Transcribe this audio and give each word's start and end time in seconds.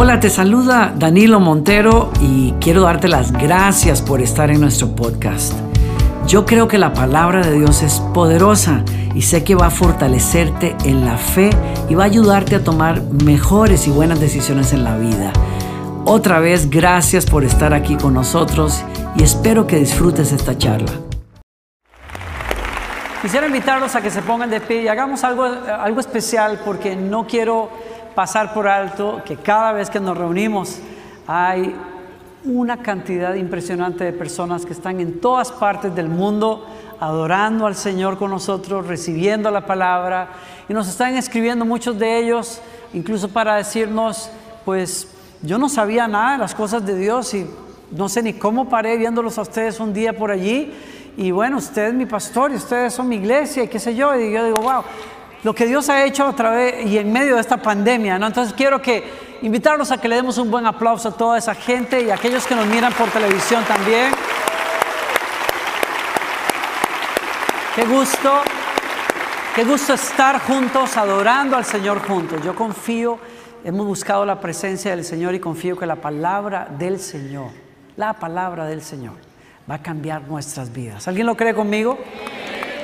Hola, 0.00 0.20
te 0.20 0.30
saluda 0.30 0.94
Danilo 0.96 1.40
Montero 1.40 2.12
y 2.20 2.52
quiero 2.60 2.82
darte 2.82 3.08
las 3.08 3.32
gracias 3.32 4.00
por 4.00 4.20
estar 4.20 4.48
en 4.48 4.60
nuestro 4.60 4.94
podcast. 4.94 5.54
Yo 6.24 6.46
creo 6.46 6.68
que 6.68 6.78
la 6.78 6.92
palabra 6.92 7.44
de 7.44 7.58
Dios 7.58 7.82
es 7.82 7.98
poderosa 8.14 8.84
y 9.16 9.22
sé 9.22 9.42
que 9.42 9.56
va 9.56 9.66
a 9.66 9.70
fortalecerte 9.70 10.76
en 10.84 11.04
la 11.04 11.16
fe 11.16 11.50
y 11.88 11.96
va 11.96 12.04
a 12.04 12.06
ayudarte 12.06 12.54
a 12.54 12.62
tomar 12.62 13.02
mejores 13.02 13.88
y 13.88 13.90
buenas 13.90 14.20
decisiones 14.20 14.72
en 14.72 14.84
la 14.84 14.96
vida. 14.96 15.32
Otra 16.04 16.38
vez, 16.38 16.70
gracias 16.70 17.26
por 17.26 17.42
estar 17.42 17.74
aquí 17.74 17.96
con 17.96 18.14
nosotros 18.14 18.84
y 19.16 19.24
espero 19.24 19.66
que 19.66 19.80
disfrutes 19.80 20.30
esta 20.30 20.56
charla. 20.56 20.92
Quisiera 23.20 23.48
invitarlos 23.48 23.96
a 23.96 24.00
que 24.00 24.12
se 24.12 24.22
pongan 24.22 24.48
de 24.48 24.60
pie 24.60 24.82
y 24.82 24.86
hagamos 24.86 25.24
algo, 25.24 25.42
algo 25.42 25.98
especial 25.98 26.60
porque 26.64 26.94
no 26.94 27.26
quiero 27.26 27.68
pasar 28.18 28.52
por 28.52 28.66
alto 28.66 29.22
que 29.24 29.36
cada 29.36 29.70
vez 29.70 29.90
que 29.90 30.00
nos 30.00 30.18
reunimos 30.18 30.80
hay 31.28 31.72
una 32.44 32.78
cantidad 32.78 33.32
impresionante 33.34 34.02
de 34.02 34.12
personas 34.12 34.66
que 34.66 34.72
están 34.72 34.98
en 34.98 35.20
todas 35.20 35.52
partes 35.52 35.94
del 35.94 36.08
mundo 36.08 36.66
adorando 36.98 37.64
al 37.64 37.76
Señor 37.76 38.18
con 38.18 38.32
nosotros, 38.32 38.88
recibiendo 38.88 39.52
la 39.52 39.64
palabra 39.64 40.30
y 40.68 40.72
nos 40.72 40.88
están 40.88 41.14
escribiendo 41.14 41.64
muchos 41.64 41.96
de 41.96 42.18
ellos, 42.18 42.60
incluso 42.92 43.28
para 43.28 43.54
decirnos, 43.54 44.30
pues 44.64 45.06
yo 45.42 45.56
no 45.56 45.68
sabía 45.68 46.08
nada 46.08 46.32
de 46.32 46.38
las 46.38 46.56
cosas 46.56 46.84
de 46.84 46.98
Dios 46.98 47.32
y 47.34 47.46
no 47.92 48.08
sé 48.08 48.24
ni 48.24 48.32
cómo 48.32 48.68
paré 48.68 48.96
viéndolos 48.96 49.38
a 49.38 49.42
ustedes 49.42 49.78
un 49.78 49.92
día 49.92 50.12
por 50.12 50.32
allí. 50.32 50.74
Y 51.16 51.30
bueno, 51.30 51.58
usted 51.58 51.86
es 51.86 51.94
mi 51.94 52.06
pastor 52.06 52.50
y 52.50 52.56
ustedes 52.56 52.94
son 52.94 53.08
mi 53.08 53.14
iglesia 53.14 53.62
y 53.62 53.68
qué 53.68 53.78
sé 53.78 53.94
yo, 53.94 54.12
y 54.18 54.32
yo 54.32 54.44
digo, 54.44 54.58
wow, 54.60 54.82
lo 55.44 55.54
que 55.54 55.66
Dios 55.66 55.88
ha 55.88 56.04
hecho 56.04 56.26
a 56.26 56.34
través 56.34 56.86
y 56.86 56.98
en 56.98 57.12
medio 57.12 57.36
de 57.36 57.40
esta 57.40 57.58
pandemia, 57.58 58.18
¿no? 58.18 58.26
Entonces 58.26 58.52
quiero 58.54 58.82
que 58.82 59.28
invitarlos 59.42 59.90
a 59.92 59.98
que 59.98 60.08
le 60.08 60.16
demos 60.16 60.36
un 60.38 60.50
buen 60.50 60.66
aplauso 60.66 61.10
a 61.10 61.16
toda 61.16 61.38
esa 61.38 61.54
gente 61.54 62.02
y 62.02 62.10
a 62.10 62.14
aquellos 62.14 62.46
que 62.46 62.54
nos 62.54 62.66
miran 62.66 62.92
por 62.92 63.08
televisión 63.08 63.64
también. 63.64 64.12
Qué 67.74 67.84
gusto, 67.84 68.40
qué 69.54 69.62
gusto 69.62 69.94
estar 69.94 70.40
juntos, 70.40 70.96
adorando 70.96 71.56
al 71.56 71.64
Señor 71.64 72.04
juntos. 72.04 72.42
Yo 72.44 72.56
confío, 72.56 73.20
hemos 73.64 73.86
buscado 73.86 74.26
la 74.26 74.40
presencia 74.40 74.90
del 74.90 75.04
Señor 75.04 75.34
y 75.36 75.38
confío 75.38 75.78
que 75.78 75.86
la 75.86 75.96
palabra 75.96 76.66
del 76.76 76.98
Señor, 76.98 77.50
la 77.96 78.14
palabra 78.14 78.66
del 78.66 78.82
Señor, 78.82 79.14
va 79.70 79.76
a 79.76 79.82
cambiar 79.82 80.22
nuestras 80.22 80.72
vidas. 80.72 81.06
¿Alguien 81.06 81.26
lo 81.26 81.36
cree 81.36 81.54
conmigo? 81.54 81.96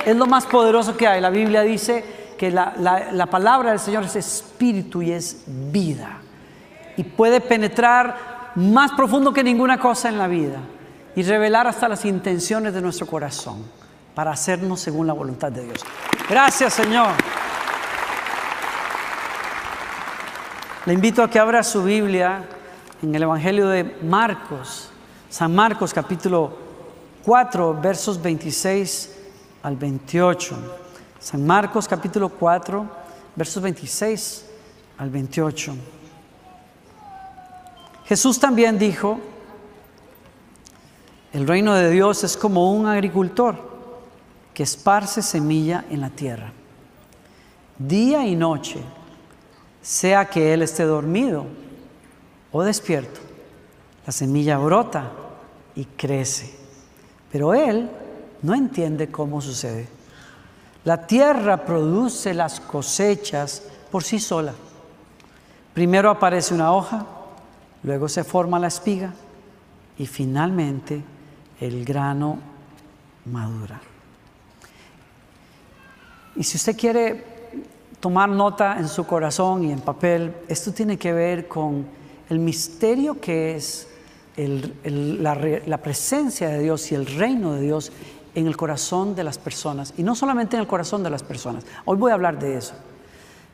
Es 0.06 0.14
lo 0.14 0.26
más 0.26 0.46
poderoso 0.46 0.96
que 0.96 1.08
hay. 1.08 1.20
La 1.20 1.30
Biblia 1.30 1.62
dice 1.62 2.23
que 2.36 2.50
la, 2.50 3.28
palabra 3.30 3.70
del 3.70 3.80
Señor 3.80 4.04
es 4.04 4.16
espíritu 4.16 5.02
y 5.02 5.12
es 5.12 5.42
vida. 5.46 6.18
Y 6.96 7.04
puede 7.04 7.40
penetrar 7.40 8.52
más 8.54 8.92
profundo 8.92 9.32
que 9.32 9.42
ninguna 9.42 9.78
cosa 9.78 10.08
en 10.08 10.18
la 10.18 10.28
vida 10.28 10.58
y 11.16 11.22
revelar 11.22 11.66
hasta 11.66 11.88
las 11.88 12.04
intenciones 12.04 12.74
de 12.74 12.80
nuestro 12.80 13.06
corazón 13.06 13.64
para 14.14 14.32
hacernos 14.32 14.80
según 14.80 15.06
la 15.06 15.12
voluntad 15.12 15.50
de 15.50 15.64
Dios. 15.64 15.80
Gracias 16.28 16.74
Señor. 16.74 17.10
Le 20.86 20.92
invito 20.92 21.22
a 21.22 21.30
que 21.30 21.38
abra 21.38 21.62
su 21.62 21.82
Biblia 21.82 22.44
en 23.02 23.14
el 23.14 23.22
Evangelio 23.22 23.68
de 23.68 23.84
Marcos, 24.02 24.90
San 25.30 25.54
Marcos 25.54 25.94
capítulo 25.94 26.58
4, 27.24 27.80
versos 27.80 28.20
26 28.20 29.16
al 29.62 29.76
28. 29.76 30.83
San 31.24 31.46
Marcos 31.46 31.88
capítulo 31.88 32.28
4, 32.28 32.86
versos 33.34 33.62
26 33.62 34.44
al 34.98 35.08
28. 35.08 35.74
Jesús 38.04 38.38
también 38.38 38.78
dijo, 38.78 39.18
el 41.32 41.48
reino 41.48 41.72
de 41.72 41.88
Dios 41.88 42.24
es 42.24 42.36
como 42.36 42.74
un 42.74 42.84
agricultor 42.84 43.56
que 44.52 44.64
esparce 44.64 45.22
semilla 45.22 45.86
en 45.88 46.02
la 46.02 46.10
tierra. 46.10 46.52
Día 47.78 48.26
y 48.26 48.36
noche, 48.36 48.82
sea 49.80 50.26
que 50.26 50.52
él 50.52 50.60
esté 50.60 50.82
dormido 50.82 51.46
o 52.52 52.62
despierto, 52.62 53.20
la 54.04 54.12
semilla 54.12 54.58
brota 54.58 55.10
y 55.74 55.86
crece, 55.86 56.54
pero 57.32 57.54
él 57.54 57.88
no 58.42 58.54
entiende 58.54 59.10
cómo 59.10 59.40
sucede. 59.40 60.03
La 60.84 61.06
tierra 61.06 61.64
produce 61.64 62.34
las 62.34 62.60
cosechas 62.60 63.62
por 63.90 64.04
sí 64.04 64.18
sola. 64.18 64.52
Primero 65.72 66.10
aparece 66.10 66.54
una 66.54 66.72
hoja, 66.72 67.06
luego 67.82 68.08
se 68.08 68.22
forma 68.22 68.58
la 68.58 68.68
espiga 68.68 69.12
y 69.98 70.06
finalmente 70.06 71.02
el 71.60 71.84
grano 71.84 72.38
madura. 73.24 73.80
Y 76.36 76.44
si 76.44 76.56
usted 76.56 76.76
quiere 76.76 77.24
tomar 78.00 78.28
nota 78.28 78.78
en 78.78 78.88
su 78.88 79.06
corazón 79.06 79.64
y 79.64 79.72
en 79.72 79.80
papel, 79.80 80.34
esto 80.48 80.72
tiene 80.72 80.98
que 80.98 81.12
ver 81.12 81.48
con 81.48 81.86
el 82.28 82.38
misterio 82.38 83.20
que 83.20 83.56
es 83.56 83.88
la, 84.36 85.78
presencia 85.78 86.48
de 86.48 86.60
Dios 86.60 86.90
y 86.90 86.94
el 86.94 87.06
reino 87.06 87.54
de 87.54 87.62
Dios 87.62 87.92
en 88.34 88.46
el 88.46 88.56
corazón 88.56 89.14
de 89.14 89.24
las 89.24 89.38
personas, 89.38 89.94
y 89.96 90.02
no 90.02 90.14
solamente 90.14 90.56
en 90.56 90.62
el 90.62 90.68
corazón 90.68 91.02
de 91.02 91.10
las 91.10 91.22
personas, 91.22 91.64
hoy 91.84 91.96
voy 91.96 92.10
a 92.10 92.14
hablar 92.14 92.38
de 92.38 92.56
eso, 92.56 92.74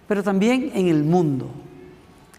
pero 0.08 0.22
también 0.22 0.72
en 0.74 0.88
el 0.88 1.04
mundo. 1.04 1.50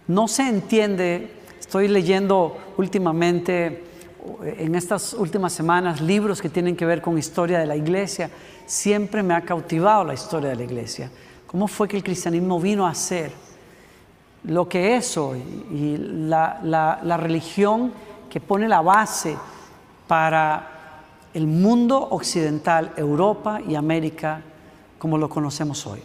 No 0.07 0.27
se 0.27 0.47
entiende, 0.47 1.31
estoy 1.59 1.87
leyendo 1.87 2.57
últimamente, 2.77 3.85
en 4.43 4.75
estas 4.75 5.13
últimas 5.13 5.53
semanas, 5.53 6.01
libros 6.01 6.41
que 6.41 6.49
tienen 6.49 6.75
que 6.75 6.85
ver 6.85 7.01
con 7.01 7.17
historia 7.17 7.59
de 7.59 7.65
la 7.65 7.75
iglesia, 7.75 8.29
siempre 8.65 9.23
me 9.23 9.33
ha 9.33 9.41
cautivado 9.41 10.03
la 10.03 10.13
historia 10.13 10.49
de 10.49 10.55
la 10.55 10.63
iglesia. 10.63 11.09
¿Cómo 11.47 11.67
fue 11.67 11.87
que 11.87 11.97
el 11.97 12.03
cristianismo 12.03 12.59
vino 12.59 12.87
a 12.87 12.93
ser 12.93 13.31
lo 14.43 14.67
que 14.67 14.95
es 14.95 15.17
hoy? 15.17 15.39
Y 15.71 15.97
la, 15.97 16.59
la 16.63 17.17
religión 17.17 17.91
que 18.29 18.39
pone 18.39 18.67
la 18.67 18.81
base 18.81 19.37
para 20.07 20.80
el 21.33 21.47
mundo 21.47 21.97
occidental, 22.11 22.93
Europa 22.97 23.61
y 23.67 23.75
América, 23.75 24.41
como 24.97 25.17
lo 25.17 25.29
conocemos 25.29 25.85
hoy. 25.87 26.01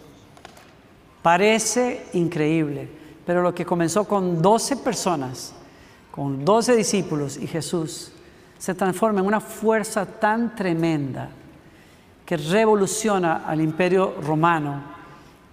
Parece 1.22 2.06
increíble, 2.12 2.88
pero 3.24 3.42
lo 3.42 3.54
que 3.54 3.66
comenzó 3.66 4.04
con 4.04 4.40
12 4.40 4.76
personas, 4.76 5.52
con 6.10 6.44
12 6.44 6.76
discípulos 6.76 7.36
y 7.36 7.46
Jesús, 7.46 8.12
se 8.58 8.74
transforma 8.74 9.20
en 9.20 9.26
una 9.26 9.40
fuerza 9.40 10.06
tan 10.06 10.54
tremenda 10.54 11.28
que 12.24 12.36
revoluciona 12.36 13.44
al 13.46 13.60
imperio 13.60 14.14
romano 14.22 14.82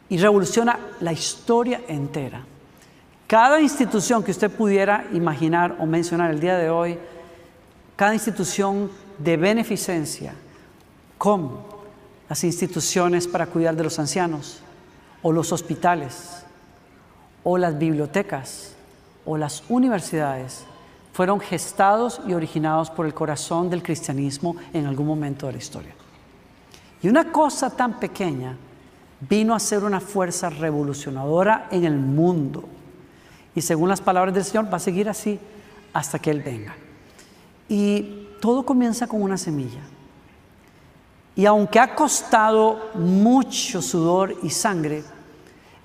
y 0.10 0.18
revoluciona 0.18 0.78
la 1.02 1.12
historia 1.12 1.82
entera. 1.88 2.44
Cada 3.28 3.60
institución 3.60 4.24
que 4.24 4.32
usted 4.32 4.52
pudiera 4.52 5.06
imaginar 5.14 5.76
o 5.80 5.86
mencionar 5.86 6.32
el 6.32 6.40
día 6.40 6.58
de 6.58 6.70
hoy, 6.70 6.98
cada 7.96 8.14
institución 8.14 8.92
de 9.24 9.38
beneficencia 9.38 10.34
como 11.18 11.66
las 12.30 12.44
instituciones 12.44 13.28
para 13.28 13.48
cuidar 13.48 13.76
de 13.76 13.84
los 13.84 14.00
ancianos, 14.00 14.60
o 15.22 15.32
los 15.32 15.52
hospitales, 15.52 16.44
o 17.44 17.58
las 17.58 17.78
bibliotecas, 17.78 18.74
o 19.26 19.38
las 19.38 19.64
universidades, 19.70 20.66
fueron 21.14 21.40
gestados 21.40 22.22
y 22.28 22.34
originados 22.34 22.90
por 22.90 23.06
el 23.06 23.14
corazón 23.14 23.70
del 23.70 23.84
cristianismo 23.84 24.56
en 24.74 24.86
algún 24.88 25.08
momento 25.08 25.46
de 25.46 25.54
la 25.54 25.58
historia. 25.60 25.94
Y 27.02 27.08
una 27.08 27.32
cosa 27.32 27.70
tan 27.70 28.00
pequeña 28.00 28.58
vino 29.30 29.54
a 29.54 29.60
ser 29.60 29.84
una 29.84 30.00
fuerza 30.00 30.50
revolucionadora 30.50 31.68
en 31.72 31.86
el 31.86 31.98
mundo. 31.98 32.64
Y 33.56 33.62
según 33.62 33.90
las 33.90 34.02
palabras 34.02 34.34
del 34.34 34.44
Señor, 34.44 34.72
va 34.72 34.78
a 34.78 34.80
seguir 34.80 35.08
así 35.08 35.40
hasta 35.94 36.20
que 36.20 36.32
Él 36.32 36.42
venga. 36.42 36.76
Y 37.70 38.23
todo 38.44 38.66
comienza 38.66 39.08
con 39.08 39.22
una 39.22 39.38
semilla. 39.38 39.80
Y 41.34 41.46
aunque 41.46 41.80
ha 41.80 41.96
costado 41.96 42.90
mucho 42.94 43.82
sudor 43.82 44.36
y 44.44 44.50
sangre, 44.50 45.06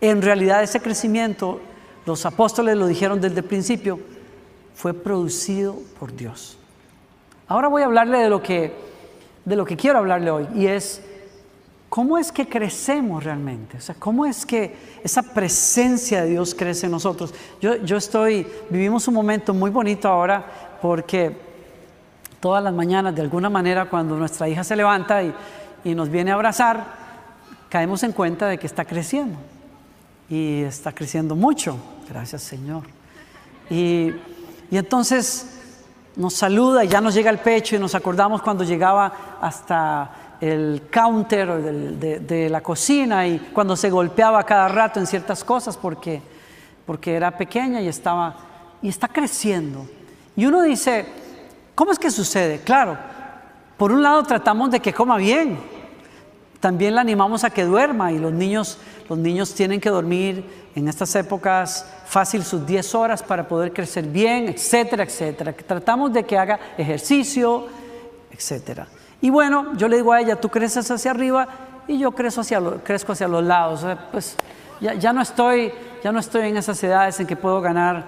en 0.01 0.21
realidad 0.21 0.65
ese 0.65 0.81
crecimiento, 0.81 1.61
los 2.05 2.27
apóstoles 2.27 2.77
lo 2.77 2.89
dijeron 2.89 3.21
desde 3.21 3.39
el 3.39 3.45
principio, 3.45 4.01
fue 4.75 4.93
producido 4.93 5.77
por 6.01 6.13
Dios. 6.17 6.59
Ahora 7.47 7.69
voy 7.69 7.83
a 7.83 7.85
hablarle 7.85 8.19
de 8.19 8.29
lo 8.29 8.43
que, 8.43 8.75
de 9.45 9.55
lo 9.55 9.65
que 9.65 9.77
quiero 9.77 10.01
hablarle 10.01 10.33
hoy, 10.33 10.49
y 10.57 10.67
es 10.67 11.01
cómo 11.89 12.19
es 12.19 12.33
que 12.33 12.49
crecemos 12.49 13.23
realmente, 13.23 13.77
o 13.77 13.81
sea, 13.81 13.95
cómo 13.97 14.27
es 14.27 14.45
que 14.45 14.75
esa 15.05 15.23
presencia 15.23 16.23
de 16.23 16.31
Dios 16.31 16.57
crece 16.57 16.87
en 16.87 16.93
nosotros. 16.93 17.33
Yo, 17.61 17.77
yo 17.77 17.97
estoy, 17.97 18.45
vivimos 18.69 19.07
un 19.07 19.15
momento 19.15 19.55
muy 19.55 19.71
bonito 19.71 20.09
ahora 20.09 20.79
porque 20.83 21.48
todas 22.41 22.63
las 22.63 22.73
mañanas, 22.73 23.15
de 23.15 23.23
alguna 23.23 23.51
manera, 23.51 23.87
cuando 23.87 24.17
nuestra 24.17 24.49
hija 24.49 24.65
se 24.65 24.77
levanta 24.77 25.23
y, 25.23 25.35
nos 25.85 26.11
viene 26.11 26.31
a 26.31 26.35
abrazar, 26.35 26.85
caemos 27.71 28.03
en 28.03 28.13
cuenta 28.13 28.47
de 28.47 28.59
que 28.59 28.67
está 28.67 28.85
creciendo. 28.85 29.39
Y 30.29 30.63
está 30.63 30.93
creciendo 30.93 31.35
mucho, 31.35 31.79
gracias 32.09 32.43
Señor. 32.43 32.83
Y, 33.71 34.13
entonces 34.71 35.55
nos 36.15 36.35
saluda 36.35 36.85
y 36.85 36.89
ya 36.89 37.01
nos 37.01 37.15
llega 37.15 37.31
al 37.31 37.39
pecho 37.39 37.77
y 37.77 37.79
nos 37.79 37.95
acordamos 37.95 38.43
cuando 38.43 38.65
llegaba 38.65 39.39
hasta 39.41 40.11
el 40.41 40.83
counter 40.91 41.63
de, 41.63 42.49
la 42.51 42.61
cocina 42.61 43.27
y 43.27 43.39
cuando 43.39 43.77
se 43.77 43.89
golpeaba 43.89 44.45
cada 44.45 44.69
rato 44.69 45.01
en 45.01 45.07
ciertas 45.07 45.43
cosas 45.43 45.77
porque, 45.77 46.21
porque 46.85 47.15
era 47.15 47.31
pequeña 47.31 47.81
y 47.81 47.89
estaba 47.89 48.37
y 48.83 48.89
está 48.89 49.09
creciendo. 49.09 49.87
Y 50.37 50.45
uno 50.47 50.63
dice, 50.63 51.07
¿cómo 51.79 51.93
es 51.93 51.99
que 52.01 52.11
sucede? 52.11 52.59
Claro, 52.59 52.99
por 53.77 53.93
un 53.93 54.03
lado 54.03 54.25
tratamos 54.25 54.69
de 54.73 54.81
que 54.81 54.93
coma 54.93 55.17
bien, 55.17 55.61
también 56.59 56.97
la 56.97 57.03
animamos 57.03 57.45
a 57.45 57.51
que 57.51 57.63
duerma 57.63 58.11
y 58.11 58.19
los 58.19 58.33
niños, 58.33 58.79
los 59.09 59.17
niños 59.17 59.55
tienen 59.55 59.81
que 59.81 59.89
dormir 59.89 60.45
en 60.75 60.89
estas 60.89 61.15
épocas 61.15 61.89
fácil 62.05 62.43
sus 62.43 62.67
10 62.67 62.97
horas 62.97 63.23
para 63.23 63.47
poder 63.47 63.73
crecer 63.73 64.07
bien, 64.07 64.49
etcétera, 64.49 65.05
etcétera. 65.05 65.53
Tratamos 65.53 66.13
de 66.13 66.25
que 66.25 66.37
haga 66.37 66.59
ejercicio, 66.77 67.69
etcétera. 68.33 68.89
Y 69.21 69.31
bueno, 69.31 69.77
yo 69.77 69.87
le 69.87 69.99
digo 69.99 70.13
a 70.13 70.21
ella, 70.21 70.35
tú 70.35 70.49
creces 70.49 70.91
hacia 70.91 71.13
arriba 71.13 71.47
y 71.87 71.97
yo 71.97 72.11
crezco 72.11 72.41
hacia, 72.41 72.61
crezco 72.83 73.13
hacia 73.13 73.29
los 73.29 73.45
lados. 73.45 73.87
pues 74.11 74.37
ya, 74.81 74.95
ya, 74.95 75.13
no 75.13 75.23
estoy, 75.23 75.71
ya 76.03 76.11
no 76.11 76.19
estoy 76.19 76.49
en 76.49 76.57
esas 76.57 76.83
edades 76.83 77.21
en 77.21 77.29
que 77.29 77.37
puedo 77.37 77.61
ganar, 77.61 78.05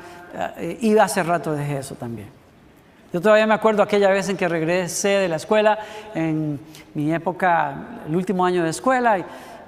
eh, 0.56 0.76
y 0.80 0.98
hace 0.98 1.22
rato 1.22 1.52
dejé 1.52 1.78
eso 1.78 1.94
también. 1.94 2.39
Yo 3.12 3.20
todavía 3.20 3.46
me 3.46 3.54
acuerdo 3.54 3.82
aquella 3.82 4.08
vez 4.08 4.28
en 4.28 4.36
que 4.36 4.46
regresé 4.46 5.08
de 5.08 5.28
la 5.28 5.34
escuela, 5.34 5.80
en 6.14 6.60
mi 6.94 7.12
época, 7.12 7.74
el 8.06 8.14
último 8.14 8.44
año 8.44 8.62
de 8.62 8.70
escuela, 8.70 9.18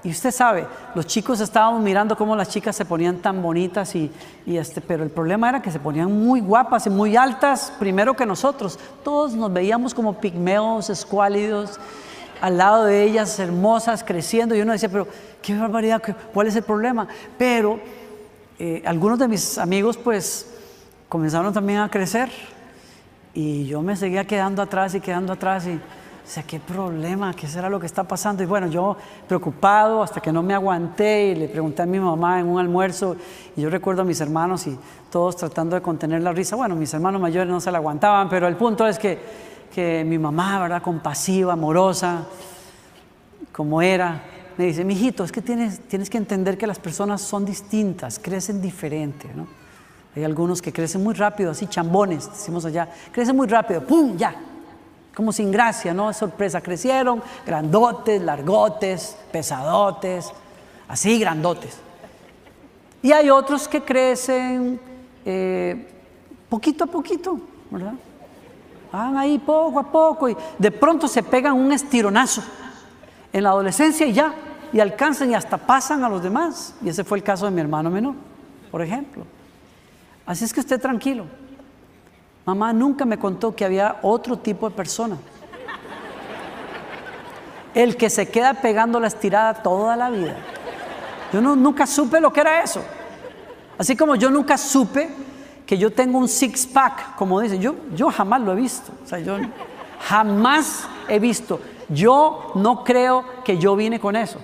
y, 0.05 0.09
usted 0.09 0.31
sabe, 0.31 0.65
los 0.95 1.07
chicos 1.09 1.41
estábamos 1.41 1.81
mirando 1.83 2.17
cómo 2.17 2.37
las 2.37 2.49
chicas 2.49 2.77
se 2.77 2.85
ponían 2.85 3.17
tan 3.17 3.43
bonitas, 3.43 3.97
y, 3.97 4.13
y, 4.47 4.59
este, 4.59 4.81
pero 4.81 5.03
el 5.03 5.11
problema 5.11 5.49
era 5.49 5.61
que 5.61 5.73
se 5.73 5.81
ponían 5.81 6.13
muy 6.25 6.41
guapas 6.41 6.87
y 6.87 6.91
muy 6.91 7.17
altas, 7.17 7.73
primero 7.81 8.15
que 8.15 8.25
nosotros. 8.25 8.79
Todos 9.03 9.35
nos 9.35 9.53
veíamos 9.53 9.93
como 9.93 10.21
pigmeos, 10.21 10.89
escuálidos, 10.89 11.81
al 12.41 12.59
lado 12.59 12.85
de 12.85 13.03
ellas, 13.03 13.41
hermosas, 13.41 14.05
creciendo, 14.05 14.55
y 14.55 14.61
uno 14.61 14.71
decía, 14.71 14.89
pero 14.89 15.09
qué 15.43 15.59
barbaridad, 15.59 16.01
¿cuál 16.33 16.47
es 16.47 16.55
el 16.55 16.63
problema? 16.63 17.09
Pero 17.37 17.81
eh, 18.61 18.85
algunos 18.87 19.19
de 19.19 19.27
mis 19.27 19.59
amigos, 19.59 19.97
pues, 19.97 20.47
comenzaron 21.09 21.53
también 21.53 21.81
a 21.81 21.91
crecer 21.91 22.31
y 23.35 23.67
yo 23.67 23.83
me 23.83 23.97
seguía 23.97 24.27
quedando 24.27 24.63
atrás 24.63 24.95
y 24.95 25.01
quedando 25.01 25.33
atrás 25.33 25.67
y 25.67 25.81
o 26.25 26.47
qué 26.47 26.61
problema, 26.61 27.35
qué 27.35 27.49
será 27.49 27.69
lo 27.69 27.81
que 27.81 27.87
está 27.87 28.05
pasando. 28.05 28.43
Y 28.43 28.47
bueno, 28.47 28.69
yo 28.69 28.97
preocupado 29.27 30.03
hasta 30.03 30.21
que 30.21 30.33
no 30.33 30.43
me 30.43 30.55
aguanté 30.55 31.29
y 31.29 31.35
le 31.35 31.49
pregunté 31.49 31.83
a 31.83 31.87
mi 31.87 31.99
mamá 31.99 32.41
en 32.41 32.47
un 32.47 32.61
almuerzo 32.61 33.17
y 33.57 33.61
yo 33.61 33.69
recuerdo 33.69 34.03
a 34.03 34.05
mis 34.05 34.21
hermanos 34.21 34.67
y 34.67 34.79
todos 35.11 35.37
tratando 35.37 35.77
de 35.77 35.83
contener 35.83 36.23
la 36.23 36.33
risa. 36.33 36.57
Bueno, 36.57 36.77
mis 36.77 36.95
hermanos 36.95 37.21
mayores 37.21 37.51
no 37.51 37.61
se 37.61 37.71
la 37.71 37.79
aguantaban, 37.79 38.29
pero 38.29 38.47
el 38.47 38.57
punto 38.57 38.87
es 38.87 38.99
que, 38.99 39.19
que 39.75 40.05
mi 40.07 40.19
mamá, 40.19 40.61
¿verdad? 40.61 40.81
Compasiva, 40.81 41.55
amorosa, 41.55 42.25
como 43.51 43.83
era, 43.83 44.23
me 44.57 44.67
dice, 44.67 44.85
mijito, 44.85 45.25
es 45.25 45.33
que 45.33 45.43
tienes, 45.43 45.81
tienes 45.81 46.09
que 46.09 46.19
entender 46.19 46.57
que 46.57 46.67
las 46.67 46.79
personas 46.79 47.21
son 47.21 47.45
distintas, 47.45 48.19
crecen 48.19 48.63
diferente, 48.63 49.29
¿no? 49.35 49.62
Hay 50.15 50.25
algunos 50.25 50.61
que 50.61 50.73
crecen 50.73 51.03
muy 51.03 51.15
rápido, 51.15 51.51
así 51.51 51.67
chambones, 51.67 52.31
decimos 52.31 52.65
allá, 52.65 52.89
crecen 53.11 53.35
muy 53.35 53.47
rápido, 53.47 53.83
¡pum! 53.83 54.17
Ya, 54.17 54.35
como 55.15 55.33
sin 55.33 55.51
gracia, 55.51 55.95
¿no? 55.95 56.11
Es 56.11 56.19
sorpresa, 56.19 56.61
crecieron 56.61 57.23
grandotes, 57.47 58.21
largotes, 58.21 59.17
pesadotes, 59.31 60.31
así 60.89 61.19
grandotes. 61.19 61.79
Y 63.03 63.13
hay 63.13 63.31
otros 63.31 63.67
que 63.67 63.83
crecen 63.83 64.79
eh, 65.25 65.89
poquito 66.49 66.85
a 66.85 66.87
poquito, 66.87 67.41
¿verdad? 67.71 67.95
Van 68.93 69.17
ahí 69.17 69.39
poco 69.39 69.79
a 69.79 69.91
poco 69.91 70.29
y 70.29 70.37
de 70.59 70.71
pronto 70.71 71.09
se 71.09 71.23
pegan 71.23 71.55
un 71.55 71.73
estironazo 71.73 72.43
en 73.33 73.43
la 73.43 73.51
adolescencia 73.51 74.07
y 74.07 74.13
ya, 74.13 74.35
y 74.73 74.81
alcanzan 74.81 75.31
y 75.31 75.35
hasta 75.35 75.57
pasan 75.57 76.05
a 76.05 76.09
los 76.09 76.23
demás. 76.23 76.75
Y 76.83 76.91
ese 76.91 77.03
fue 77.03 77.19
el 77.19 77.25
caso 77.25 77.47
de 77.47 77.51
mi 77.51 77.61
hermano 77.63 77.91
menor, 77.91 78.15
por 78.71 78.83
ejemplo. 78.83 79.25
Así 80.33 80.47
es 80.47 80.55
que 80.55 80.61
esté 80.61 80.79
tranquilo. 80.79 81.27
Mamá 82.47 82.73
nunca 82.73 83.05
me 83.05 83.19
contó 83.19 83.55
que 83.55 83.67
había 83.67 83.99
otro 84.01 84.39
tipo 84.39 84.67
de 84.67 84.75
persona. 84.75 85.19
El 87.75 87.99
que 87.99 88.09
se 88.09 88.31
queda 88.31 88.55
pegando 88.55 88.99
la 88.99 89.09
estirada 89.09 89.63
toda 89.63 89.95
la 89.95 90.09
vida. 90.09 90.35
Yo 91.35 91.43
no, 91.43 91.55
nunca 91.55 91.87
supe 91.87 92.19
lo 92.19 92.33
que 92.33 92.41
era 92.41 92.63
eso. 92.63 92.83
Así 93.77 93.95
como 93.95 94.15
yo 94.17 94.31
nunca 94.31 94.57
supe 94.57 95.11
que 95.67 95.77
yo 95.77 95.93
tengo 95.93 96.17
un 96.17 96.29
six 96.29 96.67
pack, 96.67 97.15
como 97.17 97.39
dicen, 97.39 97.61
yo, 97.61 97.75
yo 97.95 98.11
jamás 98.11 98.41
lo 98.41 98.53
he 98.53 98.57
visto. 98.57 98.91
O 99.05 99.07
sea, 99.07 99.19
yo 99.19 99.37
jamás 100.01 100.89
he 101.09 101.19
visto. 101.19 101.61
Yo 101.91 102.53
no 102.55 102.85
creo 102.85 103.23
que 103.45 103.59
yo 103.59 103.77
vine 103.77 104.01
con 104.01 104.17
eso. 104.17 104.39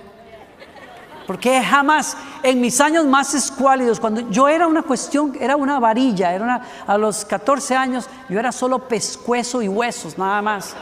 Porque 1.29 1.61
jamás, 1.61 2.17
en 2.41 2.59
mis 2.59 2.81
años 2.81 3.05
más 3.05 3.35
escuálidos, 3.35 3.99
cuando 3.99 4.31
yo 4.31 4.47
era 4.47 4.65
una 4.65 4.81
cuestión, 4.81 5.37
era 5.39 5.55
una 5.55 5.79
varilla, 5.79 6.33
era 6.33 6.43
una, 6.43 6.61
a 6.87 6.97
los 6.97 7.23
14 7.23 7.75
años 7.75 8.09
yo 8.27 8.39
era 8.39 8.51
solo 8.51 8.79
pescuezo 8.87 9.61
y 9.61 9.67
huesos, 9.67 10.17
nada 10.17 10.41
más. 10.41 10.73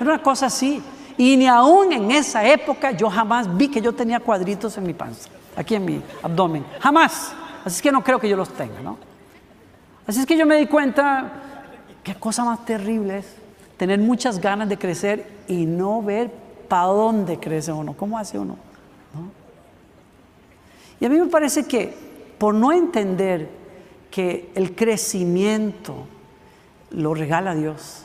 Era 0.00 0.14
una 0.14 0.20
cosa 0.20 0.46
así. 0.46 0.82
Y 1.16 1.36
ni 1.36 1.46
aún 1.46 1.92
en 1.92 2.10
esa 2.10 2.44
época 2.44 2.90
yo 2.90 3.08
jamás 3.08 3.56
vi 3.56 3.68
que 3.68 3.80
yo 3.80 3.92
tenía 3.92 4.18
cuadritos 4.18 4.76
en 4.76 4.88
mi 4.88 4.92
panza, 4.92 5.28
aquí 5.54 5.76
en 5.76 5.84
mi 5.84 6.02
abdomen. 6.20 6.66
Jamás. 6.80 7.32
Así 7.64 7.76
es 7.76 7.82
que 7.82 7.92
no 7.92 8.02
creo 8.02 8.18
que 8.18 8.28
yo 8.28 8.36
los 8.36 8.48
tenga, 8.48 8.80
¿no? 8.80 8.98
Así 10.04 10.18
es 10.18 10.26
que 10.26 10.36
yo 10.36 10.44
me 10.44 10.56
di 10.56 10.66
cuenta, 10.66 11.30
qué 12.02 12.16
cosa 12.16 12.42
más 12.42 12.64
terrible 12.64 13.18
es 13.18 13.36
tener 13.76 14.00
muchas 14.00 14.40
ganas 14.40 14.68
de 14.68 14.76
crecer 14.76 15.30
y 15.46 15.64
no 15.64 16.02
ver 16.02 16.28
para 16.66 16.86
dónde 16.86 17.38
crece 17.38 17.72
uno, 17.72 17.94
cómo 17.96 18.18
hace 18.18 18.36
uno. 18.36 18.71
Y 21.02 21.04
a 21.04 21.08
mí 21.08 21.18
me 21.18 21.26
parece 21.26 21.64
que 21.64 21.92
por 22.38 22.54
no 22.54 22.70
entender 22.70 23.50
que 24.08 24.52
el 24.54 24.76
crecimiento 24.76 26.06
lo 26.92 27.12
regala 27.12 27.56
Dios, 27.56 28.04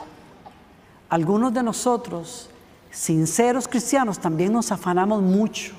algunos 1.08 1.54
de 1.54 1.62
nosotros, 1.62 2.50
sinceros 2.90 3.68
cristianos, 3.68 4.18
también 4.18 4.52
nos 4.52 4.72
afanamos 4.72 5.22
mucho 5.22 5.74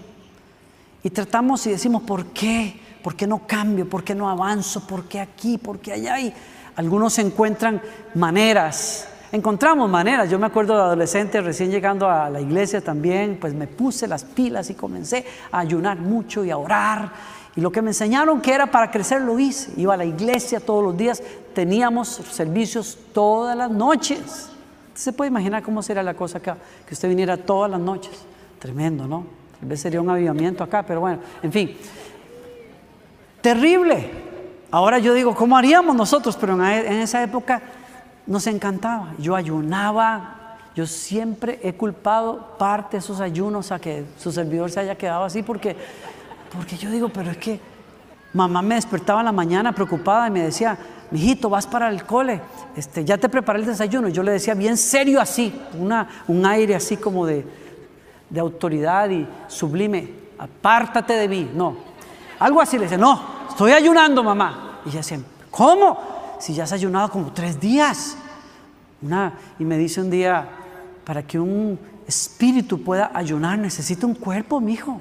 y 1.03 1.09
tratamos 1.09 1.67
y 1.67 1.71
decimos, 1.71 2.03
¿por 2.03 2.27
qué? 2.27 2.79
¿Por 3.03 3.17
qué 3.17 3.27
no 3.27 3.45
cambio? 3.45 3.89
¿Por 3.89 4.05
qué 4.05 4.15
no 4.15 4.29
avanzo? 4.29 4.87
¿Por 4.87 5.03
qué 5.09 5.19
aquí? 5.19 5.57
¿Por 5.57 5.79
qué 5.79 5.91
allá? 5.91 6.21
Y 6.21 6.33
algunos 6.77 7.19
encuentran 7.19 7.81
maneras 8.15 9.09
Encontramos 9.31 9.87
maneras, 9.89 10.29
yo 10.29 10.39
me 10.39 10.47
acuerdo 10.47 10.75
de 10.75 10.81
adolescente 10.81 11.39
recién 11.41 11.69
llegando 11.69 12.09
a 12.09 12.31
la 12.31 12.41
iglesia 12.41 12.81
también, 12.81 13.37
pues 13.39 13.53
me 13.53 13.67
puse 13.67 14.07
las 14.07 14.23
pilas 14.23 14.71
y 14.71 14.73
comencé 14.73 15.23
a 15.51 15.59
ayunar 15.59 15.99
mucho 15.99 16.43
y 16.43 16.49
a 16.49 16.57
orar. 16.57 17.11
Y 17.55 17.61
lo 17.61 17.71
que 17.71 17.83
me 17.83 17.91
enseñaron 17.91 18.41
que 18.41 18.53
era 18.53 18.71
para 18.71 18.89
crecer 18.89 19.21
lo 19.21 19.37
hice. 19.37 19.71
Iba 19.77 19.93
a 19.93 19.97
la 19.97 20.05
iglesia 20.05 20.59
todos 20.59 20.83
los 20.83 20.97
días, 20.97 21.21
teníamos 21.53 22.07
servicios 22.07 22.97
todas 23.13 23.55
las 23.55 23.69
noches. 23.69 24.49
Se 24.95 25.13
puede 25.13 25.29
imaginar 25.29 25.61
cómo 25.61 25.83
sería 25.83 26.01
la 26.01 26.15
cosa 26.15 26.39
acá, 26.39 26.57
que 26.87 26.95
usted 26.95 27.07
viniera 27.07 27.37
todas 27.37 27.69
las 27.69 27.79
noches. 27.79 28.13
Tremendo, 28.57 29.07
¿no? 29.07 29.25
Tal 29.59 29.69
vez 29.69 29.79
sería 29.79 30.01
un 30.01 30.09
avivamiento 30.09 30.63
acá, 30.63 30.81
pero 30.81 31.01
bueno, 31.01 31.19
en 31.43 31.51
fin. 31.51 31.77
Terrible. 33.41 34.09
Ahora 34.71 34.97
yo 34.97 35.13
digo, 35.13 35.35
¿cómo 35.35 35.55
haríamos 35.55 35.95
nosotros? 35.95 36.35
Pero 36.35 36.53
en 36.65 36.95
esa 36.95 37.21
época 37.23 37.61
nos 38.29 38.45
encantaba. 38.45 39.13
Yo 39.17 39.35
ayunaba, 39.35 40.55
yo 40.75 40.85
siempre 40.85 41.59
he 41.63 41.73
culpado 41.73 42.55
parte 42.59 42.95
de 42.95 42.99
esos 42.99 43.19
ayunos 43.19 43.71
a 43.71 43.79
que 43.79 44.05
su 44.17 44.31
servidor 44.31 44.69
se 44.69 44.79
haya 44.79 44.95
quedado 44.95 45.23
así 45.23 45.41
porque, 45.43 45.75
porque 46.53 46.77
yo 46.77 46.91
digo, 46.91 47.09
pero 47.09 47.31
es 47.31 47.37
que 47.37 47.59
mamá 48.33 48.61
me 48.61 48.75
despertaba 48.75 49.21
en 49.21 49.25
la 49.25 49.31
mañana 49.31 49.73
preocupada 49.73 50.27
y 50.27 50.31
me 50.31 50.43
decía, 50.43 50.77
mijito, 51.09 51.49
vas 51.49 51.65
para 51.65 51.89
el 51.89 52.03
cole, 52.03 52.39
este, 52.75 53.03
ya 53.03 53.17
te 53.17 53.29
preparé 53.29 53.59
el 53.59 53.65
desayuno. 53.65 54.09
Yo 54.09 54.21
le 54.21 54.31
decía 54.31 54.53
bien 54.53 54.77
serio 54.77 55.19
así, 55.19 55.59
una, 55.79 56.07
un 56.27 56.45
aire 56.45 56.75
así 56.75 56.97
como 56.97 57.25
de, 57.25 57.43
de 58.29 58.39
autoridad 58.39 59.09
y 59.09 59.27
sublime, 59.47 60.07
apártate 60.37 61.13
de 61.13 61.27
mí. 61.27 61.49
No, 61.55 61.77
algo 62.37 62.61
así 62.61 62.77
le 62.77 62.83
decía, 62.83 62.99
no, 62.99 63.19
estoy 63.49 63.71
ayunando 63.71 64.23
mamá. 64.23 64.81
Y 64.85 64.89
ella 64.89 64.99
decía, 64.99 65.19
¿cómo? 65.49 66.18
Si 66.39 66.53
ya 66.53 66.63
has 66.63 66.71
ayunado 66.71 67.09
como 67.09 67.31
tres 67.31 67.59
días? 67.59 68.17
Una, 69.01 69.33
y 69.59 69.65
me 69.65 69.77
dice 69.77 70.01
un 70.01 70.09
día, 70.09 70.47
para 71.03 71.23
que 71.23 71.39
un 71.39 71.79
espíritu 72.07 72.83
pueda 72.83 73.11
ayunar 73.13 73.57
necesita 73.57 74.05
un 74.05 74.15
cuerpo, 74.15 74.59
mi 74.59 74.73
hijo. 74.73 74.99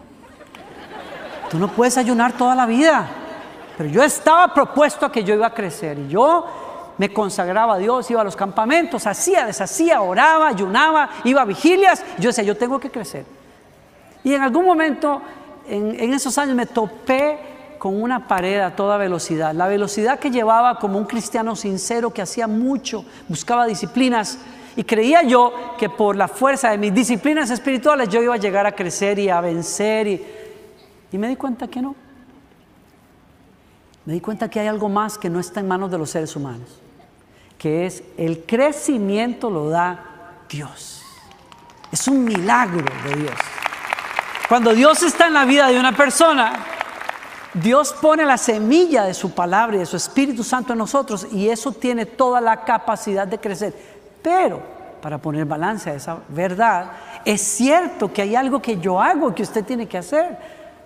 Tú 1.50 1.58
no 1.58 1.68
puedes 1.68 1.96
ayunar 1.96 2.32
toda 2.32 2.54
la 2.54 2.66
vida. 2.66 3.08
Pero 3.76 3.88
yo 3.90 4.02
estaba 4.02 4.52
propuesto 4.52 5.06
a 5.06 5.12
que 5.12 5.24
yo 5.24 5.34
iba 5.34 5.46
a 5.46 5.54
crecer 5.54 5.98
y 5.98 6.08
yo 6.08 6.46
me 6.98 7.12
consagraba 7.12 7.74
a 7.74 7.78
Dios, 7.78 8.10
iba 8.10 8.20
a 8.20 8.24
los 8.24 8.34
campamentos, 8.34 9.06
hacía, 9.06 9.46
deshacía, 9.46 10.02
oraba, 10.02 10.48
ayunaba, 10.48 11.08
iba 11.24 11.42
a 11.42 11.44
vigilias. 11.44 12.04
Yo 12.18 12.28
decía, 12.28 12.44
yo 12.44 12.56
tengo 12.56 12.80
que 12.80 12.90
crecer. 12.90 13.24
Y 14.24 14.34
en 14.34 14.42
algún 14.42 14.64
momento, 14.64 15.22
en, 15.68 15.98
en 15.98 16.12
esos 16.12 16.36
años, 16.38 16.56
me 16.56 16.66
topé 16.66 17.38
con 17.78 18.00
una 18.00 18.26
pared 18.26 18.60
a 18.60 18.74
toda 18.74 18.96
velocidad. 18.96 19.54
La 19.54 19.68
velocidad 19.68 20.18
que 20.18 20.30
llevaba 20.30 20.78
como 20.78 20.98
un 20.98 21.04
cristiano 21.04 21.56
sincero 21.56 22.12
que 22.12 22.22
hacía 22.22 22.46
mucho, 22.46 23.04
buscaba 23.28 23.66
disciplinas 23.66 24.38
y 24.76 24.84
creía 24.84 25.22
yo 25.22 25.52
que 25.78 25.88
por 25.88 26.16
la 26.16 26.28
fuerza 26.28 26.70
de 26.70 26.78
mis 26.78 26.94
disciplinas 26.94 27.50
espirituales 27.50 28.08
yo 28.08 28.22
iba 28.22 28.34
a 28.34 28.38
llegar 28.38 28.66
a 28.66 28.72
crecer 28.72 29.18
y 29.18 29.28
a 29.28 29.40
vencer 29.40 30.06
y, 30.06 30.26
y 31.12 31.18
me 31.18 31.28
di 31.28 31.36
cuenta 31.36 31.68
que 31.68 31.80
no. 31.80 31.94
Me 34.04 34.14
di 34.14 34.20
cuenta 34.20 34.48
que 34.48 34.60
hay 34.60 34.66
algo 34.66 34.88
más 34.88 35.18
que 35.18 35.28
no 35.28 35.38
está 35.40 35.60
en 35.60 35.68
manos 35.68 35.90
de 35.90 35.98
los 35.98 36.10
seres 36.10 36.34
humanos, 36.34 36.80
que 37.58 37.86
es 37.86 38.02
el 38.16 38.44
crecimiento 38.44 39.50
lo 39.50 39.68
da 39.68 40.34
Dios. 40.48 41.02
Es 41.92 42.08
un 42.08 42.24
milagro 42.24 42.86
de 43.04 43.16
Dios. 43.16 43.34
Cuando 44.48 44.74
Dios 44.74 45.02
está 45.02 45.26
en 45.26 45.34
la 45.34 45.44
vida 45.44 45.68
de 45.68 45.78
una 45.78 45.94
persona, 45.94 46.64
Dios 47.62 47.94
pone 48.00 48.24
la 48.24 48.36
semilla 48.36 49.04
de 49.04 49.14
su 49.14 49.30
palabra 49.30 49.76
y 49.76 49.80
de 49.80 49.86
su 49.86 49.96
Espíritu 49.96 50.44
Santo 50.44 50.72
en 50.72 50.78
nosotros 50.78 51.26
y 51.32 51.48
eso 51.48 51.72
tiene 51.72 52.06
toda 52.06 52.40
la 52.40 52.64
capacidad 52.64 53.26
de 53.26 53.38
crecer. 53.38 53.74
Pero, 54.22 54.60
para 55.00 55.18
poner 55.18 55.44
balance 55.44 55.90
a 55.90 55.94
esa 55.94 56.18
verdad, 56.28 56.90
es 57.24 57.40
cierto 57.40 58.12
que 58.12 58.22
hay 58.22 58.36
algo 58.36 58.60
que 58.60 58.78
yo 58.78 59.00
hago 59.00 59.34
que 59.34 59.42
usted 59.42 59.64
tiene 59.64 59.86
que 59.86 59.98
hacer 59.98 60.36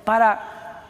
para 0.04 0.84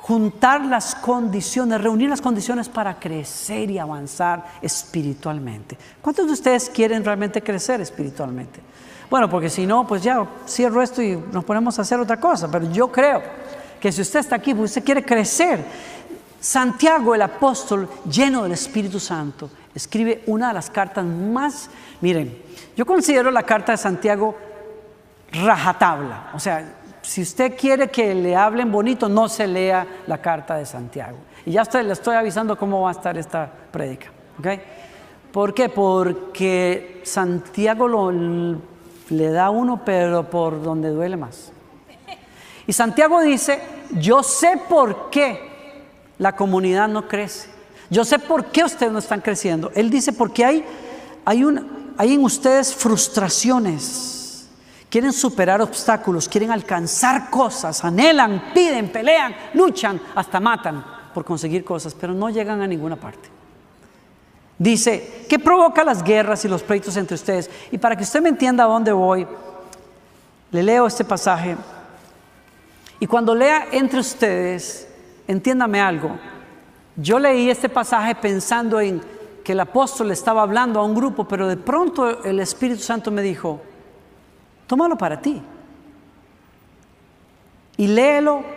juntar 0.00 0.64
las 0.64 0.94
condiciones, 0.94 1.80
reunir 1.80 2.08
las 2.08 2.20
condiciones 2.20 2.68
para 2.68 2.98
crecer 2.98 3.70
y 3.70 3.78
avanzar 3.78 4.44
espiritualmente. 4.62 5.76
¿Cuántos 6.00 6.26
de 6.26 6.32
ustedes 6.32 6.70
quieren 6.70 7.04
realmente 7.04 7.42
crecer 7.42 7.80
espiritualmente? 7.80 8.60
Bueno, 9.10 9.28
porque 9.28 9.50
si 9.50 9.66
no, 9.66 9.86
pues 9.86 10.02
ya 10.02 10.26
cierro 10.48 10.82
esto 10.82 11.02
y 11.02 11.16
nos 11.32 11.44
ponemos 11.44 11.78
a 11.78 11.82
hacer 11.82 11.98
otra 12.00 12.18
cosa, 12.18 12.50
pero 12.50 12.70
yo 12.70 12.90
creo 12.90 13.45
que 13.86 13.92
si 13.92 14.02
usted 14.02 14.18
está 14.18 14.34
aquí, 14.34 14.52
pues 14.52 14.72
usted 14.72 14.82
quiere 14.82 15.04
crecer. 15.04 15.60
Santiago, 16.40 17.14
el 17.14 17.22
apóstol, 17.22 17.88
lleno 18.10 18.42
del 18.42 18.50
Espíritu 18.50 18.98
Santo, 18.98 19.48
escribe 19.72 20.24
una 20.26 20.48
de 20.48 20.54
las 20.54 20.70
cartas 20.70 21.04
más, 21.04 21.70
miren, 22.00 22.36
yo 22.76 22.84
considero 22.84 23.30
la 23.30 23.44
carta 23.44 23.70
de 23.70 23.78
Santiago 23.78 24.34
rajatabla, 25.30 26.32
o 26.34 26.40
sea, 26.40 26.68
si 27.00 27.22
usted 27.22 27.56
quiere 27.56 27.86
que 27.86 28.12
le 28.12 28.34
hablen 28.34 28.72
bonito, 28.72 29.08
no 29.08 29.28
se 29.28 29.46
lea 29.46 29.86
la 30.08 30.18
carta 30.18 30.56
de 30.56 30.66
Santiago. 30.66 31.18
Y 31.44 31.52
ya 31.52 31.62
le 31.80 31.92
estoy 31.92 32.16
avisando 32.16 32.58
cómo 32.58 32.82
va 32.82 32.88
a 32.88 32.92
estar 32.92 33.16
esta 33.16 33.48
prédica. 33.70 34.08
¿okay? 34.36 34.60
¿Por 35.30 35.54
qué? 35.54 35.68
Porque 35.68 37.02
Santiago 37.04 38.10
le 38.10 39.30
da 39.30 39.50
uno, 39.50 39.84
pero 39.84 40.28
por 40.28 40.60
donde 40.60 40.88
duele 40.88 41.16
más. 41.16 41.52
Y 42.66 42.72
Santiago 42.72 43.20
dice, 43.20 43.75
yo 43.92 44.22
sé 44.22 44.60
por 44.68 45.10
qué 45.10 45.50
la 46.18 46.34
comunidad 46.34 46.88
no 46.88 47.08
crece. 47.08 47.50
Yo 47.90 48.04
sé 48.04 48.18
por 48.18 48.46
qué 48.46 48.64
ustedes 48.64 48.92
no 48.92 48.98
están 48.98 49.20
creciendo. 49.20 49.70
Él 49.74 49.90
dice, 49.90 50.12
porque 50.12 50.44
hay, 50.44 50.64
hay, 51.24 51.44
hay 51.96 52.14
en 52.14 52.24
ustedes 52.24 52.74
frustraciones. 52.74 54.48
Quieren 54.88 55.12
superar 55.12 55.60
obstáculos, 55.60 56.28
quieren 56.28 56.50
alcanzar 56.50 57.30
cosas, 57.30 57.84
anhelan, 57.84 58.52
piden, 58.54 58.90
pelean, 58.90 59.34
luchan, 59.54 60.00
hasta 60.14 60.40
matan 60.40 60.84
por 61.12 61.24
conseguir 61.24 61.64
cosas, 61.64 61.94
pero 61.94 62.12
no 62.12 62.30
llegan 62.30 62.60
a 62.62 62.66
ninguna 62.66 62.96
parte. 62.96 63.28
Dice, 64.58 65.26
¿qué 65.28 65.38
provoca 65.38 65.84
las 65.84 66.02
guerras 66.02 66.44
y 66.44 66.48
los 66.48 66.62
pleitos 66.62 66.96
entre 66.96 67.14
ustedes? 67.14 67.50
Y 67.70 67.78
para 67.78 67.94
que 67.94 68.04
usted 68.04 68.22
me 68.22 68.30
entienda 68.30 68.64
a 68.64 68.68
dónde 68.68 68.92
voy, 68.92 69.26
le 70.50 70.62
leo 70.62 70.86
este 70.86 71.04
pasaje 71.04 71.56
y 72.98 73.06
cuando 73.06 73.34
lea 73.34 73.68
entre 73.72 74.00
ustedes, 74.00 74.88
entiéndame 75.26 75.80
algo. 75.80 76.18
Yo 76.96 77.18
leí 77.18 77.50
este 77.50 77.68
pasaje 77.68 78.14
pensando 78.14 78.80
en 78.80 79.02
que 79.44 79.52
el 79.52 79.60
apóstol 79.60 80.10
estaba 80.10 80.42
hablando 80.42 80.80
a 80.80 80.84
un 80.84 80.94
grupo, 80.94 81.28
pero 81.28 81.46
de 81.46 81.56
pronto 81.56 82.24
el 82.24 82.40
Espíritu 82.40 82.82
Santo 82.82 83.10
me 83.10 83.22
dijo, 83.22 83.60
tómalo 84.66 84.96
para 84.96 85.20
ti. 85.20 85.42
Y 87.76 87.86
léelo. 87.86 88.56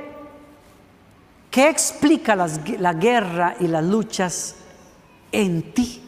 ¿Qué 1.52 1.68
explica 1.68 2.36
la 2.36 2.94
guerra 2.94 3.56
y 3.60 3.68
las 3.68 3.84
luchas 3.84 4.56
en 5.32 5.74
ti? 5.74 6.02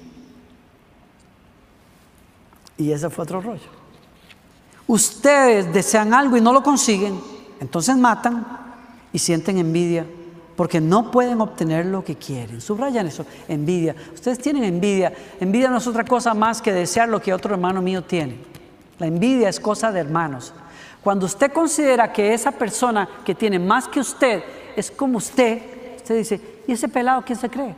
Y 2.77 2.91
ese 2.91 3.09
fue 3.09 3.23
otro 3.23 3.41
rollo. 3.41 3.69
Ustedes 4.85 5.73
desean 5.73 6.13
algo 6.13 6.37
y 6.37 6.41
no 6.41 6.53
lo 6.53 6.61
consiguen 6.61 7.30
entonces 7.61 7.95
matan 7.95 8.45
y 9.13 9.19
sienten 9.19 9.59
envidia 9.59 10.05
porque 10.57 10.81
no 10.81 11.11
pueden 11.11 11.39
obtener 11.41 11.85
lo 11.85 12.03
que 12.03 12.15
quieren. 12.15 12.59
Subrayan 12.59 13.07
eso, 13.07 13.25
envidia. 13.47 13.95
Ustedes 14.13 14.39
tienen 14.39 14.63
envidia. 14.63 15.13
Envidia 15.39 15.69
no 15.69 15.77
es 15.77 15.87
otra 15.87 16.03
cosa 16.03 16.33
más 16.33 16.61
que 16.61 16.73
desear 16.73 17.07
lo 17.07 17.21
que 17.21 17.33
otro 17.33 17.53
hermano 17.53 17.81
mío 17.81 18.03
tiene. 18.03 18.35
La 18.97 19.07
envidia 19.07 19.47
es 19.47 19.59
cosa 19.59 19.91
de 19.91 19.99
hermanos. 19.99 20.53
Cuando 21.03 21.27
usted 21.27 21.51
considera 21.51 22.11
que 22.11 22.33
esa 22.33 22.51
persona 22.51 23.07
que 23.23 23.35
tiene 23.35 23.59
más 23.59 23.87
que 23.87 23.99
usted 23.99 24.43
es 24.75 24.89
como 24.89 25.19
usted, 25.19 25.61
usted 25.97 26.17
dice, 26.17 26.41
¿y 26.67 26.71
ese 26.73 26.89
pelado 26.89 27.23
quién 27.23 27.37
se 27.37 27.49
cree? 27.49 27.75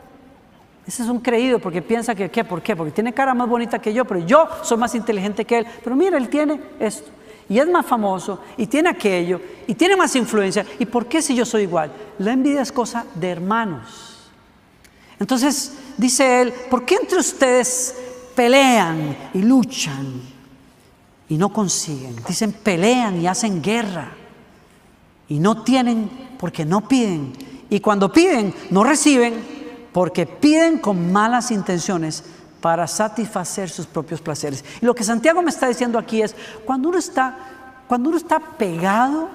Ese 0.86 1.02
es 1.02 1.08
un 1.08 1.20
creído 1.20 1.58
porque 1.58 1.82
piensa 1.82 2.14
que, 2.14 2.30
¿qué? 2.30 2.42
¿Por 2.42 2.62
qué? 2.62 2.74
Porque 2.74 2.92
tiene 2.92 3.12
cara 3.12 3.34
más 3.34 3.48
bonita 3.48 3.78
que 3.78 3.92
yo, 3.92 4.04
pero 4.06 4.20
yo 4.20 4.48
soy 4.62 4.78
más 4.78 4.94
inteligente 4.94 5.44
que 5.44 5.58
él. 5.58 5.66
Pero 5.82 5.94
mira, 5.94 6.16
él 6.16 6.28
tiene 6.28 6.60
esto 6.80 7.10
y 7.48 7.58
es 7.58 7.68
más 7.68 7.84
famoso 7.86 8.40
y 8.56 8.66
tiene 8.66 8.88
aquello 8.88 9.40
y 9.66 9.74
tiene 9.74 9.96
más 9.96 10.14
influencia. 10.16 10.64
¿Y 10.78 10.86
por 10.86 11.06
qué 11.06 11.20
si 11.20 11.34
yo 11.34 11.44
soy 11.44 11.62
igual? 11.62 11.92
La 12.18 12.32
envidia 12.32 12.62
es 12.62 12.72
cosa 12.72 13.04
de 13.14 13.30
hermanos. 13.30 14.30
Entonces 15.18 15.74
dice 15.96 16.42
él, 16.42 16.54
¿por 16.70 16.84
qué 16.84 16.96
entre 16.96 17.18
ustedes 17.18 17.94
pelean 18.34 19.16
y 19.34 19.42
luchan 19.42 20.20
y 21.28 21.36
no 21.36 21.52
consiguen? 21.52 22.16
Dicen 22.26 22.52
pelean 22.52 23.20
y 23.20 23.26
hacen 23.26 23.62
guerra 23.62 24.12
y 25.28 25.38
no 25.38 25.62
tienen 25.62 26.10
porque 26.38 26.64
no 26.64 26.88
piden. 26.88 27.32
Y 27.70 27.80
cuando 27.80 28.12
piden, 28.12 28.54
no 28.70 28.84
reciben 28.84 29.34
porque 29.92 30.26
piden 30.26 30.78
con 30.78 31.12
malas 31.12 31.50
intenciones 31.50 32.24
para 32.64 32.86
satisfacer 32.86 33.68
sus 33.68 33.84
propios 33.84 34.22
placeres. 34.22 34.64
Y 34.80 34.86
lo 34.86 34.94
que 34.94 35.04
Santiago 35.04 35.42
me 35.42 35.50
está 35.50 35.68
diciendo 35.68 35.98
aquí 35.98 36.22
es, 36.22 36.34
cuando 36.64 36.88
uno 36.88 36.96
está, 36.96 37.36
cuando 37.86 38.08
uno 38.08 38.16
está 38.16 38.40
pegado, 38.40 39.28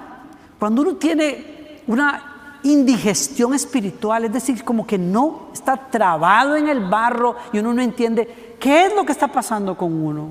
cuando 0.58 0.82
uno 0.82 0.96
tiene 0.96 1.80
una 1.86 2.58
indigestión 2.64 3.54
espiritual, 3.54 4.24
es 4.24 4.32
decir, 4.32 4.64
como 4.64 4.84
que 4.84 4.98
no 4.98 5.50
está 5.52 5.76
trabado 5.76 6.56
en 6.56 6.68
el 6.68 6.80
barro 6.80 7.36
y 7.52 7.60
uno 7.60 7.72
no 7.72 7.80
entiende 7.80 8.56
qué 8.58 8.86
es 8.86 8.96
lo 8.96 9.06
que 9.06 9.12
está 9.12 9.28
pasando 9.28 9.78
con 9.78 9.92
uno. 9.92 10.30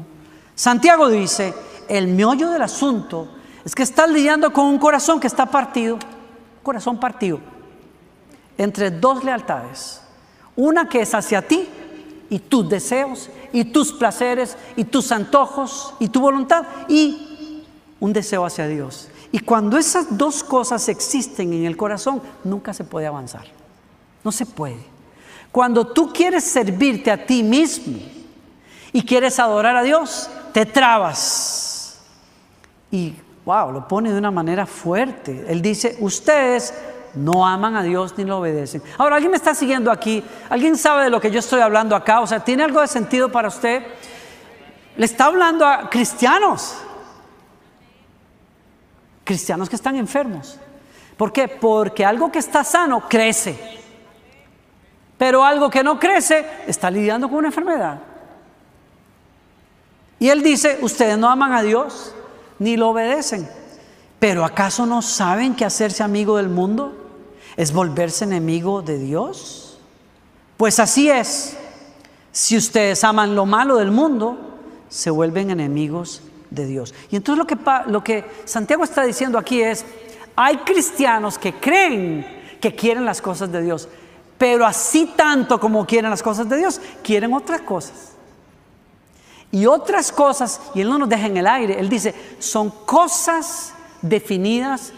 Santiago 0.53 1.07
dice, 1.07 1.53
el 1.87 2.09
meollo 2.09 2.49
del 2.49 2.63
asunto 2.63 3.29
es 3.63 3.75
que 3.75 3.83
estás 3.83 4.09
lidiando 4.09 4.51
con 4.51 4.65
un 4.65 4.77
corazón 4.77 5.21
que 5.21 5.27
está 5.27 5.45
partido, 5.45 5.97
corazón 6.61 6.99
partido, 6.99 7.39
entre 8.57 8.91
dos 8.91 9.23
lealtades. 9.23 10.01
Una 10.57 10.89
que 10.89 10.99
es 10.99 11.15
hacia 11.15 11.41
ti 11.41 11.65
y 12.29 12.39
tus 12.39 12.69
deseos 12.69 13.29
y 13.51 13.65
tus 13.65 13.91
placeres 13.91 14.57
y 14.75 14.83
tus 14.83 15.11
antojos 15.11 15.93
y 15.99 16.09
tu 16.09 16.21
voluntad 16.21 16.65
y 16.87 17.63
un 17.99 18.13
deseo 18.13 18.45
hacia 18.45 18.67
Dios. 18.67 19.09
Y 19.31 19.39
cuando 19.39 19.77
esas 19.77 20.17
dos 20.17 20.43
cosas 20.43 20.89
existen 20.89 21.53
en 21.53 21.65
el 21.65 21.77
corazón, 21.77 22.21
nunca 22.43 22.73
se 22.73 22.83
puede 22.83 23.07
avanzar. 23.07 23.45
No 24.23 24.31
se 24.31 24.45
puede. 24.45 24.79
Cuando 25.51 25.87
tú 25.87 26.11
quieres 26.13 26.43
servirte 26.43 27.11
a 27.11 27.25
ti 27.25 27.43
mismo 27.43 27.97
y 28.91 29.03
quieres 29.03 29.39
adorar 29.39 29.75
a 29.75 29.83
Dios, 29.83 30.29
te 30.53 30.65
trabas. 30.65 31.99
Y 32.91 33.13
wow, 33.45 33.71
lo 33.71 33.87
pone 33.87 34.11
de 34.11 34.17
una 34.17 34.31
manera 34.31 34.65
fuerte. 34.65 35.45
Él 35.47 35.61
dice, 35.61 35.97
ustedes 35.99 36.73
no 37.13 37.45
aman 37.45 37.75
a 37.75 37.83
Dios 37.83 38.13
ni 38.17 38.23
lo 38.23 38.39
obedecen. 38.39 38.81
Ahora, 38.97 39.15
¿alguien 39.15 39.31
me 39.31 39.37
está 39.37 39.53
siguiendo 39.53 39.91
aquí? 39.91 40.23
¿Alguien 40.49 40.77
sabe 40.77 41.05
de 41.05 41.09
lo 41.09 41.19
que 41.19 41.31
yo 41.31 41.39
estoy 41.39 41.61
hablando 41.61 41.95
acá? 41.95 42.21
O 42.21 42.27
sea, 42.27 42.39
¿tiene 42.43 42.63
algo 42.63 42.81
de 42.81 42.87
sentido 42.87 43.31
para 43.31 43.47
usted? 43.47 43.83
Le 44.95 45.05
está 45.05 45.25
hablando 45.25 45.65
a 45.65 45.89
cristianos. 45.89 46.77
Cristianos 49.23 49.69
que 49.69 49.75
están 49.75 49.95
enfermos. 49.95 50.59
¿Por 51.17 51.31
qué? 51.31 51.47
Porque 51.47 52.05
algo 52.05 52.31
que 52.31 52.39
está 52.39 52.63
sano 52.63 53.07
crece. 53.07 53.79
Pero 55.17 55.43
algo 55.43 55.69
que 55.69 55.83
no 55.83 55.99
crece 55.99 56.45
está 56.67 56.89
lidiando 56.89 57.27
con 57.27 57.39
una 57.39 57.47
enfermedad. 57.47 57.99
Y 60.19 60.29
él 60.29 60.43
dice, 60.43 60.79
ustedes 60.81 61.17
no 61.17 61.29
aman 61.29 61.53
a 61.53 61.61
Dios 61.61 62.13
ni 62.57 62.75
lo 62.75 62.89
obedecen. 62.89 63.49
Pero 64.19 64.43
¿acaso 64.43 64.85
no 64.85 65.01
saben 65.01 65.55
que 65.55 65.63
hacerse 65.63 66.03
amigo 66.03 66.37
del 66.37 66.49
mundo 66.49 66.98
es 67.59 67.73
volverse 67.73 68.23
enemigo 68.23 68.81
de 68.81 68.97
Dios? 68.97 69.77
Pues 70.55 70.79
así 70.79 71.09
es. 71.09 71.57
Si 72.31 72.55
ustedes 72.55 73.03
aman 73.03 73.35
lo 73.35 73.45
malo 73.45 73.75
del 73.75 73.91
mundo, 73.91 74.37
se 74.87 75.09
vuelven 75.09 75.49
enemigos 75.49 76.21
de 76.49 76.65
Dios. 76.65 76.93
Y 77.11 77.17
entonces 77.17 77.37
lo 77.37 77.45
que, 77.45 77.57
lo 77.87 78.01
que 78.01 78.23
Santiago 78.45 78.85
está 78.85 79.03
diciendo 79.03 79.37
aquí 79.37 79.61
es, 79.61 79.83
hay 80.37 80.59
cristianos 80.59 81.37
que 81.37 81.51
creen 81.51 82.25
que 82.61 82.73
quieren 82.73 83.03
las 83.03 83.21
cosas 83.21 83.51
de 83.51 83.61
Dios. 83.61 83.89
Pero 84.37 84.65
así 84.65 85.11
tanto 85.17 85.59
como 85.59 85.85
quieren 85.85 86.09
las 86.09 86.23
cosas 86.23 86.47
de 86.47 86.55
Dios, 86.55 86.79
quieren 87.03 87.33
otras 87.33 87.59
cosas. 87.59 88.13
Y 89.51 89.65
otras 89.65 90.13
cosas, 90.13 90.61
y 90.73 90.79
Él 90.79 90.87
no 90.87 90.97
nos 90.97 91.09
deja 91.09 91.25
en 91.25 91.35
el 91.35 91.45
aire, 91.45 91.77
Él 91.77 91.89
dice, 91.89 92.15
son 92.39 92.69
cosas 92.69 93.73
definidas 94.01 94.93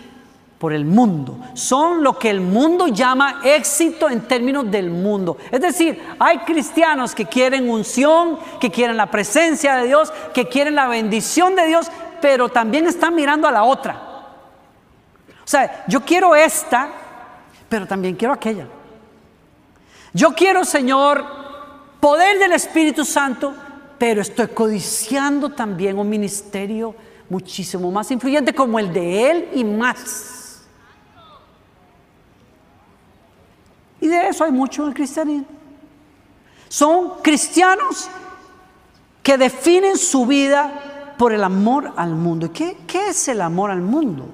por 0.62 0.74
el 0.74 0.86
mundo. 0.86 1.40
Son 1.56 2.04
lo 2.04 2.20
que 2.20 2.30
el 2.30 2.40
mundo 2.40 2.88
llama 2.88 3.42
éxito 3.44 4.08
en 4.08 4.22
términos 4.28 4.70
del 4.70 4.92
mundo. 4.92 5.38
Es 5.50 5.60
decir, 5.60 6.00
hay 6.20 6.38
cristianos 6.38 7.16
que 7.16 7.26
quieren 7.26 7.68
unción, 7.68 8.38
que 8.60 8.70
quieren 8.70 8.96
la 8.96 9.08
presencia 9.08 9.78
de 9.78 9.88
Dios, 9.88 10.14
que 10.36 10.48
quieren 10.48 10.76
la 10.76 10.88
bendición 10.88 11.56
de 11.56 11.66
Dios, 11.66 11.88
pero 12.22 12.48
también 12.48 12.86
están 12.86 13.16
mirando 13.16 13.48
a 13.48 13.52
la 13.52 13.64
otra. 13.64 14.04
O 15.44 15.48
sea, 15.48 15.84
yo 15.88 16.02
quiero 16.02 16.36
esta, 16.36 16.90
pero 17.68 17.88
también 17.88 18.16
quiero 18.16 18.36
aquella. 18.36 18.68
Yo 20.14 20.36
quiero, 20.36 20.64
Señor, 20.64 21.26
poder 22.00 22.38
del 22.38 22.52
Espíritu 22.52 23.04
Santo, 23.04 23.56
pero 23.98 24.22
estoy 24.22 24.50
codiciando 24.50 25.50
también 25.50 25.98
un 25.98 26.08
ministerio 26.08 26.94
muchísimo 27.30 27.90
más 27.90 28.12
influyente 28.12 28.54
como 28.54 28.78
el 28.78 28.94
de 28.94 29.32
Él 29.32 29.50
y 29.56 29.64
más. 29.64 30.41
Y 34.02 34.08
de 34.08 34.28
eso 34.28 34.44
hay 34.44 34.52
mucho 34.52 34.82
en 34.82 34.90
el 34.90 34.94
cristianismo. 34.94 35.48
Son 36.68 37.22
cristianos 37.22 38.10
que 39.24 39.38
definen 39.38 39.98
su 39.98 40.26
vida 40.26 41.16
por 41.18 41.32
el 41.32 41.44
amor 41.44 41.94
al 41.96 42.16
mundo. 42.16 42.48
¿Y 42.48 42.50
qué, 42.50 42.78
qué 42.88 43.10
es 43.10 43.28
el 43.28 43.42
amor 43.42 43.70
al 43.70 43.82
mundo? 43.82 44.26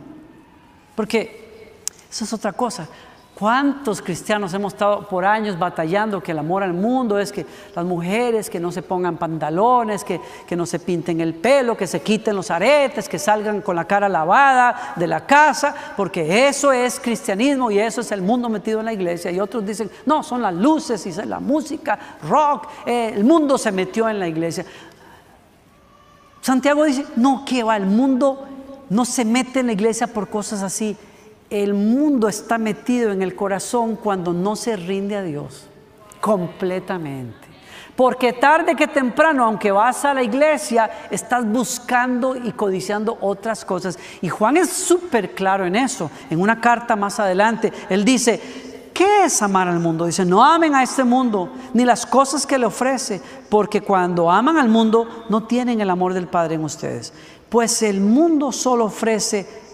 Porque 0.95 1.75
eso 2.09 2.23
es 2.23 2.33
otra 2.33 2.53
cosa. 2.53 2.87
¿Cuántos 3.37 4.01
cristianos 4.01 4.51
hemos 4.55 4.73
estado 4.73 5.07
por 5.07 5.23
años 5.23 5.59
batallando 5.59 6.23
que 6.23 6.31
el 6.31 6.39
amor 6.39 6.63
al 6.63 6.73
mundo 6.73 7.19
es 7.19 7.31
que 7.31 7.45
las 7.75 7.85
mujeres 7.85 8.49
que 8.49 8.59
no 8.59 8.71
se 8.71 8.81
pongan 8.81 9.17
pantalones, 9.17 10.03
que, 10.03 10.19
que, 10.47 10.55
no 10.55 10.65
se 10.65 10.79
pinten 10.79 11.21
el 11.21 11.35
pelo, 11.35 11.77
que 11.77 11.85
se 11.85 12.01
quiten 12.01 12.35
los 12.35 12.49
aretes, 12.49 13.07
que 13.07 13.19
salgan 13.19 13.61
con 13.61 13.75
la 13.75 13.85
cara 13.85 14.09
lavada 14.09 14.93
de 14.95 15.05
la 15.05 15.27
casa, 15.27 15.75
porque 15.95 16.47
eso 16.47 16.71
es 16.71 16.99
cristianismo 16.99 17.69
y 17.69 17.77
eso 17.77 18.01
es 18.01 18.11
el 18.11 18.23
mundo 18.23 18.49
metido 18.49 18.79
en 18.79 18.85
la 18.85 18.93
iglesia. 18.93 19.29
Y 19.29 19.39
otros 19.39 19.63
dicen, 19.63 19.91
no, 20.07 20.23
son 20.23 20.41
las 20.41 20.55
luces 20.55 21.05
y 21.05 21.13
la 21.23 21.39
música, 21.39 22.17
rock, 22.27 22.67
eh, 22.87 23.11
el 23.13 23.23
mundo 23.23 23.59
se 23.59 23.71
metió 23.71 24.09
en 24.09 24.17
la 24.17 24.27
iglesia. 24.27 24.65
Santiago 26.41 26.85
dice, 26.85 27.05
no, 27.17 27.45
que 27.45 27.61
va, 27.61 27.77
el 27.77 27.85
mundo 27.85 28.47
no 28.89 29.05
se 29.05 29.23
mete 29.23 29.59
en 29.59 29.67
la 29.67 29.73
iglesia 29.73 30.07
por 30.07 30.27
cosas 30.27 30.63
así 30.63 30.97
el 31.49 31.73
mundo 31.73 32.27
está 32.27 32.57
metido 32.57 33.11
en 33.11 33.21
el 33.21 33.35
corazón 33.35 33.95
cuando 33.95 34.33
no 34.33 34.55
se 34.55 34.75
rinde 34.75 35.15
a 35.15 35.23
Dios 35.23 35.67
completamente. 36.19 37.47
Porque 37.95 38.33
tarde 38.33 38.75
que 38.75 38.87
temprano, 38.87 39.43
aunque 39.43 39.71
vas 39.71 40.05
a 40.05 40.13
la 40.13 40.21
iglesia, 40.21 40.89
estás 41.09 41.43
buscando 41.47 42.35
y 42.35 42.51
codiciando 42.51 43.17
otras 43.21 43.65
cosas. 43.65 43.97
Y 44.21 44.29
Juan 44.29 44.57
es 44.57 44.69
súper 44.69 45.33
claro 45.33 45.65
en 45.65 45.75
eso. 45.75 46.11
En 46.29 46.39
una 46.39 46.61
carta 46.61 46.95
más 46.95 47.19
adelante, 47.19 47.73
él 47.89 48.05
dice, 48.05 48.39
¿qué 48.93 49.23
es 49.25 49.41
amar 49.41 49.67
al 49.67 49.79
mundo? 49.79 50.05
Dice, 50.05 50.25
no 50.25 50.45
amen 50.45 50.75
a 50.75 50.83
este 50.83 51.03
mundo 51.03 51.51
ni 51.73 51.85
las 51.85 52.05
cosas 52.05 52.45
que 52.45 52.59
le 52.59 52.67
ofrece, 52.67 53.19
porque 53.49 53.81
cuando 53.81 54.29
aman 54.29 54.57
al 54.57 54.69
mundo 54.69 55.25
no 55.29 55.45
tienen 55.45 55.81
el 55.81 55.89
amor 55.89 56.13
del 56.13 56.27
Padre 56.27 56.53
en 56.53 56.65
ustedes. 56.65 57.11
Pues 57.49 57.81
el 57.81 57.99
mundo 57.99 58.51
solo 58.51 58.85
ofrece 58.85 59.66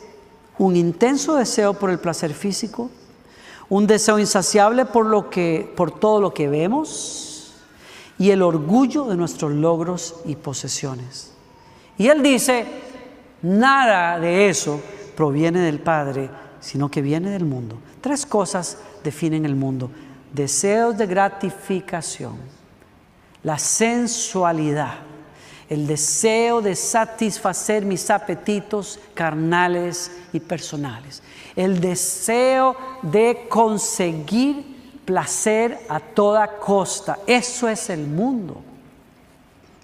un 0.63 0.77
intenso 0.77 1.35
deseo 1.35 1.73
por 1.73 1.89
el 1.89 1.99
placer 1.99 2.33
físico, 2.33 2.89
un 3.67 3.85
deseo 3.85 4.17
insaciable 4.17 4.85
por, 4.85 5.05
lo 5.05 5.29
que, 5.29 5.71
por 5.75 5.91
todo 5.91 6.21
lo 6.21 6.33
que 6.33 6.47
vemos 6.47 7.53
y 8.17 8.29
el 8.29 8.41
orgullo 8.41 9.05
de 9.05 9.17
nuestros 9.17 9.51
logros 9.51 10.15
y 10.25 10.35
posesiones. 10.35 11.33
Y 11.97 12.07
él 12.07 12.23
dice, 12.23 12.65
nada 13.41 14.17
de 14.19 14.47
eso 14.47 14.79
proviene 15.17 15.59
del 15.59 15.79
Padre, 15.79 16.29
sino 16.61 16.89
que 16.89 17.01
viene 17.01 17.31
del 17.31 17.43
mundo. 17.43 17.77
Tres 17.99 18.25
cosas 18.25 18.77
definen 19.03 19.45
el 19.45 19.55
mundo. 19.55 19.89
Deseos 20.31 20.97
de 20.97 21.07
gratificación, 21.07 22.37
la 23.43 23.59
sensualidad, 23.59 24.99
el 25.69 25.87
deseo 25.87 26.61
de 26.61 26.75
satisfacer 26.75 27.85
mis 27.85 28.09
apetitos 28.09 28.99
carnales 29.13 30.11
y 30.31 30.39
personales, 30.39 31.23
el 31.55 31.79
deseo 31.79 32.75
de 33.01 33.45
conseguir 33.49 34.73
placer 35.05 35.79
a 35.89 35.99
toda 35.99 36.47
costa. 36.59 37.19
Eso 37.27 37.67
es 37.67 37.89
el 37.89 38.07
mundo. 38.07 38.61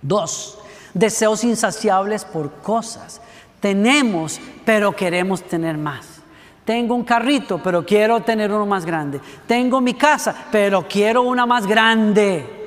Dos, 0.02 0.58
deseos 0.94 1.44
insaciables 1.44 2.26
por 2.26 2.52
cosas. 2.62 3.22
Tenemos, 3.60 4.40
pero 4.66 4.96
queremos 4.96 5.44
tener 5.44 5.78
más. 5.78 6.06
Tengo 6.64 6.94
un 6.94 7.04
carrito, 7.04 7.60
pero 7.62 7.86
quiero 7.86 8.22
tener 8.22 8.52
uno 8.52 8.66
más 8.66 8.86
grande. 8.86 9.20
Tengo 9.48 9.82
mi 9.82 9.96
casa, 9.96 10.36
pero 10.52 10.88
quiero 10.88 11.24
una 11.24 11.46
más 11.46 11.66
grande. 11.66 12.59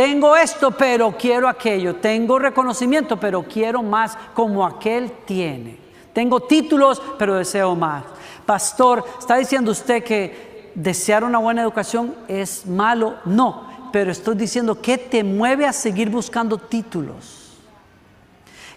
Tengo 0.00 0.34
esto, 0.34 0.70
pero 0.70 1.14
quiero 1.14 1.46
aquello. 1.46 1.96
Tengo 1.96 2.38
reconocimiento, 2.38 3.20
pero 3.20 3.42
quiero 3.42 3.82
más 3.82 4.16
como 4.32 4.64
aquel 4.64 5.12
tiene. 5.26 5.76
Tengo 6.14 6.40
títulos, 6.40 7.02
pero 7.18 7.34
deseo 7.34 7.76
más. 7.76 8.04
Pastor, 8.46 9.04
¿está 9.18 9.36
diciendo 9.36 9.72
usted 9.72 10.02
que 10.02 10.72
desear 10.74 11.22
una 11.22 11.36
buena 11.36 11.60
educación 11.60 12.14
es 12.28 12.64
malo? 12.64 13.16
No, 13.26 13.90
pero 13.92 14.10
estoy 14.10 14.36
diciendo 14.36 14.80
que 14.80 14.96
te 14.96 15.22
mueve 15.22 15.66
a 15.66 15.72
seguir 15.74 16.08
buscando 16.08 16.56
títulos. 16.56 17.58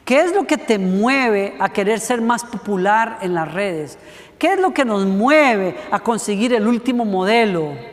¿Qué 0.04 0.20
es 0.20 0.36
lo 0.36 0.46
que 0.46 0.58
te 0.58 0.78
mueve 0.78 1.56
a 1.58 1.70
querer 1.70 2.02
ser 2.02 2.20
más 2.20 2.44
popular 2.44 3.20
en 3.22 3.34
las 3.34 3.50
redes? 3.50 3.98
¿Qué 4.38 4.56
es 4.56 4.60
lo 4.60 4.74
que 4.74 4.84
nos 4.84 5.06
mueve 5.06 5.78
a 5.90 6.02
conseguir 6.02 6.54
el 6.54 6.68
último 6.68 7.06
modelo? 7.06 7.93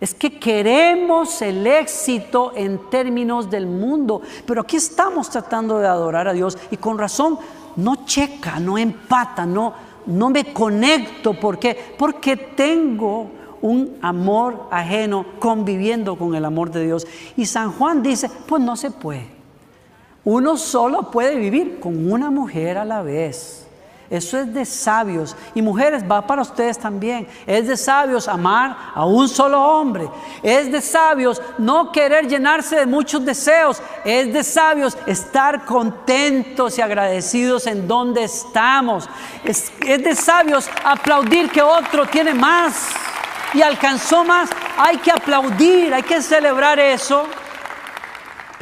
Es 0.00 0.14
que 0.14 0.38
queremos 0.38 1.40
el 1.42 1.66
éxito 1.66 2.52
en 2.56 2.90
términos 2.90 3.48
del 3.48 3.66
mundo, 3.66 4.20
pero 4.46 4.62
aquí 4.62 4.76
estamos 4.76 5.30
tratando 5.30 5.78
de 5.78 5.86
adorar 5.86 6.28
a 6.28 6.32
Dios 6.32 6.58
y 6.70 6.76
con 6.76 6.98
razón 6.98 7.38
no 7.76 8.04
checa, 8.04 8.58
no 8.58 8.76
empata, 8.76 9.46
no, 9.46 9.74
no 10.06 10.30
me 10.30 10.52
conecto. 10.52 11.38
¿Por 11.38 11.58
qué? 11.58 11.94
Porque 11.96 12.36
tengo 12.36 13.30
un 13.62 13.96
amor 14.02 14.68
ajeno 14.70 15.24
conviviendo 15.38 16.16
con 16.16 16.34
el 16.34 16.44
amor 16.44 16.70
de 16.70 16.84
Dios. 16.84 17.06
Y 17.36 17.46
San 17.46 17.72
Juan 17.72 18.02
dice, 18.02 18.30
pues 18.46 18.62
no 18.62 18.76
se 18.76 18.90
puede. 18.90 19.26
Uno 20.24 20.56
solo 20.56 21.10
puede 21.10 21.36
vivir 21.36 21.80
con 21.80 22.10
una 22.10 22.30
mujer 22.30 22.78
a 22.78 22.84
la 22.84 23.02
vez. 23.02 23.63
Eso 24.10 24.38
es 24.38 24.52
de 24.52 24.64
sabios. 24.64 25.34
Y 25.54 25.62
mujeres, 25.62 26.04
va 26.08 26.26
para 26.26 26.42
ustedes 26.42 26.78
también. 26.78 27.26
Es 27.46 27.66
de 27.66 27.76
sabios 27.76 28.28
amar 28.28 28.76
a 28.94 29.06
un 29.06 29.28
solo 29.28 29.60
hombre. 29.60 30.08
Es 30.42 30.70
de 30.70 30.80
sabios 30.80 31.40
no 31.58 31.90
querer 31.90 32.28
llenarse 32.28 32.76
de 32.76 32.86
muchos 32.86 33.24
deseos. 33.24 33.80
Es 34.04 34.32
de 34.32 34.44
sabios 34.44 34.96
estar 35.06 35.64
contentos 35.64 36.78
y 36.78 36.82
agradecidos 36.82 37.66
en 37.66 37.88
donde 37.88 38.24
estamos. 38.24 39.08
Es, 39.42 39.72
es 39.86 40.04
de 40.04 40.14
sabios 40.14 40.68
aplaudir 40.84 41.50
que 41.50 41.62
otro 41.62 42.06
tiene 42.06 42.34
más 42.34 42.90
y 43.54 43.62
alcanzó 43.62 44.24
más. 44.24 44.50
Hay 44.76 44.98
que 44.98 45.10
aplaudir, 45.10 45.94
hay 45.94 46.02
que 46.02 46.20
celebrar 46.20 46.78
eso. 46.78 47.24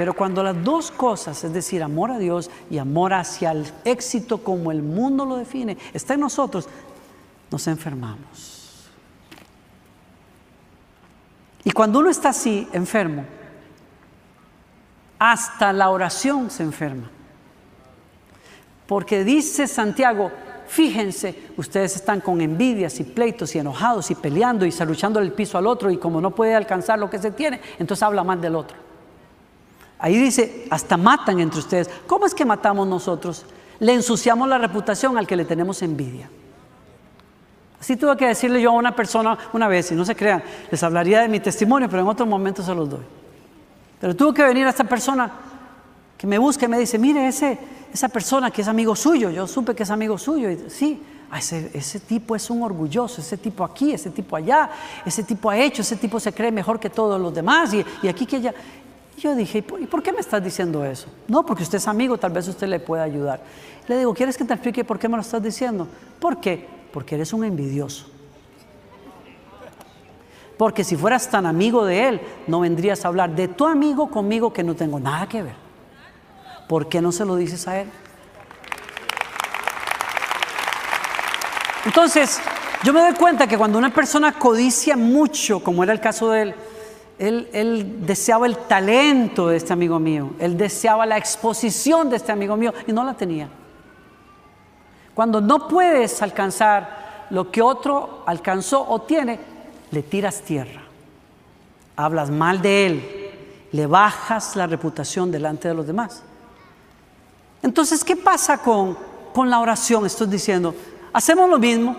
Pero 0.02 0.14
cuando 0.14 0.42
las 0.42 0.64
dos 0.64 0.90
cosas, 0.90 1.44
es 1.44 1.52
decir, 1.52 1.80
amor 1.80 2.10
a 2.10 2.18
Dios 2.18 2.50
y 2.68 2.78
amor 2.78 3.14
hacia 3.14 3.52
el 3.52 3.64
éxito 3.84 4.38
como 4.38 4.72
el 4.72 4.82
mundo 4.82 5.24
lo 5.24 5.36
define, 5.36 5.78
está 5.92 6.14
en 6.14 6.20
nosotros, 6.22 6.68
nos 7.52 7.68
enfermamos. 7.68 8.88
Y 11.62 11.70
cuando 11.70 12.00
uno 12.00 12.10
está 12.10 12.30
así, 12.30 12.66
enfermo, 12.72 13.24
hasta 15.20 15.72
la 15.72 15.88
oración 15.90 16.50
se 16.50 16.64
enferma. 16.64 17.08
Porque 18.88 19.22
dice 19.22 19.68
Santiago, 19.68 20.32
fíjense, 20.66 21.52
ustedes 21.56 21.94
están 21.94 22.20
con 22.20 22.40
envidias 22.40 22.98
y 22.98 23.04
pleitos 23.04 23.54
y 23.54 23.60
enojados 23.60 24.10
y 24.10 24.16
peleando 24.16 24.66
y 24.66 24.72
saluchando 24.72 25.20
el 25.20 25.32
piso 25.32 25.58
al 25.58 25.68
otro 25.68 25.92
y 25.92 25.96
como 25.96 26.20
no 26.20 26.32
puede 26.32 26.56
alcanzar 26.56 26.98
lo 26.98 27.08
que 27.08 27.20
se 27.20 27.30
tiene, 27.30 27.60
entonces 27.78 28.02
habla 28.02 28.24
mal 28.24 28.40
del 28.40 28.56
otro. 28.56 28.81
Ahí 30.02 30.16
dice, 30.16 30.66
hasta 30.68 30.96
matan 30.96 31.38
entre 31.38 31.60
ustedes. 31.60 31.88
¿Cómo 32.08 32.26
es 32.26 32.34
que 32.34 32.44
matamos 32.44 32.88
nosotros? 32.88 33.46
Le 33.78 33.94
ensuciamos 33.94 34.48
la 34.48 34.58
reputación 34.58 35.16
al 35.16 35.28
que 35.28 35.36
le 35.36 35.44
tenemos 35.44 35.80
envidia. 35.80 36.28
Así 37.80 37.96
tuve 37.96 38.16
que 38.16 38.26
decirle 38.26 38.60
yo 38.60 38.70
a 38.70 38.74
una 38.74 38.96
persona 38.96 39.38
una 39.52 39.68
vez, 39.68 39.92
y 39.92 39.94
no 39.94 40.04
se 40.04 40.16
crean, 40.16 40.42
les 40.72 40.82
hablaría 40.82 41.20
de 41.20 41.28
mi 41.28 41.38
testimonio, 41.38 41.88
pero 41.88 42.02
en 42.02 42.08
otro 42.08 42.26
momento 42.26 42.64
se 42.64 42.74
los 42.74 42.90
doy. 42.90 43.04
Pero 44.00 44.16
tuvo 44.16 44.34
que 44.34 44.42
venir 44.42 44.66
a 44.66 44.70
esta 44.70 44.82
persona 44.82 45.30
que 46.18 46.26
me 46.26 46.36
busca 46.36 46.66
y 46.66 46.68
me 46.68 46.80
dice, 46.80 46.98
mire, 46.98 47.28
ese, 47.28 47.56
esa 47.94 48.08
persona 48.08 48.50
que 48.50 48.62
es 48.62 48.66
amigo 48.66 48.96
suyo, 48.96 49.30
yo 49.30 49.46
supe 49.46 49.72
que 49.72 49.84
es 49.84 49.90
amigo 49.90 50.18
suyo, 50.18 50.50
y 50.50 50.68
sí, 50.68 51.00
ese, 51.36 51.70
ese 51.74 52.00
tipo 52.00 52.34
es 52.34 52.50
un 52.50 52.64
orgulloso, 52.64 53.20
ese 53.20 53.36
tipo 53.36 53.62
aquí, 53.62 53.92
ese 53.92 54.10
tipo 54.10 54.34
allá, 54.34 54.68
ese 55.06 55.22
tipo 55.22 55.48
ha 55.48 55.56
hecho, 55.56 55.82
ese 55.82 55.94
tipo 55.94 56.18
se 56.18 56.32
cree 56.32 56.50
mejor 56.50 56.80
que 56.80 56.90
todos 56.90 57.20
los 57.20 57.32
demás 57.32 57.72
y, 57.72 57.84
y 58.02 58.08
aquí 58.08 58.26
que 58.26 58.36
allá. 58.36 58.54
Yo 59.22 59.36
dije, 59.36 59.58
¿y 59.58 59.86
por 59.86 60.02
qué 60.02 60.10
me 60.10 60.18
estás 60.18 60.42
diciendo 60.42 60.84
eso? 60.84 61.06
No, 61.28 61.46
porque 61.46 61.62
usted 61.62 61.78
es 61.78 61.86
amigo, 61.86 62.18
tal 62.18 62.32
vez 62.32 62.48
usted 62.48 62.66
le 62.66 62.80
pueda 62.80 63.04
ayudar. 63.04 63.40
Le 63.86 63.96
digo, 63.96 64.12
¿quieres 64.12 64.36
que 64.36 64.44
te 64.44 64.52
explique 64.52 64.82
por 64.82 64.98
qué 64.98 65.08
me 65.08 65.14
lo 65.14 65.22
estás 65.22 65.40
diciendo? 65.40 65.86
¿Por 66.18 66.40
qué? 66.40 66.68
Porque 66.92 67.14
eres 67.14 67.32
un 67.32 67.44
envidioso. 67.44 68.06
Porque 70.58 70.82
si 70.82 70.96
fueras 70.96 71.30
tan 71.30 71.46
amigo 71.46 71.84
de 71.84 72.08
él, 72.08 72.20
no 72.48 72.58
vendrías 72.58 73.04
a 73.04 73.08
hablar 73.08 73.30
de 73.30 73.46
tu 73.46 73.64
amigo 73.64 74.10
conmigo 74.10 74.52
que 74.52 74.64
no 74.64 74.74
tengo 74.74 74.98
nada 74.98 75.28
que 75.28 75.44
ver. 75.44 75.54
¿Por 76.68 76.88
qué 76.88 77.00
no 77.00 77.12
se 77.12 77.24
lo 77.24 77.36
dices 77.36 77.68
a 77.68 77.80
él? 77.80 77.88
Entonces, 81.86 82.40
yo 82.82 82.92
me 82.92 83.02
doy 83.02 83.14
cuenta 83.14 83.46
que 83.46 83.56
cuando 83.56 83.78
una 83.78 83.94
persona 83.94 84.32
codicia 84.36 84.96
mucho, 84.96 85.62
como 85.62 85.84
era 85.84 85.92
el 85.92 86.00
caso 86.00 86.32
de 86.32 86.56
él, 87.22 88.04
deseaba 88.04 88.46
el 88.46 88.56
talento 88.56 89.48
de 89.48 89.56
este 89.56 89.72
amigo 89.72 89.98
mío, 90.00 90.30
él 90.38 90.56
deseaba 90.56 91.06
la 91.06 91.16
exposición 91.16 92.10
de 92.10 92.16
este 92.16 92.32
amigo 92.32 92.56
mío 92.56 92.74
y 92.86 92.92
no 92.92 93.04
la 93.04 93.14
tenía. 93.14 93.48
Cuando 95.14 95.40
no 95.40 95.68
puedes 95.68 96.20
alcanzar 96.20 97.26
lo 97.30 97.50
que 97.50 97.62
otro 97.62 98.24
alcanzó 98.26 98.84
o 98.88 99.02
tiene, 99.02 99.38
le 99.90 100.02
tiras 100.02 100.40
tierra, 100.40 100.82
hablas 101.96 102.30
mal 102.30 102.60
de 102.60 102.86
él, 102.86 103.30
le 103.70 103.86
bajas 103.86 104.56
la 104.56 104.66
reputación 104.66 105.30
delante 105.30 105.68
de 105.68 105.74
los 105.74 105.86
demás. 105.86 106.22
Entonces, 107.62 108.02
¿qué 108.02 108.16
pasa 108.16 108.58
con, 108.58 108.98
con 109.32 109.48
la 109.48 109.60
oración? 109.60 110.04
Estoy 110.06 110.26
diciendo, 110.26 110.74
hacemos 111.12 111.48
lo 111.48 111.58
mismo, 111.58 111.96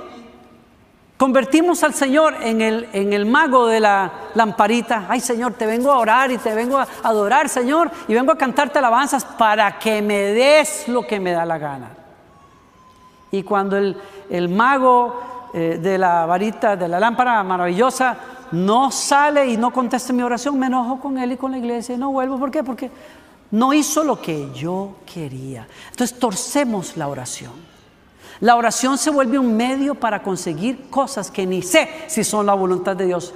Convertimos 1.17 1.83
al 1.83 1.93
Señor 1.93 2.35
en 2.41 2.61
el, 2.61 2.89
en 2.91 3.13
el 3.13 3.25
mago 3.25 3.67
de 3.67 3.79
la 3.79 4.11
lamparita. 4.33 5.05
Ay 5.07 5.19
Señor, 5.19 5.53
te 5.53 5.65
vengo 5.65 5.91
a 5.91 5.99
orar 5.99 6.31
y 6.31 6.37
te 6.37 6.53
vengo 6.53 6.77
a 6.77 6.87
adorar, 7.03 7.47
Señor, 7.49 7.91
y 8.07 8.13
vengo 8.13 8.31
a 8.31 8.37
cantarte 8.37 8.79
alabanzas 8.79 9.23
para 9.23 9.77
que 9.77 10.01
me 10.01 10.15
des 10.15 10.87
lo 10.87 11.05
que 11.05 11.19
me 11.19 11.31
da 11.31 11.45
la 11.45 11.57
gana. 11.57 11.89
Y 13.31 13.43
cuando 13.43 13.77
el, 13.77 13.95
el 14.29 14.49
mago 14.49 15.49
eh, 15.53 15.79
de 15.81 15.97
la 15.97 16.25
varita, 16.25 16.75
de 16.75 16.87
la 16.87 16.99
lámpara 16.99 17.43
maravillosa, 17.43 18.17
no 18.51 18.91
sale 18.91 19.47
y 19.47 19.57
no 19.57 19.71
contesta 19.71 20.13
mi 20.13 20.23
oración, 20.23 20.57
me 20.59 20.67
enojo 20.67 20.99
con 20.99 21.17
él 21.17 21.33
y 21.33 21.37
con 21.37 21.51
la 21.51 21.57
iglesia 21.57 21.95
y 21.95 21.97
no 21.97 22.11
vuelvo. 22.11 22.37
¿Por 22.37 22.51
qué? 22.51 22.63
Porque 22.63 22.89
no 23.51 23.71
hizo 23.73 24.03
lo 24.03 24.19
que 24.19 24.51
yo 24.51 24.95
quería. 25.11 25.67
Entonces 25.91 26.17
torcemos 26.17 26.97
la 26.97 27.07
oración. 27.07 27.72
La 28.39 28.55
oración 28.55 28.97
se 28.97 29.09
vuelve 29.09 29.39
un 29.39 29.55
medio 29.55 29.95
para 29.95 30.21
conseguir 30.21 30.89
cosas 30.89 31.31
que 31.31 31.45
ni 31.45 31.61
sé 31.61 32.05
si 32.07 32.23
son 32.23 32.45
la 32.45 32.53
voluntad 32.53 32.95
de 32.95 33.05
Dios. 33.05 33.33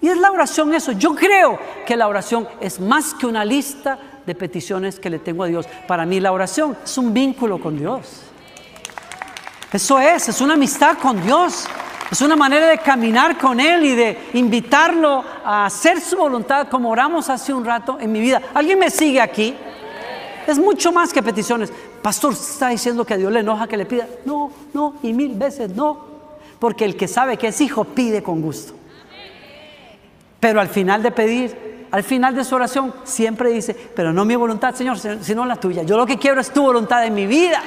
Y 0.00 0.08
es 0.08 0.16
la 0.16 0.30
oración 0.30 0.74
eso. 0.74 0.92
Yo 0.92 1.14
creo 1.14 1.58
que 1.86 1.96
la 1.96 2.08
oración 2.08 2.48
es 2.60 2.80
más 2.80 3.14
que 3.14 3.26
una 3.26 3.44
lista 3.44 3.98
de 4.24 4.34
peticiones 4.34 5.00
que 5.00 5.10
le 5.10 5.18
tengo 5.18 5.42
a 5.42 5.46
Dios. 5.46 5.66
Para 5.86 6.06
mí 6.06 6.20
la 6.20 6.32
oración 6.32 6.76
es 6.84 6.98
un 6.98 7.12
vínculo 7.12 7.60
con 7.60 7.78
Dios. 7.78 8.22
Eso 9.72 9.98
es, 9.98 10.28
es 10.28 10.40
una 10.40 10.54
amistad 10.54 10.98
con 10.98 11.22
Dios. 11.22 11.66
Es 12.10 12.22
una 12.22 12.36
manera 12.36 12.68
de 12.68 12.78
caminar 12.78 13.36
con 13.36 13.60
Él 13.60 13.84
y 13.84 13.94
de 13.94 14.30
invitarlo 14.34 15.22
a 15.44 15.66
hacer 15.66 16.00
su 16.00 16.16
voluntad 16.16 16.68
como 16.68 16.88
oramos 16.88 17.28
hace 17.28 17.52
un 17.52 17.64
rato 17.64 17.98
en 18.00 18.10
mi 18.10 18.20
vida. 18.20 18.40
¿Alguien 18.54 18.78
me 18.78 18.90
sigue 18.90 19.20
aquí? 19.20 19.54
Es 20.46 20.58
mucho 20.58 20.90
más 20.90 21.12
que 21.12 21.22
peticiones. 21.22 21.70
Pastor, 22.02 22.32
está 22.32 22.68
diciendo 22.68 23.04
que 23.04 23.14
a 23.14 23.16
Dios 23.16 23.32
le 23.32 23.40
enoja 23.40 23.66
que 23.66 23.76
le 23.76 23.86
pida. 23.86 24.08
No, 24.24 24.50
no, 24.72 24.94
y 25.02 25.12
mil 25.12 25.34
veces 25.34 25.74
no. 25.74 26.06
Porque 26.58 26.84
el 26.84 26.96
que 26.96 27.08
sabe 27.08 27.36
que 27.36 27.48
es 27.48 27.60
hijo 27.60 27.84
pide 27.84 28.22
con 28.22 28.40
gusto. 28.40 28.74
Pero 30.40 30.60
al 30.60 30.68
final 30.68 31.02
de 31.02 31.10
pedir, 31.10 31.86
al 31.90 32.02
final 32.02 32.34
de 32.34 32.44
su 32.44 32.54
oración, 32.54 32.94
siempre 33.04 33.50
dice, 33.50 33.74
pero 33.94 34.12
no 34.12 34.24
mi 34.24 34.36
voluntad, 34.36 34.74
Señor, 34.74 34.98
sino 34.98 35.44
la 35.44 35.56
tuya. 35.56 35.82
Yo 35.82 35.96
lo 35.96 36.06
que 36.06 36.18
quiero 36.18 36.40
es 36.40 36.52
tu 36.52 36.62
voluntad 36.62 37.04
en 37.04 37.14
mi 37.14 37.26
vida. 37.26 37.62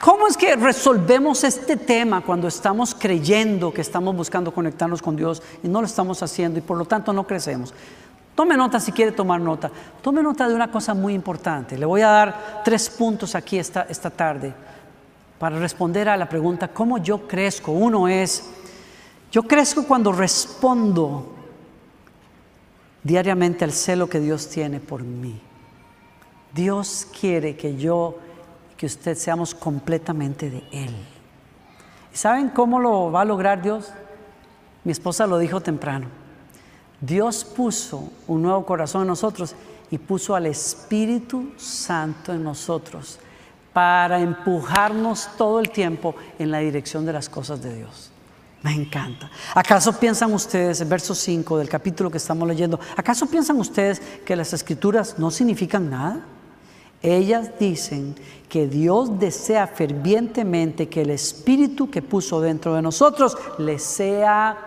¿Cómo 0.00 0.26
es 0.26 0.36
que 0.36 0.56
resolvemos 0.56 1.44
este 1.44 1.76
tema 1.76 2.22
cuando 2.22 2.48
estamos 2.48 2.94
creyendo 2.98 3.72
que 3.72 3.82
estamos 3.82 4.16
buscando 4.16 4.52
conectarnos 4.52 5.02
con 5.02 5.14
Dios 5.14 5.42
y 5.62 5.68
no 5.68 5.80
lo 5.82 5.86
estamos 5.86 6.22
haciendo 6.22 6.58
y 6.58 6.62
por 6.62 6.78
lo 6.78 6.86
tanto 6.86 7.12
no 7.12 7.26
crecemos? 7.26 7.74
Tome 8.40 8.56
nota 8.56 8.80
si 8.80 8.90
quiere 8.90 9.12
tomar 9.12 9.38
nota. 9.38 9.70
Tome 10.00 10.22
nota 10.22 10.48
de 10.48 10.54
una 10.54 10.70
cosa 10.70 10.94
muy 10.94 11.12
importante. 11.12 11.76
Le 11.76 11.84
voy 11.84 12.00
a 12.00 12.08
dar 12.08 12.62
tres 12.64 12.88
puntos 12.88 13.34
aquí 13.34 13.58
esta, 13.58 13.82
esta 13.82 14.08
tarde 14.08 14.54
para 15.38 15.58
responder 15.58 16.08
a 16.08 16.16
la 16.16 16.26
pregunta, 16.26 16.68
¿cómo 16.68 16.96
yo 16.96 17.28
crezco? 17.28 17.72
Uno 17.72 18.08
es, 18.08 18.48
yo 19.30 19.42
crezco 19.42 19.84
cuando 19.84 20.10
respondo 20.10 21.34
diariamente 23.02 23.62
al 23.62 23.72
celo 23.72 24.08
que 24.08 24.20
Dios 24.20 24.48
tiene 24.48 24.80
por 24.80 25.02
mí. 25.02 25.38
Dios 26.54 27.08
quiere 27.20 27.58
que 27.58 27.76
yo, 27.76 28.20
que 28.78 28.86
usted 28.86 29.18
seamos 29.18 29.54
completamente 29.54 30.48
de 30.48 30.64
Él. 30.72 30.96
¿Y 32.10 32.16
saben 32.16 32.48
cómo 32.48 32.80
lo 32.80 33.12
va 33.12 33.20
a 33.20 33.26
lograr 33.26 33.60
Dios? 33.60 33.92
Mi 34.82 34.92
esposa 34.92 35.26
lo 35.26 35.36
dijo 35.36 35.60
temprano. 35.60 36.19
Dios 37.00 37.44
puso 37.44 38.10
un 38.26 38.42
nuevo 38.42 38.64
corazón 38.66 39.02
en 39.02 39.08
nosotros 39.08 39.54
y 39.90 39.98
puso 39.98 40.34
al 40.34 40.46
Espíritu 40.46 41.52
Santo 41.56 42.32
en 42.32 42.44
nosotros 42.44 43.18
para 43.72 44.20
empujarnos 44.20 45.30
todo 45.36 45.60
el 45.60 45.70
tiempo 45.70 46.14
en 46.38 46.50
la 46.50 46.58
dirección 46.58 47.06
de 47.06 47.12
las 47.12 47.28
cosas 47.28 47.62
de 47.62 47.74
Dios. 47.74 48.10
Me 48.62 48.74
encanta. 48.74 49.30
¿Acaso 49.54 49.98
piensan 49.98 50.34
ustedes, 50.34 50.80
el 50.82 50.88
verso 50.88 51.14
5 51.14 51.56
del 51.58 51.68
capítulo 51.68 52.10
que 52.10 52.18
estamos 52.18 52.46
leyendo, 52.46 52.78
¿acaso 52.94 53.26
piensan 53.26 53.58
ustedes 53.58 54.00
que 54.24 54.36
las 54.36 54.52
escrituras 54.52 55.18
no 55.18 55.30
significan 55.30 55.88
nada? 55.88 56.26
Ellas 57.02 57.52
dicen 57.58 58.14
que 58.50 58.66
Dios 58.66 59.18
desea 59.18 59.66
fervientemente 59.66 60.90
que 60.90 61.00
el 61.00 61.10
Espíritu 61.10 61.90
que 61.90 62.02
puso 62.02 62.42
dentro 62.42 62.74
de 62.74 62.82
nosotros 62.82 63.38
le 63.56 63.78
sea 63.78 64.58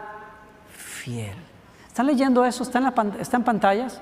fiel. 0.75 1.52
¿Están 1.93 2.07
leyendo 2.07 2.43
eso? 2.43 2.63
¿Está 2.63 2.79
en, 3.37 3.43
pantallas? 3.43 4.01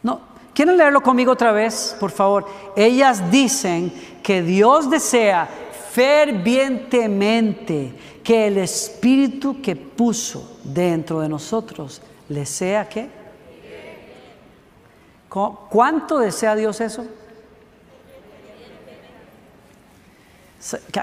No. 0.00 0.20
¿Quieren 0.54 0.76
leerlo 0.76 1.02
conmigo 1.02 1.32
otra 1.32 1.50
vez, 1.50 1.96
por 1.98 2.12
favor? 2.12 2.46
Ellas 2.76 3.32
dicen 3.32 3.92
que 4.22 4.42
Dios 4.42 4.88
desea 4.88 5.48
fervientemente 5.90 7.92
que 8.22 8.46
el 8.46 8.58
Espíritu 8.58 9.60
que 9.60 9.74
puso 9.74 10.60
dentro 10.62 11.18
de 11.18 11.28
nosotros 11.28 12.00
le 12.28 12.46
sea 12.46 12.88
qué? 12.88 13.10
¿Cuánto 15.28 16.20
desea 16.20 16.54
Dios 16.54 16.80
eso? 16.80 17.04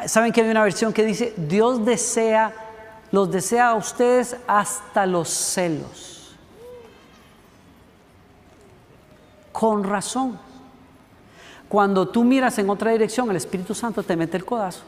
¿Saben 0.05 0.31
que 0.31 0.39
hay 0.39 0.49
una 0.49 0.63
versión 0.63 0.93
que 0.93 1.03
dice, 1.03 1.33
Dios 1.35 1.83
desea 1.83 2.70
los 3.11 3.29
desea 3.29 3.69
a 3.69 3.75
ustedes 3.75 4.37
hasta 4.47 5.05
los 5.05 5.29
celos. 5.29 6.35
Con 9.51 9.83
razón. 9.83 10.39
Cuando 11.67 12.07
tú 12.07 12.23
miras 12.23 12.57
en 12.57 12.69
otra 12.69 12.91
dirección, 12.91 13.29
el 13.29 13.37
Espíritu 13.37 13.73
Santo 13.73 14.03
te 14.03 14.15
mete 14.15 14.37
el 14.37 14.45
codazo. 14.45 14.81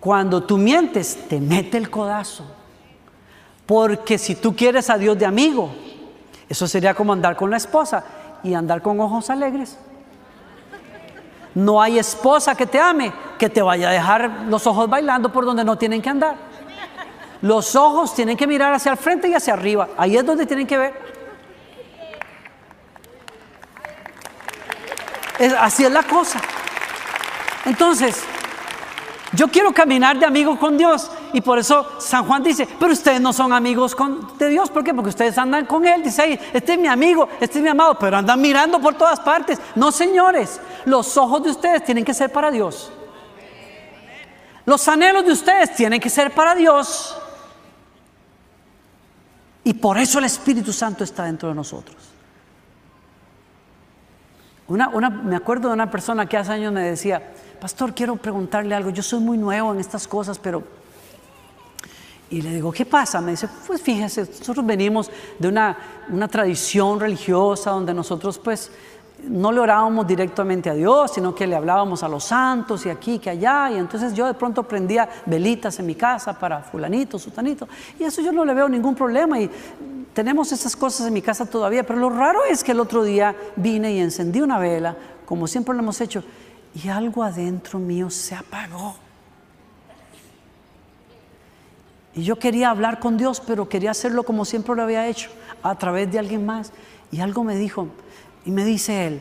Cuando 0.00 0.42
tú 0.42 0.56
mientes, 0.58 1.28
te 1.28 1.40
mete 1.40 1.78
el 1.78 1.90
codazo. 1.90 2.44
Porque 3.64 4.18
si 4.18 4.36
tú 4.36 4.54
quieres 4.54 4.88
a 4.90 4.98
Dios 4.98 5.18
de 5.18 5.26
amigo, 5.26 5.70
eso 6.48 6.68
sería 6.68 6.94
como 6.94 7.12
andar 7.12 7.36
con 7.36 7.50
la 7.50 7.56
esposa 7.56 8.04
y 8.42 8.54
andar 8.54 8.82
con 8.82 9.00
ojos 9.00 9.28
alegres. 9.30 9.78
No 11.54 11.80
hay 11.80 11.98
esposa 11.98 12.54
que 12.54 12.66
te 12.66 12.78
ame 12.78 13.12
que 13.38 13.48
te 13.48 13.62
vaya 13.62 13.88
a 13.88 13.92
dejar 13.92 14.30
los 14.48 14.66
ojos 14.66 14.88
bailando 14.88 15.32
por 15.32 15.44
donde 15.44 15.64
no 15.64 15.76
tienen 15.76 16.02
que 16.02 16.10
andar. 16.10 16.36
Los 17.42 17.76
ojos 17.76 18.14
tienen 18.14 18.36
que 18.36 18.46
mirar 18.46 18.72
hacia 18.72 18.92
el 18.92 18.98
frente 18.98 19.28
y 19.28 19.34
hacia 19.34 19.54
arriba. 19.54 19.88
Ahí 19.96 20.16
es 20.16 20.24
donde 20.24 20.46
tienen 20.46 20.66
que 20.66 20.76
ver. 20.78 21.16
así 25.60 25.84
es 25.84 25.92
la 25.92 26.02
cosa. 26.02 26.40
Entonces, 27.66 28.24
yo 29.32 29.48
quiero 29.48 29.72
caminar 29.72 30.18
de 30.18 30.24
amigo 30.24 30.58
con 30.58 30.78
Dios. 30.78 31.10
Y 31.32 31.40
por 31.42 31.58
eso 31.58 31.86
San 31.98 32.24
Juan 32.24 32.42
dice, 32.42 32.66
pero 32.78 32.92
ustedes 32.92 33.20
no 33.20 33.32
son 33.32 33.52
amigos 33.52 33.94
con, 33.94 34.38
de 34.38 34.48
Dios. 34.48 34.70
¿Por 34.70 34.82
qué? 34.82 34.94
Porque 34.94 35.10
ustedes 35.10 35.36
andan 35.36 35.66
con 35.66 35.86
Él. 35.86 36.02
Dice 36.02 36.22
ahí, 36.22 36.40
este 36.52 36.74
es 36.74 36.78
mi 36.78 36.88
amigo, 36.88 37.28
este 37.40 37.58
es 37.58 37.62
mi 37.62 37.68
amado, 37.68 37.98
pero 37.98 38.16
andan 38.16 38.40
mirando 38.40 38.80
por 38.80 38.94
todas 38.94 39.20
partes. 39.20 39.58
No, 39.74 39.92
señores, 39.92 40.60
los 40.86 41.16
ojos 41.16 41.42
de 41.42 41.50
ustedes 41.50 41.84
tienen 41.84 42.04
que 42.04 42.14
ser 42.14 42.32
para 42.32 42.50
Dios. 42.50 42.90
Los 44.66 44.86
anhelos 44.88 45.24
de 45.24 45.32
ustedes 45.32 45.74
tienen 45.74 46.00
que 46.00 46.10
ser 46.10 46.32
para 46.34 46.54
Dios. 46.54 47.16
Y 49.62 49.74
por 49.74 49.96
eso 49.96 50.18
el 50.18 50.24
Espíritu 50.24 50.72
Santo 50.72 51.04
está 51.04 51.24
dentro 51.24 51.48
de 51.48 51.54
nosotros. 51.54 51.96
Una, 54.68 54.88
una, 54.88 55.08
me 55.08 55.36
acuerdo 55.36 55.68
de 55.68 55.74
una 55.74 55.90
persona 55.90 56.26
que 56.26 56.36
hace 56.36 56.52
años 56.52 56.72
me 56.72 56.82
decía, 56.82 57.32
pastor, 57.60 57.94
quiero 57.94 58.16
preguntarle 58.16 58.74
algo, 58.74 58.90
yo 58.90 59.02
soy 59.02 59.20
muy 59.20 59.38
nuevo 59.38 59.72
en 59.72 59.80
estas 59.80 60.06
cosas, 60.06 60.38
pero... 60.38 60.62
Y 62.28 62.42
le 62.42 62.54
digo, 62.54 62.72
¿qué 62.72 62.84
pasa? 62.84 63.20
Me 63.20 63.30
dice, 63.30 63.48
pues 63.68 63.80
fíjese, 63.80 64.22
nosotros 64.22 64.66
venimos 64.66 65.08
de 65.38 65.46
una, 65.46 65.76
una 66.08 66.26
tradición 66.26 66.98
religiosa 66.98 67.70
donde 67.70 67.94
nosotros 67.94 68.40
pues 68.40 68.72
no 69.24 69.50
le 69.50 69.60
orábamos 69.60 70.06
directamente 70.06 70.70
a 70.70 70.74
Dios, 70.74 71.12
sino 71.14 71.34
que 71.34 71.46
le 71.46 71.56
hablábamos 71.56 72.02
a 72.02 72.08
los 72.08 72.24
santos 72.24 72.84
y 72.86 72.90
aquí, 72.90 73.18
que 73.18 73.30
allá. 73.30 73.70
Y 73.70 73.76
entonces 73.76 74.14
yo 74.14 74.26
de 74.26 74.34
pronto 74.34 74.62
prendía 74.62 75.08
velitas 75.24 75.78
en 75.78 75.86
mi 75.86 75.94
casa 75.94 76.38
para 76.38 76.60
fulanito, 76.60 77.18
sutanito. 77.18 77.68
Y 77.98 78.04
eso 78.04 78.20
yo 78.20 78.32
no 78.32 78.44
le 78.44 78.54
veo 78.54 78.68
ningún 78.68 78.94
problema. 78.94 79.40
Y 79.40 79.50
tenemos 80.12 80.52
esas 80.52 80.76
cosas 80.76 81.06
en 81.06 81.14
mi 81.14 81.22
casa 81.22 81.46
todavía. 81.46 81.84
Pero 81.84 81.98
lo 81.98 82.10
raro 82.10 82.44
es 82.44 82.62
que 82.62 82.72
el 82.72 82.80
otro 82.80 83.02
día 83.02 83.34
vine 83.56 83.92
y 83.92 84.00
encendí 84.00 84.40
una 84.40 84.58
vela, 84.58 84.96
como 85.24 85.46
siempre 85.46 85.74
lo 85.74 85.80
hemos 85.80 86.00
hecho, 86.00 86.22
y 86.74 86.88
algo 86.88 87.22
adentro 87.22 87.78
mío 87.78 88.10
se 88.10 88.34
apagó. 88.34 88.96
Y 92.14 92.22
yo 92.22 92.38
quería 92.38 92.70
hablar 92.70 92.98
con 92.98 93.18
Dios, 93.18 93.42
pero 93.46 93.68
quería 93.68 93.90
hacerlo 93.90 94.22
como 94.22 94.44
siempre 94.44 94.74
lo 94.74 94.82
había 94.82 95.06
hecho, 95.06 95.30
a 95.62 95.74
través 95.74 96.10
de 96.10 96.18
alguien 96.18 96.46
más. 96.46 96.72
Y 97.12 97.20
algo 97.20 97.44
me 97.44 97.56
dijo, 97.56 97.88
y 98.46 98.52
me 98.52 98.64
dice 98.64 99.08
él, 99.08 99.20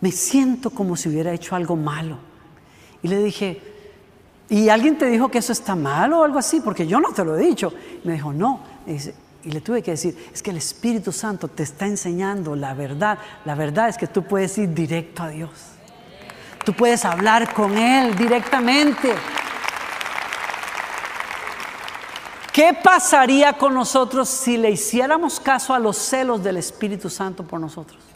me 0.00 0.10
siento 0.10 0.70
como 0.70 0.96
si 0.96 1.08
hubiera 1.08 1.32
hecho 1.32 1.54
algo 1.54 1.76
malo. 1.76 2.16
Y 3.02 3.08
le 3.08 3.22
dije, 3.22 3.60
¿y 4.48 4.70
alguien 4.70 4.96
te 4.96 5.06
dijo 5.06 5.28
que 5.28 5.38
eso 5.38 5.52
está 5.52 5.76
malo 5.76 6.20
o 6.20 6.24
algo 6.24 6.38
así? 6.38 6.60
Porque 6.60 6.86
yo 6.86 6.98
no 6.98 7.12
te 7.12 7.24
lo 7.24 7.36
he 7.36 7.40
dicho. 7.40 7.72
Y 8.02 8.08
me 8.08 8.14
dijo, 8.14 8.32
no. 8.32 8.60
Y, 8.86 9.50
le 9.50 9.60
tuve 9.60 9.82
que 9.82 9.92
decir, 9.92 10.30
es 10.32 10.42
que 10.42 10.50
el 10.50 10.56
Espíritu 10.56 11.12
Santo 11.12 11.48
te 11.48 11.62
está 11.62 11.86
enseñando 11.86 12.56
la 12.56 12.74
verdad. 12.74 13.18
La 13.44 13.54
verdad 13.54 13.90
es 13.90 13.98
que 13.98 14.06
tú 14.06 14.22
puedes 14.22 14.56
ir 14.56 14.72
directo 14.72 15.24
a 15.24 15.28
Dios. 15.28 15.50
Tú 16.64 16.72
puedes 16.72 17.04
hablar 17.04 17.52
con 17.52 17.76
Él 17.76 18.16
directamente. 18.16 19.12
¿Qué 22.52 22.72
pasaría 22.82 23.52
con 23.52 23.74
nosotros 23.74 24.28
si 24.28 24.56
le 24.56 24.70
hiciéramos 24.70 25.38
caso 25.38 25.74
a 25.74 25.78
los 25.78 25.98
celos 25.98 26.42
del 26.42 26.56
Espíritu 26.56 27.10
Santo 27.10 27.44
por 27.44 27.60
nosotros? 27.60 28.11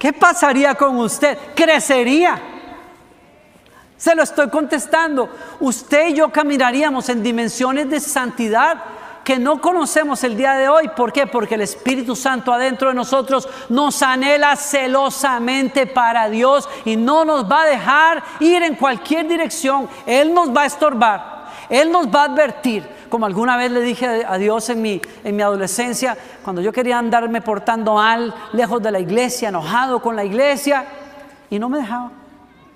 ¿Qué 0.00 0.14
pasaría 0.14 0.74
con 0.76 0.96
usted? 0.96 1.36
Crecería. 1.54 2.40
Se 3.98 4.14
lo 4.14 4.22
estoy 4.22 4.48
contestando. 4.48 5.28
Usted 5.60 6.08
y 6.08 6.14
yo 6.14 6.32
caminaríamos 6.32 7.10
en 7.10 7.22
dimensiones 7.22 7.90
de 7.90 8.00
santidad 8.00 8.82
que 9.22 9.38
no 9.38 9.60
conocemos 9.60 10.24
el 10.24 10.38
día 10.38 10.54
de 10.54 10.70
hoy. 10.70 10.88
¿Por 10.96 11.12
qué? 11.12 11.26
Porque 11.26 11.56
el 11.56 11.60
Espíritu 11.60 12.16
Santo 12.16 12.50
adentro 12.50 12.88
de 12.88 12.94
nosotros 12.94 13.46
nos 13.68 14.00
anhela 14.02 14.56
celosamente 14.56 15.86
para 15.86 16.30
Dios 16.30 16.66
y 16.86 16.96
no 16.96 17.26
nos 17.26 17.44
va 17.44 17.64
a 17.64 17.66
dejar 17.66 18.24
ir 18.40 18.62
en 18.62 18.76
cualquier 18.76 19.28
dirección. 19.28 19.86
Él 20.06 20.32
nos 20.32 20.48
va 20.48 20.62
a 20.62 20.66
estorbar. 20.66 21.39
Él 21.70 21.90
nos 21.90 22.08
va 22.08 22.22
a 22.22 22.24
advertir 22.24 22.86
como 23.10 23.26
alguna 23.26 23.56
vez 23.56 23.70
le 23.72 23.80
dije 23.80 24.24
a 24.26 24.38
Dios 24.38 24.70
en 24.70 24.80
mi, 24.80 25.02
en 25.24 25.36
mi 25.36 25.42
adolescencia, 25.42 26.16
cuando 26.44 26.62
yo 26.62 26.72
quería 26.72 26.98
andarme 26.98 27.42
portando 27.42 27.94
mal, 27.94 28.32
lejos 28.52 28.80
de 28.80 28.92
la 28.92 29.00
iglesia, 29.00 29.48
enojado 29.48 30.00
con 30.00 30.14
la 30.14 30.24
iglesia, 30.24 30.86
y 31.50 31.58
no 31.58 31.68
me 31.68 31.78
dejaba, 31.78 32.12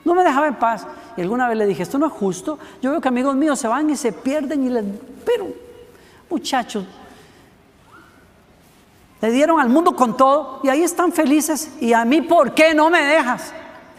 no 0.05 0.15
me 0.15 0.25
dejaba 0.25 0.49
en 0.49 0.57
paz. 0.57 0.87
Y 1.17 1.23
alguna 1.23 1.49
vez 1.49 1.57
le 1.57 1.67
dije, 1.67 1.85
esto 1.85 1.99
no 1.99 2.07
es 2.07 2.13
justo, 2.13 2.59
yo 2.83 2.91
veo 2.91 3.01
que 3.01 3.09
amigos 3.09 3.37
míos 3.37 3.59
se 3.59 3.69
van 3.69 3.89
y 3.89 3.97
se 3.97 4.13
pierden 4.13 4.67
y 4.67 4.71
les... 4.71 4.85
Pero, 5.25 5.47
muchachos, 6.29 6.85
le 9.21 9.31
dieron 9.31 9.61
al 9.61 9.69
mundo 9.69 9.95
con 9.95 10.17
todo 10.17 10.61
y 10.65 10.69
ahí 10.69 10.83
están 10.83 11.13
felices. 11.13 11.77
¿Y 11.81 11.93
a 11.93 12.05
mí 12.05 12.21
por 12.21 12.53
qué 12.53 12.75
no 12.75 12.91
me 12.91 13.03
dejas? 13.03 13.55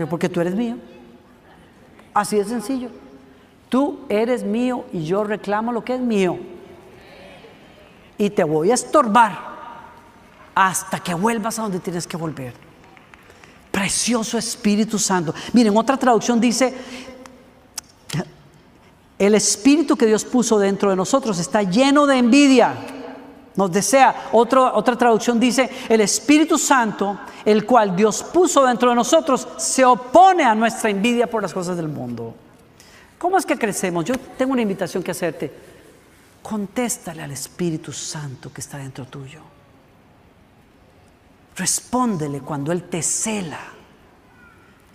porque 0.10 0.28
tú 0.28 0.42
eres 0.42 0.54
mío. 0.54 0.76
Así 2.14 2.36
de 2.36 2.44
sencillo. 2.44 2.90
Tú 3.76 4.00
eres 4.08 4.46
mío 4.46 4.86
y 4.94 5.04
yo 5.04 5.26
reclamo 5.26 5.74
lo 5.74 5.84
que 5.84 5.96
es 5.96 6.00
mío. 6.00 6.40
Y 8.18 8.30
te 8.30 8.46
voy 8.46 8.72
a 8.72 8.74
estorbar 8.74 9.38
hasta 10.56 11.02
que 11.02 11.14
vuelvas 11.14 11.60
a 11.60 11.64
donde 11.64 11.82
tienes 11.82 12.08
que 12.08 12.16
volver. 12.16 12.54
Precioso 13.72 14.38
Espíritu 14.38 14.98
Santo. 14.98 15.34
Miren, 15.52 15.76
otra 15.76 15.98
traducción 15.98 16.40
dice, 16.40 16.74
el 19.20 19.36
Espíritu 19.36 19.98
que 19.98 20.06
Dios 20.06 20.24
puso 20.24 20.58
dentro 20.58 20.90
de 20.90 20.96
nosotros 20.96 21.38
está 21.38 21.62
lleno 21.64 22.06
de 22.06 22.18
envidia. 22.18 22.76
Nos 23.58 23.74
desea. 23.74 24.30
otra 24.32 24.98
traducción 24.98 25.38
dice, 25.38 25.70
el 25.90 26.00
Espíritu 26.00 26.58
Santo, 26.58 27.20
el 27.44 27.66
cual 27.66 27.94
Dios 27.94 28.24
puso 28.24 28.66
dentro 28.66 28.92
de 28.92 28.96
nosotros, 28.96 29.46
se 29.58 29.84
opone 29.84 30.46
a 30.46 30.56
nuestra 30.56 30.90
envidia 30.90 31.30
por 31.30 31.42
las 31.42 31.54
cosas 31.54 31.76
del 31.76 31.90
mundo. 31.90 32.36
¿Cómo 33.26 33.40
es 33.40 33.46
que 33.48 33.58
crecemos? 33.58 34.06
Yo 34.06 34.14
tengo 34.38 34.54
una 34.54 34.62
invitación 34.62 35.02
que 35.02 35.10
hacerte. 35.10 35.52
Contéstale 36.44 37.24
al 37.24 37.32
Espíritu 37.32 37.92
Santo 37.92 38.54
que 38.54 38.62
está 38.62 38.78
dentro 38.78 39.08
tuyo. 39.08 39.40
Respóndele 41.56 42.42
cuando 42.42 42.72
Él 42.72 42.84
te 42.84 43.02
cela. 43.02 43.62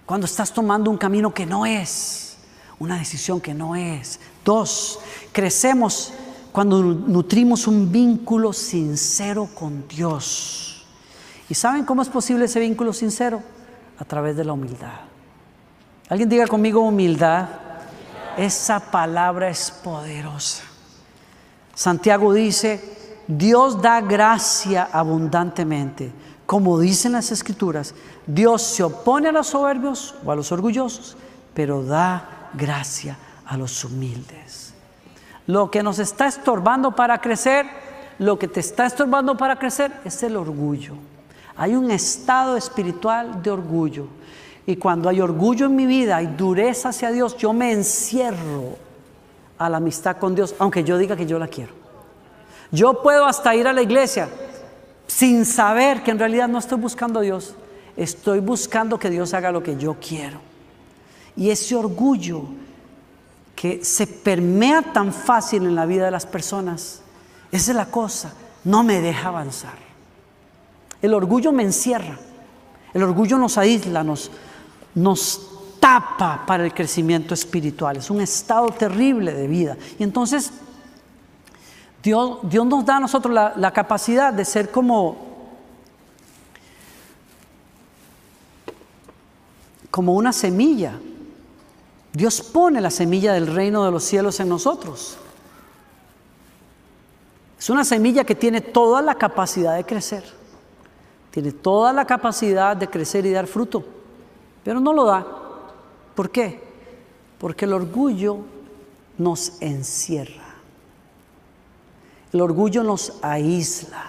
Cuando 0.06 0.26
estás 0.26 0.54
tomando 0.54 0.92
un 0.92 0.96
camino 0.96 1.34
que 1.34 1.44
no 1.44 1.66
es. 1.66 2.36
Una 2.78 2.98
decisión 2.98 3.40
que 3.40 3.52
no 3.52 3.74
es. 3.74 4.20
Dos, 4.44 5.00
crecemos 5.32 6.12
cuando 6.52 6.84
nutrimos 6.84 7.66
un 7.66 7.90
vínculo 7.90 8.52
sincero 8.52 9.48
con 9.52 9.88
Dios. 9.88 10.86
¿Y 11.48 11.54
saben 11.54 11.84
cómo 11.84 12.00
es 12.00 12.08
posible 12.08 12.44
ese 12.44 12.60
vínculo 12.60 12.92
sincero? 12.92 13.42
A 13.98 14.04
través 14.04 14.36
de 14.36 14.44
la 14.44 14.52
humildad. 14.52 15.00
Alguien 16.08 16.28
diga 16.28 16.46
conmigo 16.46 16.78
humildad. 16.78 17.69
Esa 18.36 18.80
palabra 18.80 19.48
es 19.48 19.70
poderosa. 19.70 20.64
Santiago 21.74 22.32
dice, 22.32 22.98
Dios 23.26 23.80
da 23.80 24.00
gracia 24.00 24.88
abundantemente. 24.92 26.12
Como 26.46 26.78
dicen 26.80 27.12
las 27.12 27.30
escrituras, 27.30 27.94
Dios 28.26 28.62
se 28.62 28.82
opone 28.82 29.28
a 29.28 29.32
los 29.32 29.48
soberbios 29.48 30.14
o 30.24 30.32
a 30.32 30.36
los 30.36 30.50
orgullosos, 30.52 31.16
pero 31.54 31.84
da 31.84 32.50
gracia 32.54 33.16
a 33.46 33.56
los 33.56 33.84
humildes. 33.84 34.74
Lo 35.46 35.70
que 35.70 35.82
nos 35.82 35.98
está 35.98 36.26
estorbando 36.26 36.94
para 36.94 37.20
crecer, 37.20 37.66
lo 38.18 38.38
que 38.38 38.48
te 38.48 38.60
está 38.60 38.86
estorbando 38.86 39.36
para 39.36 39.58
crecer 39.58 39.92
es 40.04 40.22
el 40.22 40.36
orgullo. 40.36 40.94
Hay 41.56 41.74
un 41.74 41.90
estado 41.90 42.56
espiritual 42.56 43.42
de 43.42 43.50
orgullo. 43.50 44.06
Y 44.66 44.76
cuando 44.76 45.08
hay 45.08 45.20
orgullo 45.20 45.66
en 45.66 45.76
mi 45.76 45.86
vida, 45.86 46.16
hay 46.16 46.26
dureza 46.26 46.90
hacia 46.90 47.10
Dios, 47.10 47.36
yo 47.36 47.52
me 47.52 47.72
encierro 47.72 48.76
a 49.58 49.68
la 49.68 49.78
amistad 49.78 50.16
con 50.16 50.34
Dios, 50.34 50.54
aunque 50.58 50.84
yo 50.84 50.96
diga 50.98 51.16
que 51.16 51.26
yo 51.26 51.38
la 51.38 51.48
quiero. 51.48 51.72
Yo 52.72 53.02
puedo 53.02 53.26
hasta 53.26 53.54
ir 53.54 53.66
a 53.66 53.72
la 53.72 53.82
iglesia 53.82 54.28
sin 55.06 55.44
saber 55.44 56.02
que 56.02 56.12
en 56.12 56.18
realidad 56.18 56.48
no 56.48 56.58
estoy 56.58 56.78
buscando 56.78 57.18
a 57.18 57.22
Dios, 57.22 57.54
estoy 57.96 58.40
buscando 58.40 58.98
que 58.98 59.10
Dios 59.10 59.34
haga 59.34 59.50
lo 59.50 59.62
que 59.62 59.76
yo 59.76 59.96
quiero. 60.00 60.40
Y 61.36 61.50
ese 61.50 61.74
orgullo 61.74 62.44
que 63.56 63.84
se 63.84 64.06
permea 64.06 64.80
tan 64.80 65.12
fácil 65.12 65.64
en 65.64 65.74
la 65.74 65.84
vida 65.84 66.04
de 66.04 66.10
las 66.10 66.26
personas, 66.26 67.02
esa 67.50 67.70
es 67.72 67.76
la 67.76 67.86
cosa, 67.86 68.32
no 68.64 68.82
me 68.82 69.00
deja 69.00 69.28
avanzar. 69.28 69.74
El 71.02 71.12
orgullo 71.12 71.52
me 71.52 71.64
encierra, 71.64 72.18
el 72.94 73.02
orgullo 73.02 73.36
nos 73.36 73.58
aísla, 73.58 74.04
nos, 74.04 74.30
nos 75.00 75.40
tapa 75.80 76.44
para 76.46 76.64
el 76.64 76.74
crecimiento 76.74 77.34
espiritual. 77.34 77.96
Es 77.96 78.10
un 78.10 78.20
estado 78.20 78.68
terrible 78.68 79.32
de 79.32 79.46
vida. 79.46 79.76
Y 79.98 80.02
entonces 80.02 80.52
Dios, 82.02 82.38
Dios 82.42 82.66
nos 82.66 82.84
da 82.84 82.96
a 82.96 83.00
nosotros 83.00 83.32
la, 83.34 83.54
la 83.56 83.72
capacidad 83.72 84.32
de 84.32 84.44
ser 84.44 84.70
como, 84.70 85.16
como 89.90 90.14
una 90.14 90.32
semilla. 90.32 90.98
Dios 92.12 92.42
pone 92.42 92.80
la 92.80 92.90
semilla 92.90 93.32
del 93.32 93.46
reino 93.46 93.84
de 93.84 93.90
los 93.90 94.04
cielos 94.04 94.38
en 94.40 94.48
nosotros. 94.48 95.16
Es 97.58 97.70
una 97.70 97.84
semilla 97.84 98.24
que 98.24 98.34
tiene 98.34 98.60
toda 98.60 99.02
la 99.02 99.14
capacidad 99.14 99.76
de 99.76 99.84
crecer. 99.84 100.24
Tiene 101.30 101.52
toda 101.52 101.92
la 101.92 102.06
capacidad 102.06 102.76
de 102.76 102.88
crecer 102.88 103.24
y 103.26 103.30
dar 103.30 103.46
fruto 103.46 103.99
pero 104.64 104.80
no 104.80 104.92
lo 104.92 105.04
da. 105.04 105.26
¿Por 106.14 106.30
qué? 106.30 106.60
Porque 107.38 107.64
el 107.64 107.72
orgullo 107.72 108.38
nos 109.18 109.60
encierra. 109.60 110.54
El 112.32 112.40
orgullo 112.40 112.82
nos 112.82 113.18
aísla 113.22 114.06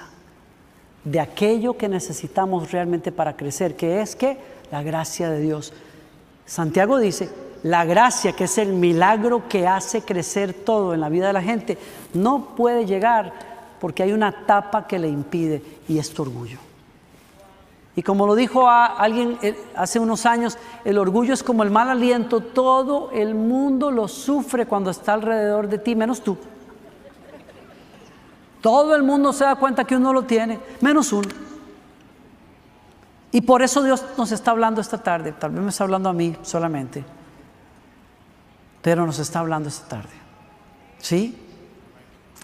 de 1.04 1.20
aquello 1.20 1.78
que 1.78 1.90
necesitamos 1.90 2.72
realmente 2.72 3.12
para 3.12 3.36
crecer, 3.36 3.76
que 3.76 4.02
es 4.02 4.16
que 4.16 4.38
la 4.72 4.84
gracia 4.84 5.30
de 5.30 5.40
Dios. 5.40 5.74
Santiago 6.46 6.98
dice, 6.98 7.30
la 7.64 7.86
gracia, 7.86 8.34
que 8.34 8.46
es 8.46 8.58
el 8.58 8.74
milagro 8.74 9.48
que 9.48 9.68
hace 9.68 10.02
crecer 10.02 10.54
todo 10.54 10.94
en 10.94 11.02
la 11.02 11.10
vida 11.10 11.28
de 11.28 11.34
la 11.34 11.42
gente, 11.42 11.78
no 12.14 12.56
puede 12.56 12.86
llegar 12.86 13.34
porque 13.80 14.04
hay 14.04 14.14
una 14.14 14.46
tapa 14.46 14.86
que 14.86 15.00
le 15.00 15.08
impide 15.08 15.62
y 15.88 15.98
es 15.98 16.12
tu 16.12 16.22
orgullo. 16.22 16.60
Y 17.96 18.04
como 18.04 18.26
lo 18.26 18.36
dijo 18.36 18.70
alguien 18.70 19.38
eh, 19.42 19.62
hace 19.76 20.00
unos 20.00 20.26
años, 20.26 20.58
el 20.86 20.98
orgullo 20.98 21.34
es 21.34 21.44
como 21.44 21.64
el 21.64 21.72
mal 21.72 21.90
aliento, 21.90 22.40
todo 22.40 23.12
el 23.12 23.36
mundo 23.36 23.92
lo 23.92 24.08
sufre 24.08 24.66
cuando 24.66 24.92
está 24.92 25.14
alrededor 25.14 25.68
de 25.68 25.78
ti, 25.78 25.96
menos 25.96 26.22
tú. 26.22 26.38
Todo 28.62 28.96
el 28.96 29.04
mundo 29.04 29.34
se 29.34 29.44
da 29.44 29.56
cuenta 29.56 29.84
que 29.84 29.96
uno 29.96 30.14
lo 30.14 30.24
tiene, 30.24 30.60
menos 30.80 31.12
uno. 31.12 31.28
Y 33.32 33.42
por 33.42 33.62
eso 33.62 33.84
Dios 33.84 34.06
nos 34.18 34.32
está 34.32 34.52
hablando 34.52 34.80
esta 34.80 34.98
tarde, 34.98 35.34
tal 35.34 35.52
vez 35.52 35.62
me 35.62 35.70
está 35.70 35.84
hablando 35.84 36.10
a 36.10 36.14
mí 36.14 36.36
solamente, 36.44 37.04
pero 38.82 39.06
nos 39.06 39.20
está 39.20 39.40
hablando 39.40 39.68
esta 39.68 39.88
tarde. 39.88 40.14
¿Sí? 41.00 41.38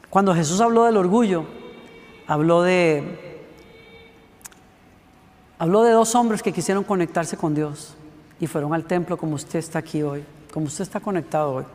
Cuando 0.10 0.34
Jesús 0.34 0.60
habló 0.60 0.86
del 0.86 0.98
orgullo, 0.98 1.46
habló 2.26 2.64
de 2.64 3.27
Habló 5.60 5.84
de 5.84 5.92
dos 5.92 6.14
hombres 6.16 6.44
que 6.44 6.54
quisieron 6.54 6.84
conectarse 6.84 7.36
con 7.36 7.56
Dios 7.56 7.96
y 8.40 8.48
fueron 8.48 8.74
al 8.74 8.84
templo 8.84 9.18
como 9.18 9.36
usted 9.36 9.60
está 9.60 9.80
aquí 9.80 10.04
hoy, 10.04 10.24
como 10.54 10.68
usted 10.68 10.84
está 10.84 11.00
conectado 11.00 11.56
hoy. 11.56 11.66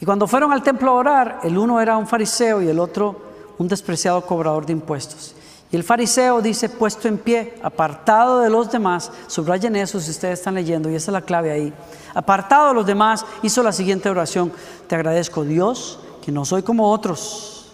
Y 0.00 0.06
cuando 0.06 0.26
fueron 0.26 0.52
al 0.52 0.62
templo 0.62 0.90
a 0.90 0.94
orar, 0.94 1.40
el 1.42 1.58
uno 1.58 1.80
era 1.80 1.98
un 1.98 2.06
fariseo 2.06 2.62
y 2.62 2.68
el 2.68 2.78
otro 2.78 3.20
un 3.58 3.68
despreciado 3.68 4.22
cobrador 4.22 4.64
de 4.64 4.72
impuestos. 4.72 5.34
Y 5.70 5.76
el 5.76 5.84
fariseo 5.84 6.40
dice, 6.40 6.70
puesto 6.70 7.06
en 7.06 7.18
pie, 7.18 7.54
apartado 7.62 8.40
de 8.40 8.48
los 8.48 8.72
demás, 8.72 9.12
subrayen 9.26 9.76
eso 9.76 10.00
si 10.00 10.10
ustedes 10.10 10.38
están 10.38 10.54
leyendo, 10.54 10.90
y 10.90 10.94
esa 10.94 11.10
es 11.10 11.12
la 11.12 11.20
clave 11.20 11.52
ahí. 11.52 11.72
Apartado 12.14 12.68
de 12.68 12.74
los 12.74 12.86
demás, 12.86 13.24
hizo 13.42 13.62
la 13.62 13.72
siguiente 13.72 14.08
oración, 14.08 14.50
te 14.88 14.96
agradezco 14.96 15.44
Dios, 15.44 16.00
que 16.22 16.32
no 16.32 16.44
soy 16.44 16.62
como 16.62 16.90
otros, 16.90 17.70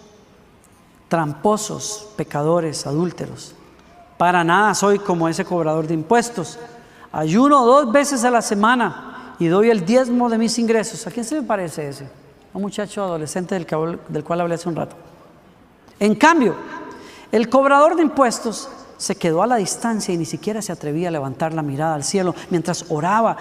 tramposos, 1.07 2.09
pecadores, 2.17 2.85
adúlteros. 2.85 3.55
Para 4.17 4.43
nada 4.43 4.73
soy 4.73 4.99
como 4.99 5.29
ese 5.29 5.45
cobrador 5.45 5.87
de 5.87 5.93
impuestos. 5.93 6.57
Ayuno 7.11 7.65
dos 7.65 7.91
veces 7.91 8.23
a 8.23 8.31
la 8.31 8.41
semana 8.41 9.35
y 9.39 9.47
doy 9.47 9.69
el 9.69 9.85
diezmo 9.85 10.29
de 10.29 10.37
mis 10.37 10.57
ingresos. 10.57 11.05
¿A 11.05 11.11
quién 11.11 11.25
se 11.25 11.35
me 11.35 11.43
parece 11.43 11.89
ese? 11.89 12.09
Un 12.53 12.61
muchacho 12.63 13.03
adolescente 13.03 13.55
del, 13.55 13.67
del 14.07 14.23
cual 14.23 14.41
hablé 14.41 14.55
hace 14.55 14.69
un 14.69 14.75
rato. 14.75 14.95
En 15.99 16.15
cambio, 16.15 16.55
el 17.31 17.49
cobrador 17.49 17.95
de 17.95 18.03
impuestos 18.03 18.69
se 18.97 19.15
quedó 19.15 19.43
a 19.43 19.47
la 19.47 19.57
distancia 19.57 20.13
y 20.13 20.17
ni 20.17 20.25
siquiera 20.25 20.61
se 20.61 20.71
atrevía 20.71 21.09
a 21.09 21.11
levantar 21.11 21.53
la 21.53 21.61
mirada 21.61 21.95
al 21.95 22.03
cielo 22.03 22.33
mientras 22.49 22.85
oraba, 22.89 23.37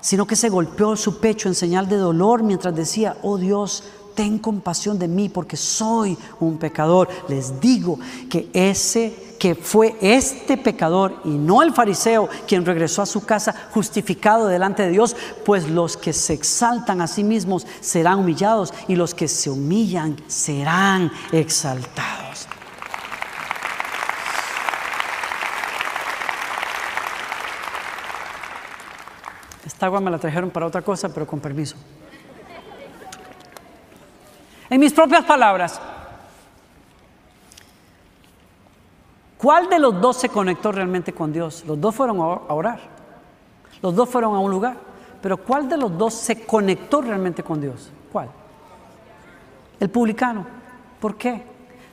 sino 0.00 0.26
que 0.26 0.36
se 0.36 0.48
golpeó 0.48 0.96
su 0.96 1.18
pecho 1.18 1.48
en 1.48 1.54
señal 1.54 1.88
de 1.88 1.96
dolor 1.96 2.42
mientras 2.42 2.74
decía, 2.74 3.16
oh 3.22 3.36
Dios, 3.36 3.84
ten 4.14 4.38
compasión 4.38 4.98
de 4.98 5.08
mí 5.08 5.28
porque 5.28 5.56
soy 5.56 6.16
un 6.40 6.58
pecador. 6.58 7.08
Les 7.28 7.60
digo 7.60 7.98
que 8.30 8.48
ese 8.52 9.34
que 9.38 9.54
fue 9.54 9.94
este 10.00 10.56
pecador 10.56 11.20
y 11.24 11.28
no 11.28 11.62
el 11.62 11.74
fariseo 11.74 12.30
quien 12.46 12.64
regresó 12.64 13.02
a 13.02 13.06
su 13.06 13.26
casa 13.26 13.54
justificado 13.72 14.46
delante 14.46 14.84
de 14.84 14.90
Dios, 14.90 15.14
pues 15.44 15.68
los 15.68 15.98
que 15.98 16.14
se 16.14 16.32
exaltan 16.32 17.02
a 17.02 17.06
sí 17.06 17.24
mismos 17.24 17.66
serán 17.80 18.20
humillados 18.20 18.72
y 18.88 18.96
los 18.96 19.12
que 19.12 19.28
se 19.28 19.50
humillan 19.50 20.16
serán 20.28 21.12
exaltados. 21.30 22.48
Esta 29.66 29.86
agua 29.86 30.00
me 30.00 30.10
la 30.10 30.18
trajeron 30.18 30.50
para 30.50 30.66
otra 30.66 30.82
cosa, 30.82 31.12
pero 31.12 31.26
con 31.26 31.40
permiso. 31.40 31.76
En 34.70 34.80
mis 34.80 34.92
propias 34.92 35.24
palabras, 35.24 35.80
¿cuál 39.36 39.68
de 39.68 39.78
los 39.78 40.00
dos 40.00 40.16
se 40.16 40.28
conectó 40.28 40.72
realmente 40.72 41.12
con 41.12 41.32
Dios? 41.32 41.64
Los 41.66 41.80
dos 41.80 41.94
fueron 41.94 42.18
a 42.18 42.52
orar, 42.54 42.80
los 43.82 43.94
dos 43.94 44.08
fueron 44.08 44.34
a 44.34 44.38
un 44.38 44.50
lugar, 44.50 44.76
pero 45.20 45.36
¿cuál 45.36 45.68
de 45.68 45.76
los 45.76 45.96
dos 45.96 46.14
se 46.14 46.44
conectó 46.46 47.02
realmente 47.02 47.42
con 47.42 47.60
Dios? 47.60 47.90
¿Cuál? 48.12 48.28
El 49.78 49.90
publicano. 49.90 50.46
¿Por 50.98 51.16
qué? 51.16 51.42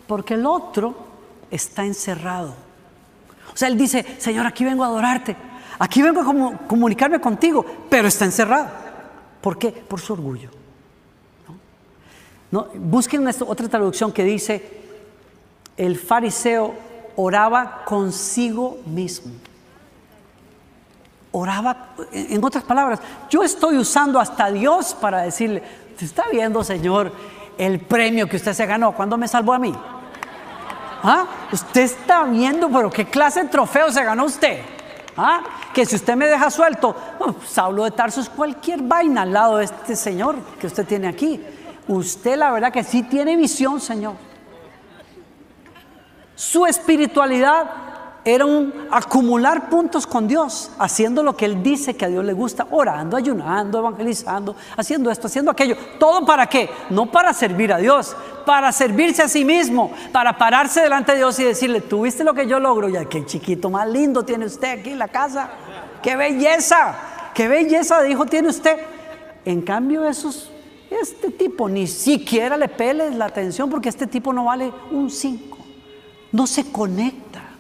Porque 0.08 0.36
el 0.36 0.46
otro 0.46 0.96
está 1.50 1.84
encerrado. 1.84 2.54
O 3.54 3.58
sea, 3.58 3.68
él 3.68 3.78
dice, 3.78 4.06
Señor, 4.20 4.46
aquí 4.48 4.64
vengo 4.64 4.84
a 4.86 4.88
adorarte, 4.88 5.36
aquí 5.80 6.02
vengo 6.02 6.22
a 6.22 6.68
comunicarme 6.68 7.20
contigo, 7.20 7.66
pero 7.90 8.08
está 8.08 8.24
encerrado. 8.24 8.70
¿Por 9.42 9.58
qué? 9.58 9.72
Por 9.72 10.00
su 10.00 10.14
orgullo. 10.14 10.61
¿No? 12.52 12.68
Busquen 12.76 13.28
otra 13.28 13.68
traducción 13.70 14.12
que 14.12 14.24
dice, 14.24 14.82
el 15.78 15.98
fariseo 15.98 16.74
oraba 17.16 17.84
consigo 17.86 18.80
mismo. 18.86 19.32
Oraba, 21.32 21.96
en 22.12 22.44
otras 22.44 22.64
palabras, 22.64 23.00
yo 23.30 23.42
estoy 23.42 23.78
usando 23.78 24.20
hasta 24.20 24.52
Dios 24.52 24.94
para 24.94 25.22
decirle, 25.22 25.64
¿te 25.98 26.04
está 26.04 26.26
viendo, 26.30 26.62
Señor, 26.64 27.12
el 27.58 27.80
premio 27.80 28.28
que 28.28 28.36
usted 28.36 28.54
se 28.54 28.66
ganó 28.66 28.94
cuando 28.94 29.18
me 29.18 29.30
salvó 29.30 29.54
a 29.54 29.60
mí? 29.60 29.74
¿Ah? 31.04 31.26
Usted 31.52 31.82
está 31.82 32.26
viendo, 32.26 32.70
pero 32.70 32.90
qué 32.90 33.06
clase 33.06 33.44
de 33.44 33.50
trofeo 33.50 33.90
se 33.92 34.04
ganó 34.04 34.26
usted. 34.26 34.60
¿Ah? 35.16 35.42
Que 35.74 35.86
si 35.86 35.96
usted 35.96 36.16
me 36.16 36.28
deja 36.28 36.50
suelto, 36.50 36.96
Saulo 37.48 37.86
de 37.86 37.92
Tarso 37.92 38.20
es 38.20 38.30
cualquier 38.30 38.82
vaina 38.82 39.22
al 39.22 39.32
lado 39.32 39.58
de 39.58 39.66
este 39.66 39.96
Señor 39.96 40.36
que 40.60 40.68
usted 40.68 40.86
tiene 40.86 41.08
aquí 41.08 41.42
usted 41.88 42.38
la 42.38 42.52
verdad 42.52 42.72
que 42.72 42.84
sí 42.84 43.04
tiene 43.04 43.36
visión, 43.36 43.80
Señor. 43.80 44.16
Su 46.36 46.66
espiritualidad 46.66 47.70
era 48.24 48.46
un 48.46 48.88
acumular 48.92 49.70
puntos 49.70 50.06
con 50.06 50.28
Dios, 50.28 50.72
haciendo 50.78 51.24
lo 51.24 51.36
que 51.36 51.46
Él 51.46 51.64
dice 51.64 51.96
que 51.96 52.06
a 52.06 52.08
Dios 52.08 52.24
le 52.24 52.34
gusta, 52.34 52.68
orando, 52.70 53.18
ayunando, 53.18 53.80
evangelizando, 53.80 54.56
haciendo 54.78 55.10
esto, 55.10 55.28
haciendo 55.28 55.50
aquello. 55.50 55.76
¿Todo 56.00 56.24
para 56.26 56.46
qué? 56.46 56.70
No 56.92 57.12
para 57.12 57.34
servir 57.34 57.74
a 57.74 57.78
Dios, 57.78 58.16
para 58.46 58.72
servirse 58.72 59.24
a 59.24 59.28
sí 59.28 59.44
mismo, 59.44 59.92
para 60.12 60.38
pararse 60.38 60.82
delante 60.82 61.14
de 61.14 61.20
Dios 61.20 61.40
y 61.40 61.46
decirle, 61.46 61.82
¿tuviste 61.82 62.24
lo 62.24 62.34
que 62.34 62.46
yo 62.46 62.60
logro? 62.60 62.90
Ya 62.90 63.06
qué 63.06 63.26
chiquito 63.26 63.72
más 63.72 63.88
lindo 63.88 64.24
tiene 64.24 64.46
usted 64.46 64.80
aquí 64.80 64.92
en 64.92 65.00
la 65.00 65.08
casa. 65.08 65.50
¡Qué 66.04 66.16
belleza! 66.16 66.96
¡Qué 67.34 67.48
belleza 67.48 68.02
de 68.02 68.12
hijo 68.12 68.26
tiene 68.26 68.50
usted! 68.50 68.78
En 69.46 69.62
cambio, 69.62 70.06
esos 70.06 70.51
este 70.92 71.32
tipo 71.32 71.70
ni 71.70 71.88
siquiera 71.88 72.58
le 72.58 72.68
peles 72.68 73.16
la 73.16 73.26
atención 73.26 73.70
porque 73.70 73.90
este 73.90 74.08
tipo 74.08 74.34
no 74.34 74.46
vale 74.46 74.72
un 74.92 75.10
5. 75.10 75.58
No 76.34 76.48
se 76.48 76.72
conecta 76.72 77.51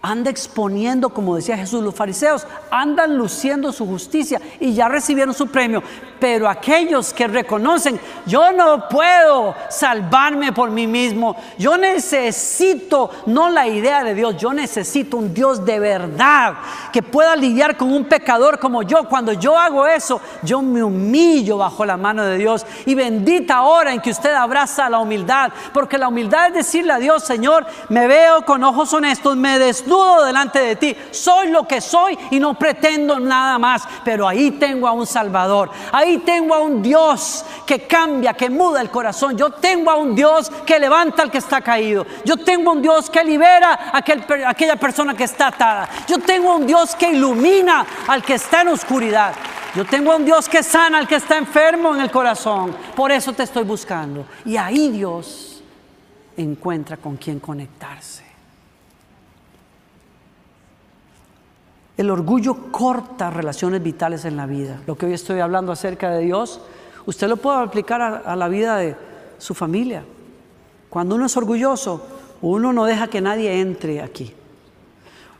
anda 0.00 0.30
exponiendo, 0.30 1.08
como 1.08 1.34
decía 1.34 1.56
Jesús, 1.56 1.82
los 1.82 1.94
fariseos 1.94 2.46
andan 2.70 3.16
luciendo 3.16 3.72
su 3.72 3.84
justicia 3.84 4.40
y 4.60 4.72
ya 4.72 4.88
recibieron 4.88 5.34
su 5.34 5.48
premio. 5.48 5.82
Pero 6.20 6.48
aquellos 6.48 7.12
que 7.12 7.26
reconocen, 7.26 7.98
yo 8.26 8.52
no 8.52 8.88
puedo 8.88 9.54
salvarme 9.70 10.52
por 10.52 10.70
mí 10.70 10.86
mismo, 10.86 11.36
yo 11.58 11.76
necesito 11.76 13.10
no 13.26 13.50
la 13.50 13.66
idea 13.66 14.04
de 14.04 14.14
Dios, 14.14 14.36
yo 14.36 14.52
necesito 14.52 15.16
un 15.16 15.34
Dios 15.34 15.64
de 15.64 15.78
verdad 15.78 16.54
que 16.92 17.02
pueda 17.02 17.34
lidiar 17.34 17.76
con 17.76 17.92
un 17.92 18.04
pecador 18.04 18.58
como 18.58 18.82
yo. 18.82 19.04
Cuando 19.08 19.32
yo 19.32 19.56
hago 19.56 19.86
eso, 19.86 20.20
yo 20.42 20.62
me 20.62 20.82
humillo 20.82 21.58
bajo 21.58 21.84
la 21.84 21.96
mano 21.96 22.24
de 22.24 22.38
Dios 22.38 22.66
y 22.86 22.94
bendita 22.94 23.62
hora 23.62 23.92
en 23.92 24.00
que 24.00 24.10
usted 24.10 24.32
abraza 24.32 24.88
la 24.88 24.98
humildad, 24.98 25.52
porque 25.72 25.98
la 25.98 26.08
humildad 26.08 26.48
es 26.48 26.54
decirle 26.54 26.92
a 26.92 26.98
Dios, 26.98 27.24
Señor, 27.24 27.66
me 27.88 28.06
veo 28.06 28.44
con 28.44 28.62
ojos 28.62 28.92
honestos, 28.92 29.36
me 29.36 29.58
desnudo 29.58 29.87
delante 30.24 30.58
de 30.60 30.76
ti. 30.76 30.96
Soy 31.10 31.48
lo 31.48 31.66
que 31.66 31.80
soy 31.80 32.18
y 32.30 32.38
no 32.38 32.54
pretendo 32.54 33.18
nada 33.18 33.58
más. 33.58 33.82
Pero 34.04 34.28
ahí 34.28 34.52
tengo 34.52 34.86
a 34.86 34.92
un 34.92 35.06
Salvador. 35.06 35.70
Ahí 35.92 36.18
tengo 36.18 36.54
a 36.54 36.60
un 36.60 36.82
Dios 36.82 37.44
que 37.66 37.86
cambia, 37.86 38.34
que 38.34 38.50
muda 38.50 38.80
el 38.80 38.90
corazón. 38.90 39.36
Yo 39.36 39.50
tengo 39.50 39.90
a 39.90 39.96
un 39.96 40.14
Dios 40.14 40.50
que 40.66 40.78
levanta 40.78 41.22
al 41.22 41.30
que 41.30 41.38
está 41.38 41.60
caído. 41.60 42.06
Yo 42.24 42.36
tengo 42.36 42.70
a 42.70 42.74
un 42.74 42.82
Dios 42.82 43.10
que 43.10 43.24
libera 43.24 43.72
a 43.92 43.98
aquel, 43.98 44.24
aquella 44.46 44.76
persona 44.76 45.14
que 45.14 45.24
está 45.24 45.48
atada. 45.48 45.88
Yo 46.06 46.18
tengo 46.18 46.52
a 46.52 46.56
un 46.56 46.66
Dios 46.66 46.94
que 46.94 47.10
ilumina 47.10 47.86
al 48.06 48.22
que 48.22 48.34
está 48.34 48.62
en 48.62 48.68
oscuridad. 48.68 49.34
Yo 49.74 49.84
tengo 49.84 50.12
a 50.12 50.16
un 50.16 50.24
Dios 50.24 50.48
que 50.48 50.62
sana 50.62 50.98
al 50.98 51.06
que 51.06 51.16
está 51.16 51.36
enfermo 51.36 51.94
en 51.94 52.00
el 52.00 52.10
corazón. 52.10 52.74
Por 52.96 53.12
eso 53.12 53.32
te 53.32 53.42
estoy 53.42 53.64
buscando. 53.64 54.24
Y 54.44 54.56
ahí 54.56 54.90
Dios 54.90 55.62
encuentra 56.36 56.96
con 56.96 57.16
quien 57.16 57.40
conectarse. 57.40 58.27
El 61.98 62.10
orgullo 62.10 62.70
corta 62.70 63.28
relaciones 63.28 63.82
vitales 63.82 64.24
en 64.24 64.36
la 64.36 64.46
vida. 64.46 64.80
Lo 64.86 64.96
que 64.96 65.06
hoy 65.06 65.14
estoy 65.14 65.40
hablando 65.40 65.72
acerca 65.72 66.10
de 66.10 66.20
Dios, 66.20 66.60
usted 67.06 67.28
lo 67.28 67.36
puede 67.38 67.58
aplicar 67.58 68.00
a, 68.24 68.36
la 68.36 68.46
vida 68.46 68.76
de 68.76 68.96
su 69.38 69.52
familia. 69.52 70.04
Cuando 70.88 71.16
uno 71.16 71.26
es 71.26 71.36
orgulloso, 71.36 72.06
uno 72.40 72.72
no 72.72 72.84
deja 72.84 73.08
que 73.08 73.20
nadie 73.20 73.60
entre 73.60 74.00
aquí. 74.00 74.32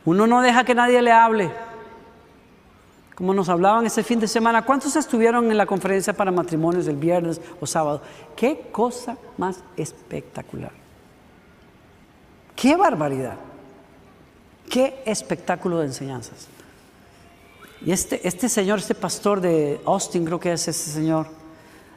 Uno 0.03 0.27
no 0.27 0.41
deja 0.41 0.65
que 0.65 0.75
nadie 0.75 1.01
le 1.01 1.13
hable. 1.13 1.49
Como 3.15 3.33
nos 3.33 3.47
hablaban 3.47 3.85
ese 3.85 4.03
fin 4.03 4.19
de 4.19 4.27
semana, 4.27 4.65
¿cuántos 4.65 4.97
estuvieron 4.97 5.49
en 5.49 5.57
la 5.57 5.65
conferencia 5.65 6.11
para 6.11 6.29
matrimonios 6.29 6.87
el 6.87 6.97
viernes 6.97 7.39
o 7.61 7.65
sábado? 7.65 8.01
Qué 8.35 8.67
cosa 8.69 9.17
más 9.37 9.63
espectacular. 9.77 10.73
Qué 12.53 12.75
barbaridad. 12.75 13.48
Qué 14.69 15.01
espectáculo 15.05 15.79
de 15.79 15.87
enseñanzas. 15.87 16.47
Y 17.85 17.91
este, 17.91 18.27
este 18.27 18.49
señor, 18.49 18.79
este 18.79 18.95
pastor 18.95 19.41
de 19.41 19.81
Austin, 19.85 20.25
creo 20.25 20.39
que 20.39 20.51
es 20.51 20.67
ese 20.67 20.91
señor, 20.91 21.27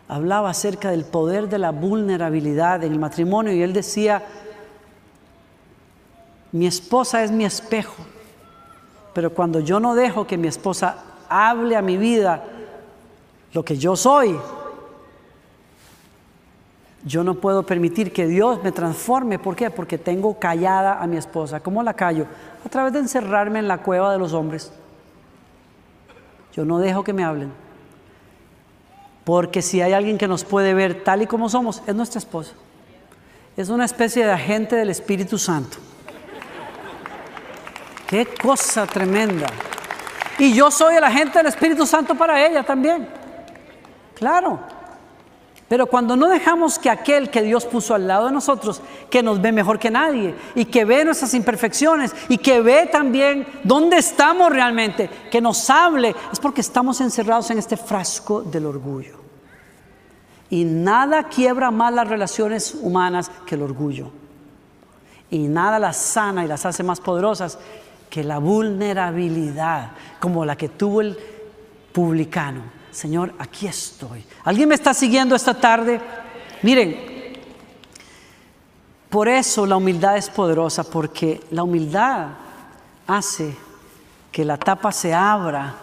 hablaba 0.08 0.50
acerca 0.50 0.90
del 0.90 1.04
poder 1.04 1.48
de 1.48 1.58
la 1.58 1.70
vulnerabilidad 1.70 2.82
en 2.84 2.92
el 2.92 2.98
matrimonio 2.98 3.52
y 3.52 3.62
él 3.62 3.72
decía, 3.72 4.22
mi 6.52 6.66
esposa 6.66 7.24
es 7.24 7.30
mi 7.30 7.44
espejo, 7.44 8.04
pero 9.14 9.32
cuando 9.32 9.60
yo 9.60 9.80
no 9.80 9.94
dejo 9.94 10.26
que 10.26 10.36
mi 10.36 10.48
esposa 10.48 11.02
hable 11.28 11.76
a 11.76 11.82
mi 11.82 11.96
vida 11.96 12.44
lo 13.52 13.64
que 13.64 13.76
yo 13.76 13.96
soy, 13.96 14.38
yo 17.04 17.24
no 17.24 17.34
puedo 17.34 17.64
permitir 17.64 18.12
que 18.12 18.26
Dios 18.26 18.62
me 18.62 18.70
transforme. 18.70 19.38
¿Por 19.38 19.56
qué? 19.56 19.70
Porque 19.70 19.98
tengo 19.98 20.38
callada 20.38 21.02
a 21.02 21.06
mi 21.06 21.16
esposa. 21.16 21.60
¿Cómo 21.60 21.82
la 21.82 21.94
callo? 21.94 22.26
A 22.64 22.68
través 22.68 22.92
de 22.92 23.00
encerrarme 23.00 23.58
en 23.58 23.68
la 23.68 23.78
cueva 23.78 24.12
de 24.12 24.18
los 24.18 24.32
hombres. 24.32 24.72
Yo 26.52 26.64
no 26.64 26.78
dejo 26.78 27.02
que 27.02 27.12
me 27.12 27.24
hablen. 27.24 27.52
Porque 29.24 29.62
si 29.62 29.80
hay 29.80 29.92
alguien 29.92 30.18
que 30.18 30.28
nos 30.28 30.44
puede 30.44 30.74
ver 30.74 31.02
tal 31.02 31.22
y 31.22 31.26
como 31.26 31.48
somos, 31.48 31.82
es 31.86 31.94
nuestra 31.94 32.18
esposa. 32.18 32.52
Es 33.56 33.68
una 33.68 33.84
especie 33.84 34.24
de 34.24 34.32
agente 34.32 34.76
del 34.76 34.90
Espíritu 34.90 35.38
Santo. 35.38 35.78
Qué 38.06 38.26
cosa 38.26 38.86
tremenda. 38.86 39.46
Y 40.38 40.54
yo 40.54 40.70
soy 40.70 40.96
el 40.96 41.04
agente 41.04 41.38
del 41.38 41.48
Espíritu 41.48 41.86
Santo 41.86 42.14
para 42.14 42.44
ella 42.46 42.62
también. 42.62 43.08
Claro. 44.14 44.71
Pero 45.72 45.86
cuando 45.86 46.16
no 46.16 46.28
dejamos 46.28 46.78
que 46.78 46.90
aquel 46.90 47.30
que 47.30 47.40
Dios 47.40 47.64
puso 47.64 47.94
al 47.94 48.06
lado 48.06 48.26
de 48.26 48.32
nosotros, 48.32 48.82
que 49.08 49.22
nos 49.22 49.40
ve 49.40 49.52
mejor 49.52 49.78
que 49.78 49.90
nadie 49.90 50.34
y 50.54 50.66
que 50.66 50.84
ve 50.84 51.02
nuestras 51.02 51.32
imperfecciones 51.32 52.14
y 52.28 52.36
que 52.36 52.60
ve 52.60 52.90
también 52.92 53.46
dónde 53.64 53.96
estamos 53.96 54.52
realmente, 54.52 55.08
que 55.30 55.40
nos 55.40 55.70
hable, 55.70 56.14
es 56.30 56.38
porque 56.38 56.60
estamos 56.60 57.00
encerrados 57.00 57.50
en 57.52 57.58
este 57.58 57.78
frasco 57.78 58.42
del 58.42 58.66
orgullo. 58.66 59.16
Y 60.50 60.66
nada 60.66 61.22
quiebra 61.22 61.70
más 61.70 61.94
las 61.94 62.06
relaciones 62.06 62.76
humanas 62.78 63.30
que 63.46 63.54
el 63.54 63.62
orgullo. 63.62 64.10
Y 65.30 65.48
nada 65.48 65.78
las 65.78 65.96
sana 65.96 66.44
y 66.44 66.48
las 66.48 66.66
hace 66.66 66.82
más 66.82 67.00
poderosas 67.00 67.58
que 68.10 68.22
la 68.22 68.36
vulnerabilidad, 68.36 69.92
como 70.20 70.44
la 70.44 70.54
que 70.54 70.68
tuvo 70.68 71.00
el 71.00 71.16
publicano 71.94 72.81
Señor, 72.92 73.34
aquí 73.38 73.66
estoy. 73.66 74.24
¿Alguien 74.44 74.68
me 74.68 74.74
está 74.74 74.94
siguiendo 74.94 75.34
esta 75.34 75.54
tarde? 75.54 76.00
Miren, 76.62 77.12
por 79.08 79.28
eso 79.28 79.66
la 79.66 79.76
humildad 79.76 80.16
es 80.16 80.28
poderosa, 80.28 80.84
porque 80.84 81.40
la 81.50 81.64
humildad 81.64 82.28
hace 83.06 83.56
que 84.30 84.44
la 84.44 84.56
tapa 84.56 84.92
se 84.92 85.12
abra 85.12 85.74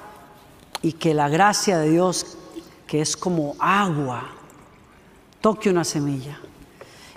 y 0.82 0.94
que 0.94 1.14
la 1.14 1.30
gracia 1.30 1.80
de 1.80 1.90
Dios, 1.90 2.38
que 2.88 3.02
es 3.02 3.18
como 3.18 3.56
agua, 3.60 4.30
toque 5.42 5.70
una 5.70 5.84
semilla. 5.84 6.40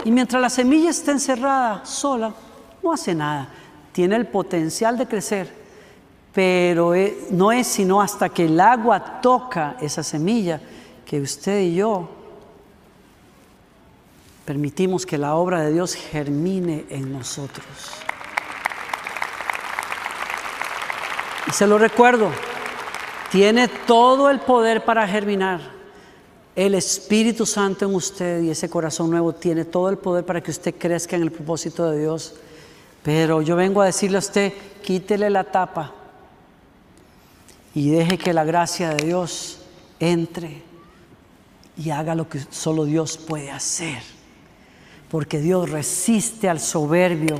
Y 0.04 0.10
mientras 0.10 0.42
la 0.42 0.50
semilla 0.50 0.90
está 0.90 1.12
encerrada 1.12 1.84
sola, 1.84 2.34
no 2.82 2.92
hace 2.92 3.14
nada. 3.14 3.48
Tiene 3.92 4.16
el 4.16 4.26
potencial 4.26 4.98
de 4.98 5.06
crecer, 5.06 5.61
pero 6.32 6.94
eh, 6.94 7.26
no 7.30 7.52
es 7.52 7.66
sino 7.66 8.00
hasta 8.00 8.28
que 8.30 8.46
el 8.46 8.58
agua 8.58 9.20
toca 9.20 9.76
esa 9.80 10.02
semilla 10.02 10.60
que 11.04 11.20
usted 11.20 11.60
y 11.60 11.74
yo 11.74 12.08
permitimos 14.46 15.04
que 15.04 15.18
la 15.18 15.34
obra 15.34 15.60
de 15.60 15.72
Dios 15.72 15.94
germine 15.94 16.86
en 16.88 17.12
nosotros. 17.12 17.66
Y 21.46 21.52
se 21.52 21.66
lo 21.66 21.76
recuerdo, 21.76 22.30
tiene 23.30 23.68
todo 23.68 24.30
el 24.30 24.40
poder 24.40 24.84
para 24.84 25.06
germinar. 25.06 25.60
El 26.56 26.74
Espíritu 26.74 27.46
Santo 27.46 27.86
en 27.86 27.94
usted 27.94 28.42
y 28.42 28.50
ese 28.50 28.68
corazón 28.68 29.10
nuevo 29.10 29.34
tiene 29.34 29.64
todo 29.64 29.88
el 29.90 29.98
poder 29.98 30.24
para 30.24 30.42
que 30.42 30.50
usted 30.50 30.74
crezca 30.76 31.16
en 31.16 31.22
el 31.22 31.30
propósito 31.30 31.90
de 31.90 32.00
Dios. 32.00 32.34
Pero 33.02 33.42
yo 33.42 33.56
vengo 33.56 33.82
a 33.82 33.86
decirle 33.86 34.16
a 34.16 34.20
usted, 34.20 34.52
quítele 34.82 35.28
la 35.30 35.44
tapa 35.44 36.01
y 37.74 37.90
deje 37.90 38.18
que 38.18 38.32
la 38.32 38.44
gracia 38.44 38.90
de 38.90 39.06
Dios 39.06 39.60
entre 39.98 40.62
y 41.76 41.90
haga 41.90 42.14
lo 42.14 42.28
que 42.28 42.40
solo 42.50 42.84
Dios 42.84 43.16
puede 43.16 43.50
hacer. 43.50 44.02
Porque 45.10 45.40
Dios 45.40 45.70
resiste 45.70 46.48
al 46.48 46.60
soberbio, 46.60 47.38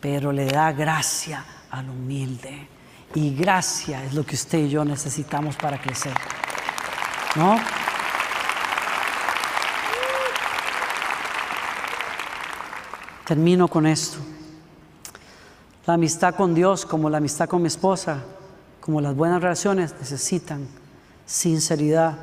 pero 0.00 0.32
le 0.32 0.46
da 0.46 0.72
gracia 0.72 1.44
al 1.70 1.88
humilde. 1.88 2.68
Y 3.14 3.34
gracia 3.34 4.04
es 4.04 4.14
lo 4.14 4.24
que 4.24 4.34
usted 4.34 4.58
y 4.58 4.68
yo 4.68 4.84
necesitamos 4.84 5.56
para 5.56 5.80
crecer. 5.80 6.12
¿No? 7.34 7.58
Termino 13.26 13.68
con 13.68 13.86
esto. 13.86 14.18
La 15.86 15.94
amistad 15.94 16.34
con 16.34 16.54
Dios, 16.54 16.84
como 16.84 17.08
la 17.08 17.18
amistad 17.18 17.48
con 17.48 17.62
mi 17.62 17.68
esposa, 17.68 18.22
como 18.86 19.00
las 19.00 19.16
buenas 19.16 19.42
relaciones, 19.42 19.92
necesitan 19.98 20.64
sinceridad, 21.26 22.14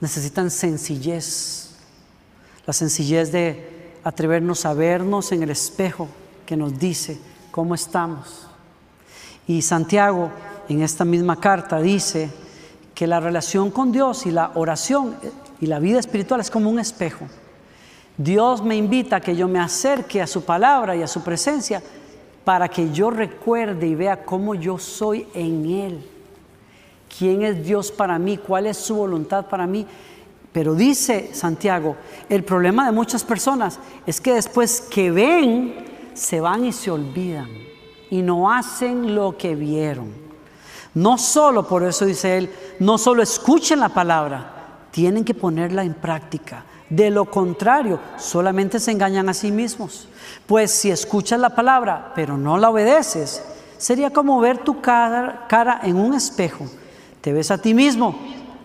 necesitan 0.00 0.52
sencillez, 0.52 1.70
la 2.64 2.72
sencillez 2.72 3.32
de 3.32 3.96
atrevernos 4.04 4.64
a 4.66 4.72
vernos 4.72 5.32
en 5.32 5.42
el 5.42 5.50
espejo 5.50 6.06
que 6.46 6.56
nos 6.56 6.78
dice 6.78 7.18
cómo 7.50 7.74
estamos. 7.74 8.46
Y 9.48 9.62
Santiago 9.62 10.30
en 10.68 10.80
esta 10.80 11.04
misma 11.04 11.40
carta 11.40 11.80
dice 11.80 12.30
que 12.94 13.08
la 13.08 13.18
relación 13.18 13.72
con 13.72 13.90
Dios 13.90 14.26
y 14.26 14.30
la 14.30 14.52
oración 14.54 15.16
y 15.60 15.66
la 15.66 15.80
vida 15.80 15.98
espiritual 15.98 16.40
es 16.40 16.52
como 16.52 16.70
un 16.70 16.78
espejo. 16.78 17.26
Dios 18.16 18.62
me 18.62 18.76
invita 18.76 19.16
a 19.16 19.20
que 19.20 19.34
yo 19.34 19.48
me 19.48 19.58
acerque 19.58 20.22
a 20.22 20.28
su 20.28 20.44
palabra 20.44 20.94
y 20.94 21.02
a 21.02 21.08
su 21.08 21.24
presencia 21.24 21.82
para 22.44 22.68
que 22.68 22.90
yo 22.92 23.10
recuerde 23.10 23.86
y 23.86 23.94
vea 23.94 24.24
cómo 24.24 24.54
yo 24.54 24.78
soy 24.78 25.26
en 25.34 25.66
Él. 25.66 26.06
¿Quién 27.18 27.42
es 27.42 27.64
Dios 27.64 27.90
para 27.90 28.18
mí? 28.18 28.38
¿Cuál 28.38 28.66
es 28.66 28.76
su 28.76 28.94
voluntad 28.94 29.46
para 29.46 29.66
mí? 29.66 29.86
Pero 30.52 30.74
dice 30.74 31.30
Santiago, 31.32 31.96
el 32.28 32.44
problema 32.44 32.86
de 32.86 32.92
muchas 32.92 33.24
personas 33.24 33.78
es 34.06 34.20
que 34.20 34.34
después 34.34 34.80
que 34.80 35.10
ven, 35.10 35.74
se 36.14 36.40
van 36.40 36.64
y 36.64 36.72
se 36.72 36.90
olvidan 36.90 37.48
y 38.10 38.22
no 38.22 38.50
hacen 38.50 39.14
lo 39.14 39.36
que 39.36 39.54
vieron. 39.54 40.12
No 40.94 41.18
solo, 41.18 41.66
por 41.66 41.84
eso 41.84 42.04
dice 42.04 42.36
él, 42.36 42.50
no 42.80 42.98
solo 42.98 43.22
escuchen 43.22 43.78
la 43.78 43.90
palabra, 43.90 44.88
tienen 44.90 45.24
que 45.24 45.34
ponerla 45.34 45.84
en 45.84 45.94
práctica. 45.94 46.64
De 46.90 47.08
lo 47.08 47.24
contrario, 47.26 48.00
solamente 48.18 48.80
se 48.80 48.90
engañan 48.90 49.28
a 49.28 49.34
sí 49.34 49.52
mismos. 49.52 50.08
Pues 50.44 50.72
si 50.72 50.90
escuchas 50.90 51.38
la 51.38 51.50
palabra, 51.50 52.12
pero 52.16 52.36
no 52.36 52.58
la 52.58 52.68
obedeces, 52.68 53.44
sería 53.78 54.10
como 54.10 54.40
ver 54.40 54.58
tu 54.58 54.80
cara, 54.80 55.80
en 55.84 55.96
un 55.96 56.14
espejo. 56.14 56.66
Te 57.20 57.32
ves 57.32 57.52
a 57.52 57.58
ti 57.58 57.74
mismo, 57.74 58.18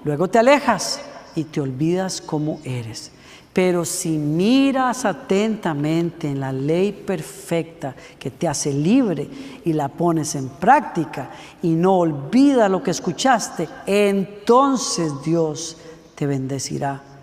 luego 0.03 0.27
te 0.27 0.39
alejas 0.39 0.99
y 1.35 1.43
te 1.43 1.61
olvidas 1.61 2.19
cómo 2.19 2.59
eres. 2.63 3.11
Pero 3.53 3.85
si 3.85 4.17
miras 4.17 5.05
atentamente 5.05 6.27
en 6.27 6.39
la 6.39 6.51
ley 6.51 6.91
perfecta 6.91 7.95
que 8.17 8.31
te 8.31 8.47
hace 8.47 8.73
libre 8.73 9.29
y 9.63 9.71
la 9.71 9.87
pones 9.87 10.33
en 10.33 10.49
práctica 10.49 11.29
y 11.61 11.69
no 11.69 11.99
olvidas 11.99 12.71
lo 12.71 12.81
que 12.81 12.91
escuchaste, 12.91 13.69
entonces 13.85 15.13
Dios 15.23 15.77
te 16.15 16.25
bendecirá 16.25 17.14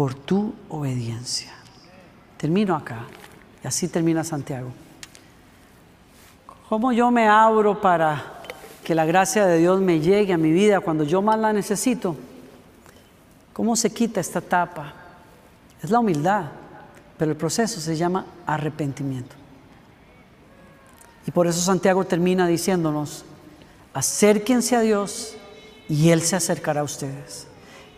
por 0.00 0.14
tu 0.14 0.54
obediencia. 0.70 1.52
Termino 2.38 2.74
acá 2.74 3.04
y 3.62 3.66
así 3.66 3.86
termina 3.86 4.24
Santiago. 4.24 4.72
¿Cómo 6.70 6.90
yo 6.90 7.10
me 7.10 7.28
abro 7.28 7.82
para 7.82 8.40
que 8.82 8.94
la 8.94 9.04
gracia 9.04 9.44
de 9.44 9.58
Dios 9.58 9.78
me 9.82 10.00
llegue 10.00 10.32
a 10.32 10.38
mi 10.38 10.52
vida 10.52 10.80
cuando 10.80 11.04
yo 11.04 11.20
más 11.20 11.38
la 11.38 11.52
necesito? 11.52 12.16
¿Cómo 13.52 13.76
se 13.76 13.92
quita 13.92 14.20
esta 14.20 14.40
tapa? 14.40 14.94
Es 15.82 15.90
la 15.90 15.98
humildad, 15.98 16.46
pero 17.18 17.32
el 17.32 17.36
proceso 17.36 17.78
se 17.78 17.94
llama 17.94 18.24
arrepentimiento. 18.46 19.36
Y 21.26 21.30
por 21.30 21.46
eso 21.46 21.60
Santiago 21.60 22.06
termina 22.06 22.46
diciéndonos, 22.46 23.26
acérquense 23.92 24.76
a 24.76 24.80
Dios 24.80 25.36
y 25.90 26.08
Él 26.08 26.22
se 26.22 26.36
acercará 26.36 26.80
a 26.80 26.84
ustedes. 26.84 27.46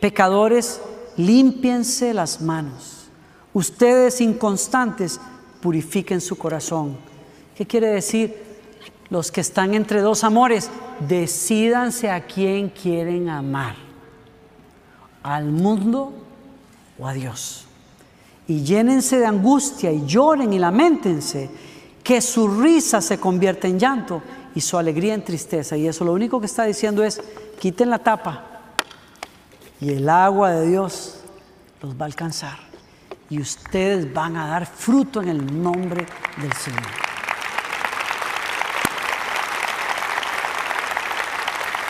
Pecadores, 0.01 0.81
límpiense 1.17 2.15
las 2.15 2.41
manos. 2.41 3.09
Ustedes 3.53 4.21
inconstantes, 4.21 5.21
purifiquen 5.61 6.21
su 6.21 6.37
corazón. 6.37 6.97
¿Qué 7.57 7.67
quiere 7.67 7.89
decir? 7.89 8.37
Los 9.11 9.31
que 9.31 9.43
están 9.43 9.75
entre 9.75 10.01
dos 10.01 10.25
amores, 10.25 10.71
decídanse 11.01 12.11
a 12.11 12.27
quién 12.27 12.71
quieren 12.71 13.29
amar, 13.29 13.77
al 15.23 15.47
mundo 15.51 16.13
o 16.99 17.07
a 17.07 17.13
Dios. 17.13 17.67
Y 18.49 18.63
llénense 18.63 19.19
de 19.19 19.27
angustia 19.27 19.93
y 19.93 20.05
lloren 20.07 20.53
y 20.53 20.59
lamentense 20.59 21.51
que 22.03 22.21
su 22.21 22.49
risa 22.49 23.01
se 23.01 23.19
convierte 23.19 23.69
en 23.69 23.79
llanto 23.79 24.23
y 24.55 24.61
su 24.61 24.77
alegría 24.79 25.15
en 25.15 25.25
tristeza. 25.25 25.77
Y 25.77 25.87
eso 25.87 26.05
lo 26.05 26.13
único 26.13 26.41
que 26.41 26.47
está 26.47 26.65
diciendo 26.65 27.05
es, 27.05 27.21
quiten 27.61 27.91
la 27.91 27.99
tapa 27.99 28.52
y 29.83 29.95
el 29.95 30.09
agua 30.09 30.53
de 30.53 30.69
Dios 30.69 31.17
los 31.83 31.97
va 31.97 32.03
a 32.03 32.05
alcanzar. 32.05 32.57
Y 33.29 33.41
ustedes 33.41 34.13
van 34.15 34.37
a 34.37 34.47
dar 34.47 34.65
fruto 34.65 35.21
en 35.21 35.29
el 35.29 35.63
nombre 35.63 36.07
del 36.41 36.53
Señor. 36.53 36.83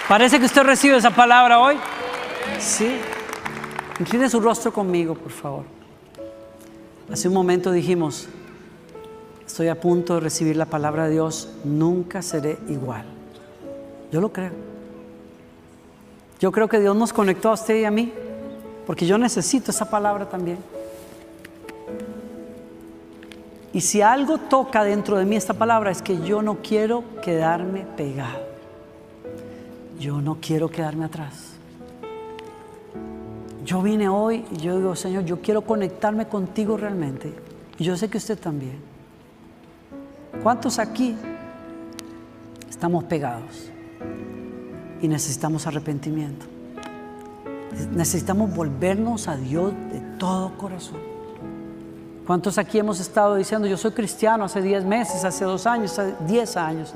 ¿Parece 0.09 0.39
que 0.39 0.47
usted 0.47 0.63
recibe 0.63 0.97
esa 0.97 1.11
palabra 1.11 1.59
hoy? 1.59 1.77
Sí. 2.59 2.99
Incline 4.01 4.31
su 4.31 4.41
rostro 4.41 4.73
conmigo, 4.73 5.15
por 5.15 5.31
favor. 5.31 5.65
Hace 7.13 7.29
un 7.29 7.35
momento 7.35 7.71
dijimos, 7.73 8.27
estoy 9.47 9.69
a 9.69 9.79
punto 9.79 10.15
de 10.15 10.21
recibir 10.21 10.57
la 10.57 10.65
palabra 10.65 11.05
de 11.05 11.13
Dios, 11.13 11.51
nunca 11.63 12.23
seré 12.23 12.57
igual. 12.71 13.05
Yo 14.11 14.23
lo 14.23 14.33
creo. 14.33 14.72
Yo 16.43 16.51
creo 16.51 16.67
que 16.67 16.81
Dios 16.81 16.97
nos 16.97 17.13
conectó 17.13 17.51
a 17.51 17.53
usted 17.53 17.77
y 17.77 17.85
a 17.85 17.93
mí, 17.93 18.13
porque 18.85 19.07
yo 19.07 19.17
necesito 19.17 19.71
esa 19.71 19.89
palabra 19.89 20.29
también. 20.29 20.59
Y 23.73 23.81
si 23.81 24.03
algo 24.03 24.39
toca 24.39 24.83
dentro 24.83 25.17
de 25.19 25.25
mí 25.25 25.37
esta 25.37 25.55
palabra 25.55 25.93
es 25.93 26.03
que 26.03 26.21
yo 26.23 26.43
no 26.43 26.57
quiero 26.57 27.05
quedarme 27.23 27.87
pegado. 27.97 28.41
Yo 30.01 30.21
no 30.21 30.39
quiero 30.41 30.69
quedarme 30.69 31.05
atrás. 31.05 31.53
Yo 33.65 33.81
vine 33.81 34.09
hoy 34.09 34.45
y 34.51 34.57
yo 34.57 34.77
digo, 34.79 34.97
Señor, 34.97 35.25
yo 35.25 35.41
quiero 35.41 35.63
conectarme 35.63 36.27
contigo 36.27 36.77
realmente. 36.77 37.33
Y 37.79 37.85
yo 37.85 37.97
sé 37.97 38.11
que 38.11 38.19
usted 38.19 38.37
también. 38.37 38.81
¿Cuántos 40.43 40.81
aquí 40.81 41.15
estamos 42.69 43.05
pegados? 43.05 43.72
Y 45.03 45.09
necesitamos 45.09 45.67
arrepentimiento. 45.67 46.47
Necesitamos 47.93 48.55
volvernos 48.55 49.29
a 49.29 49.37
Dios 49.37 49.73
de 49.93 50.01
todo 50.19 50.57
corazón. 50.57 51.01
¿Cuántos 52.27 52.57
aquí 52.57 52.79
hemos 52.79 53.01
estado 53.01 53.35
diciendo, 53.35 53.69
yo 53.69 53.77
soy 53.77 53.91
cristiano 53.91 54.45
hace 54.45 54.63
10 54.63 54.85
meses, 54.85 55.25
hace 55.25 55.45
2 55.45 55.67
años, 55.67 55.99
hace 55.99 56.15
10 56.27 56.57
años? 56.57 56.95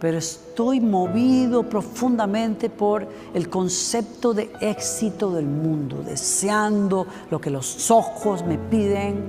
pero 0.00 0.16
estoy 0.16 0.80
movido 0.80 1.62
profundamente 1.62 2.70
por 2.70 3.06
el 3.34 3.50
concepto 3.50 4.32
de 4.32 4.50
éxito 4.60 5.30
del 5.30 5.44
mundo, 5.44 6.02
deseando 6.02 7.06
lo 7.30 7.38
que 7.38 7.50
los 7.50 7.90
ojos 7.90 8.42
me 8.42 8.56
piden, 8.56 9.22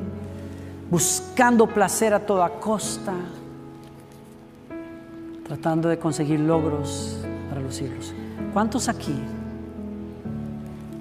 buscando 0.89 1.67
placer 1.67 2.13
a 2.13 2.25
toda 2.25 2.49
costa, 2.49 3.13
tratando 5.45 5.89
de 5.89 5.99
conseguir 5.99 6.39
logros 6.39 7.17
los 7.71 7.81
hijos. 7.81 8.13
¿Cuántos 8.51 8.89
aquí? 8.89 9.15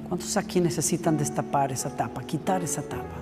¿Cuántos 0.09 0.37
aquí 0.37 0.61
necesitan 0.61 1.17
destapar 1.17 1.73
esa 1.73 1.91
tapa, 1.91 2.23
quitar 2.23 2.63
esa 2.63 2.83
tapa, 2.83 3.17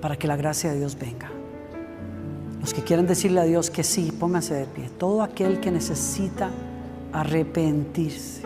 para 0.00 0.16
que 0.16 0.28
la 0.28 0.36
gracia 0.36 0.70
de 0.70 0.78
Dios 0.78 0.96
venga? 0.96 1.28
Los 2.60 2.72
que 2.72 2.82
quieren 2.82 3.06
decirle 3.06 3.40
a 3.40 3.44
Dios 3.44 3.70
que 3.70 3.82
sí, 3.82 4.12
pónganse 4.18 4.54
de 4.54 4.66
pie. 4.66 4.88
Todo 4.98 5.22
aquel 5.22 5.60
que 5.60 5.70
necesita 5.70 6.50
arrepentirse, 7.12 8.42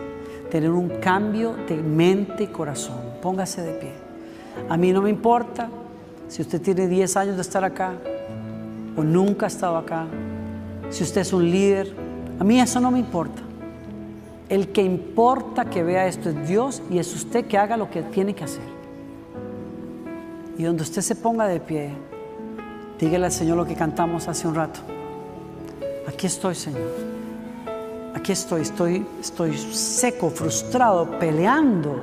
tener 0.50 0.70
un 0.70 0.88
cambio 1.00 1.54
de 1.68 1.76
mente 1.76 2.44
y 2.44 2.46
corazón, 2.46 3.00
póngase 3.22 3.62
de 3.62 3.72
pie. 3.74 3.92
A 4.68 4.76
mí 4.76 4.92
no 4.92 5.02
me 5.02 5.10
importa 5.10 5.68
si 6.28 6.42
usted 6.42 6.62
tiene 6.62 6.86
10 6.86 7.16
años 7.16 7.36
de 7.36 7.42
estar 7.42 7.64
acá 7.64 7.92
o 8.96 9.02
nunca 9.02 9.46
ha 9.46 9.48
estado 9.48 9.76
acá, 9.76 10.06
si 10.90 11.02
usted 11.02 11.22
es 11.22 11.32
un 11.32 11.50
líder, 11.50 11.94
a 12.38 12.44
mí 12.44 12.58
eso 12.58 12.80
no 12.80 12.90
me 12.90 12.98
importa. 12.98 13.49
El 14.50 14.68
que 14.72 14.82
importa 14.82 15.70
que 15.70 15.82
vea 15.82 16.06
esto 16.06 16.28
es 16.28 16.46
Dios 16.46 16.82
y 16.90 16.98
es 16.98 17.14
usted 17.14 17.46
que 17.46 17.56
haga 17.56 17.78
lo 17.78 17.90
que 17.90 18.02
tiene 18.02 18.34
que 18.34 18.44
hacer. 18.44 18.68
Y 20.58 20.64
donde 20.64 20.82
usted 20.82 21.00
se 21.00 21.14
ponga 21.14 21.46
de 21.46 21.60
pie, 21.60 21.94
Dígale 23.00 23.24
al 23.24 23.32
Señor 23.32 23.56
lo 23.56 23.64
que 23.64 23.74
cantamos 23.74 24.28
hace 24.28 24.46
un 24.46 24.54
rato. 24.54 24.80
Aquí 26.06 26.26
estoy, 26.26 26.54
Señor. 26.54 26.90
Aquí 28.14 28.32
estoy, 28.32 28.60
estoy, 28.60 29.06
estoy 29.18 29.56
seco, 29.56 30.28
frustrado, 30.28 31.18
peleando, 31.18 31.98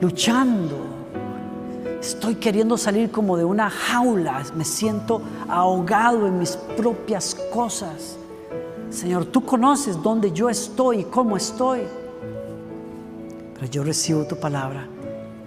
luchando. 0.00 0.76
Estoy 2.00 2.34
queriendo 2.34 2.76
salir 2.76 3.12
como 3.12 3.36
de 3.36 3.44
una 3.44 3.70
jaula. 3.70 4.42
Me 4.56 4.64
siento 4.64 5.22
ahogado 5.48 6.26
en 6.26 6.40
mis 6.40 6.56
propias 6.76 7.36
cosas. 7.52 8.18
Señor, 8.92 9.24
tú 9.26 9.44
conoces 9.44 10.00
dónde 10.02 10.32
yo 10.32 10.50
estoy 10.50 11.00
y 11.00 11.04
cómo 11.04 11.36
estoy. 11.36 11.80
Pero 13.54 13.66
yo 13.66 13.82
recibo 13.82 14.26
tu 14.26 14.36
palabra 14.36 14.86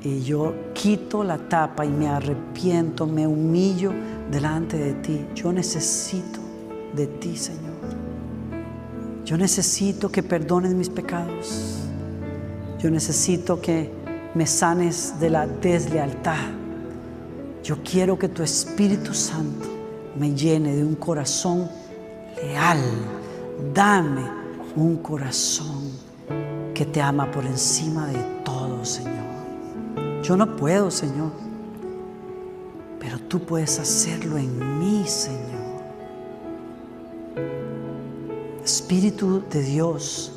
y 0.04 0.22
yo 0.24 0.54
quito 0.74 1.24
la 1.24 1.38
tapa 1.38 1.86
y 1.86 1.90
me 1.90 2.08
arrepiento, 2.08 3.06
me 3.06 3.28
humillo 3.28 3.94
delante 4.32 4.78
de 4.78 4.94
ti. 4.96 5.26
Yo 5.36 5.54
necesito 5.54 6.40
de 6.94 7.08
ti, 7.08 7.38
Señor. 7.38 7.66
Yo 9.26 9.38
necesito 9.38 10.10
que 10.10 10.24
perdones 10.24 10.74
mis 10.74 10.90
pecados. 10.90 11.80
Yo 12.80 12.90
necesito 12.90 13.62
que 13.62 13.92
me 14.34 14.48
sanes 14.48 15.20
de 15.20 15.30
la 15.30 15.48
deslealtad. 15.48 16.50
Yo 17.64 17.78
quiero 17.84 18.18
que 18.18 18.30
tu 18.30 18.44
Espíritu 18.44 19.14
Santo 19.14 19.68
me 20.18 20.34
llene 20.34 20.76
de 20.76 20.84
un 20.84 20.96
corazón 20.96 21.70
leal. 22.36 22.80
Dame 23.74 24.24
un 24.76 24.98
corazón 24.98 25.92
que 26.74 26.86
te 26.86 27.02
ama 27.02 27.32
por 27.32 27.46
encima 27.46 28.08
de 28.08 28.22
todo, 28.44 28.84
Señor. 28.84 29.14
Yo 30.22 30.36
no 30.36 30.56
puedo, 30.56 30.92
Señor, 30.92 31.32
pero 33.00 33.20
tú 33.20 33.40
puedes 33.40 33.80
hacerlo 33.80 34.38
en 34.38 34.80
mí, 34.80 35.06
Señor. 35.08 35.46
Espíritu 38.64 39.44
de 39.50 39.62
Dios, 39.62 40.32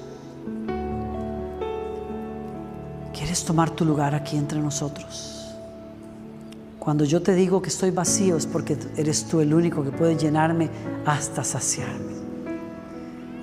¿quieres 3.12 3.44
tomar 3.44 3.70
tu 3.70 3.84
lugar 3.84 4.14
aquí 4.14 4.36
entre 4.36 4.60
nosotros? 4.60 5.54
Cuando 6.78 7.04
yo 7.04 7.20
te 7.22 7.34
digo 7.34 7.60
que 7.60 7.68
estoy 7.68 7.90
vacío 7.90 8.36
es 8.36 8.46
porque 8.46 8.78
eres 8.96 9.24
tú 9.24 9.40
el 9.40 9.52
único 9.52 9.82
que 9.82 9.90
puede 9.90 10.16
llenarme 10.16 10.70
hasta 11.04 11.42
saciarme. 11.42 12.07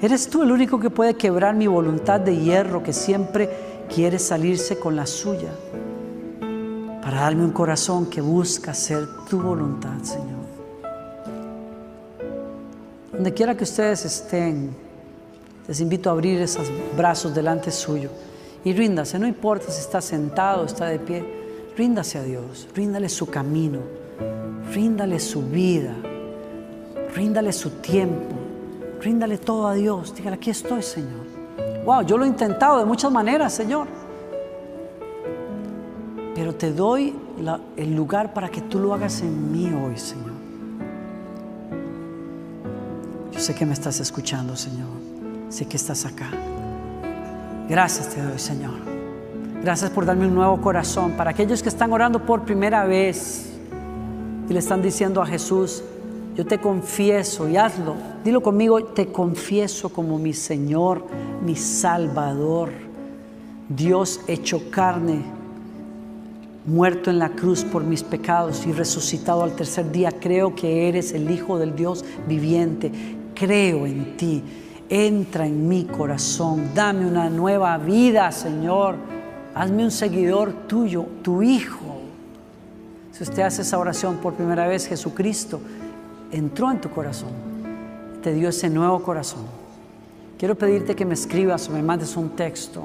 Eres 0.06 0.30
tú 0.30 0.44
el 0.44 0.52
único 0.52 0.80
que 0.80 0.92
puede 0.92 1.16
quebrar 1.16 1.56
mi 1.56 1.66
voluntad 1.66 2.20
de 2.20 2.38
hierro 2.38 2.84
que 2.84 2.94
siempre 2.94 3.50
quiere 3.92 4.20
salirse 4.20 4.78
con 4.78 4.96
la 4.96 5.08
suya 5.08 5.50
para 7.02 7.22
darme 7.22 7.44
un 7.44 7.50
corazón 7.50 8.06
que 8.06 8.22
busca 8.22 8.70
hacer 8.70 9.08
tu 9.28 9.42
voluntad, 9.42 9.98
Señor. 10.04 10.46
Donde 13.14 13.34
quiera 13.34 13.58
que 13.58 13.64
ustedes 13.64 14.06
estén, 14.06 14.76
les 15.68 15.82
invito 15.82 16.12
a 16.12 16.14
abrir 16.14 16.40
esos 16.40 16.72
brazos 16.96 17.34
delante 17.34 17.72
suyo 17.72 18.12
y 18.64 18.74
ríndase, 18.74 19.18
no 19.18 19.26
importa 19.26 19.72
si 19.72 19.82
está 19.82 20.02
sentado 20.02 20.62
o 20.62 20.66
está 20.66 20.86
de 20.86 21.00
pie, 21.00 21.26
ríndase 21.76 22.20
a 22.20 22.24
Dios, 22.24 22.68
ríndale 22.76 23.10
su 23.10 23.26
camino, 23.26 23.80
ríndale 24.72 25.20
su 25.20 25.42
vida, 25.42 25.96
ríndale 27.16 27.52
su 27.52 27.72
tiempo, 27.72 28.35
ríndale 29.06 29.38
todo 29.38 29.68
a 29.68 29.74
Dios, 29.74 30.14
dígale, 30.14 30.36
aquí 30.36 30.50
estoy, 30.50 30.82
Señor. 30.82 31.26
Wow, 31.86 32.02
yo 32.02 32.18
lo 32.18 32.26
he 32.26 32.28
intentado 32.28 32.80
de 32.80 32.86
muchas 32.86 33.12
maneras, 33.12 33.54
Señor 33.54 33.88
pero 36.36 36.54
te 36.54 36.74
doy 36.74 37.16
el 37.78 37.96
lugar 37.96 38.34
para 38.34 38.50
que 38.50 38.60
tú 38.62 38.78
lo 38.78 38.94
hagas 38.94 39.22
en 39.22 39.52
mí 39.54 39.74
hoy, 39.74 39.98
Señor. 39.98 40.36
Yo 43.32 43.40
sé 43.40 43.56
que 43.56 43.66
me 43.66 43.74
estás 43.74 44.02
escuchando, 44.02 44.56
Señor. 44.56 44.90
Sé 45.50 45.66
que 45.66 45.78
estás 45.78 46.06
acá. 46.06 46.30
Gracias 47.70 48.10
te 48.10 48.22
doy, 48.22 48.38
Señor. 48.38 48.74
Gracias 49.64 49.90
por 49.92 50.06
darme 50.06 50.28
un 50.28 50.36
nuevo 50.36 50.60
corazón. 50.60 51.14
Para 51.14 51.32
aquellos 51.32 51.64
que 51.64 51.70
están 51.70 51.94
orando 51.94 52.26
por 52.26 52.44
primera 52.44 52.86
vez 52.86 53.50
y 54.50 54.54
le 54.54 54.60
están 54.60 54.82
diciendo 54.82 55.22
a 55.22 55.26
Jesús, 55.26 55.84
yo 56.36 56.46
te 56.46 56.60
confieso 56.60 57.48
y 57.48 57.56
hazlo. 57.56 57.96
Dilo 58.24 58.42
conmigo, 58.42 58.84
te 58.84 59.08
confieso 59.08 59.90
como 59.90 60.20
mi 60.20 60.34
Señor, 60.34 61.06
mi 61.44 61.56
Salvador. 61.56 62.72
Dios 63.70 64.20
hecho 64.28 64.70
carne 64.70 65.24
muerto 66.66 67.10
en 67.10 67.20
la 67.20 67.30
cruz 67.30 67.64
por 67.64 67.84
mis 67.84 68.04
pecados 68.04 68.66
y 68.66 68.74
resucitado 68.74 69.44
al 69.44 69.56
tercer 69.56 69.92
día, 69.92 70.12
creo 70.12 70.56
que 70.56 70.90
eres 70.90 71.14
el 71.14 71.30
Hijo 71.30 71.58
del 71.58 71.76
Dios 71.76 72.04
viviente. 72.28 72.92
Creo 73.34 73.86
en 73.86 74.18
ti. 74.18 74.44
Entra 74.90 75.48
en 75.48 75.68
mi 75.68 75.86
corazón. 75.86 76.72
Dame 76.76 77.06
una 77.06 77.30
nueva 77.30 77.78
vida, 77.78 78.32
Señor. 78.32 78.96
Hazme 79.54 79.86
un 79.86 79.92
seguidor 79.92 80.68
tuyo, 80.68 81.06
tu 81.22 81.42
Hijo. 81.42 81.80
Si 83.14 83.24
usted 83.24 83.44
hace 83.44 83.62
esa 83.62 83.80
oración 83.80 84.18
por 84.18 84.34
primera 84.34 84.68
vez, 84.68 84.88
Jesucristo 84.88 85.62
entró 86.36 86.70
en 86.70 86.82
tu 86.82 86.90
corazón, 86.90 87.30
te 88.22 88.34
dio 88.34 88.50
ese 88.50 88.70
nuevo 88.70 89.02
corazón. 89.02 89.44
Quiero 90.38 90.56
pedirte 90.56 90.96
que 90.96 91.06
me 91.06 91.14
escribas 91.14 91.70
o 91.70 91.72
me 91.72 91.82
mandes 91.82 92.18
un 92.18 92.30
texto. 92.30 92.84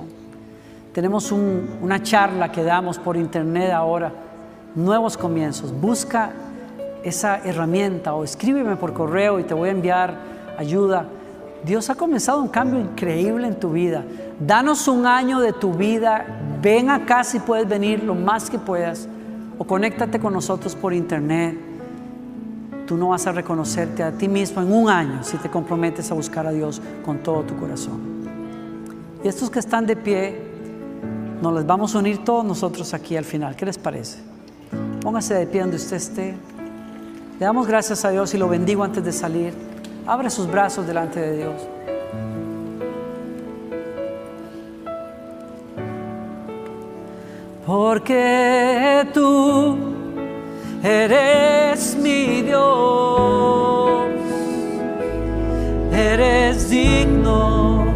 Tenemos 0.92 1.32
una 1.32 2.02
charla 2.02 2.52
que 2.52 2.62
damos 2.62 2.98
por 2.98 3.16
internet 3.16 3.72
ahora, 3.72 4.12
nuevos 4.74 5.16
comienzos. 5.16 5.72
Busca 5.72 6.30
esa 7.02 7.38
herramienta 7.38 8.14
o 8.14 8.22
escríbeme 8.22 8.76
por 8.76 8.92
correo 8.92 9.40
y 9.40 9.44
te 9.44 9.54
voy 9.54 9.68
a 9.68 9.72
enviar 9.72 10.14
ayuda. 10.56 11.06
Dios 11.64 11.90
ha 11.90 11.94
comenzado 11.94 12.40
un 12.40 12.48
cambio 12.48 12.78
increíble 12.78 13.48
en 13.48 13.58
tu 13.58 13.70
vida. 13.72 14.04
Danos 14.38 14.86
un 14.86 15.06
año 15.06 15.40
de 15.40 15.52
tu 15.52 15.74
vida. 15.74 16.24
Ven 16.62 16.88
acá 16.88 17.24
si 17.24 17.40
puedes 17.40 17.68
venir 17.68 18.04
lo 18.04 18.14
más 18.14 18.48
que 18.48 18.58
puedas 18.58 19.08
o 19.58 19.64
conéctate 19.64 20.20
con 20.20 20.32
nosotros 20.32 20.74
por 20.74 20.94
internet. 20.94 21.69
Tú 22.90 22.96
no 22.96 23.10
vas 23.10 23.24
a 23.28 23.30
reconocerte 23.30 24.02
a 24.02 24.10
ti 24.10 24.26
mismo 24.26 24.60
en 24.60 24.72
un 24.72 24.90
año 24.90 25.22
si 25.22 25.36
te 25.36 25.48
comprometes 25.48 26.10
a 26.10 26.14
buscar 26.14 26.44
a 26.48 26.50
Dios 26.50 26.82
con 27.04 27.18
todo 27.18 27.44
tu 27.44 27.56
corazón. 27.56 28.00
Y 29.22 29.28
estos 29.28 29.48
que 29.48 29.60
están 29.60 29.86
de 29.86 29.94
pie, 29.94 30.36
nos 31.40 31.54
les 31.54 31.64
vamos 31.64 31.94
a 31.94 32.00
unir 32.00 32.24
todos 32.24 32.44
nosotros 32.44 32.92
aquí 32.92 33.16
al 33.16 33.24
final. 33.24 33.54
¿Qué 33.54 33.64
les 33.64 33.78
parece? 33.78 34.18
Póngase 35.00 35.34
de 35.34 35.46
pie 35.46 35.60
donde 35.60 35.76
usted 35.76 35.98
esté. 35.98 36.34
Le 37.38 37.46
damos 37.46 37.68
gracias 37.68 38.04
a 38.04 38.10
Dios 38.10 38.34
y 38.34 38.38
lo 38.38 38.48
bendigo 38.48 38.82
antes 38.82 39.04
de 39.04 39.12
salir. 39.12 39.54
Abre 40.04 40.28
sus 40.28 40.50
brazos 40.50 40.84
delante 40.84 41.20
de 41.20 41.36
Dios. 41.36 41.62
Porque 47.64 49.06
tú 49.14 49.99
eres 50.82 51.96
mi 51.96 52.42
Dios, 52.42 54.08
eres 55.92 56.70
digno 56.70 57.89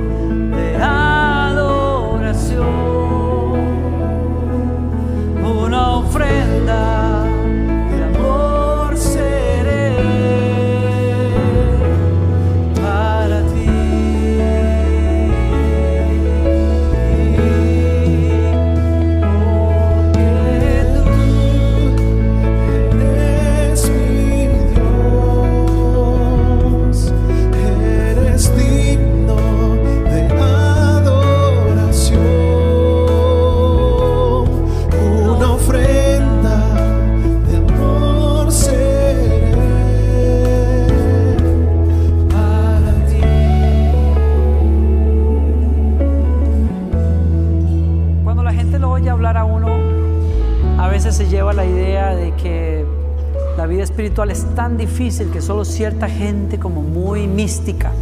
espiritual 53.95 54.33
es 54.33 54.45
tan 54.57 54.77
difícil 54.77 55.31
que 55.31 55.41
solo 55.41 55.65
cierta 55.65 56.09
gente 56.09 56.59
como 56.59 56.83
muy 56.83 57.29
mística 57.29 57.93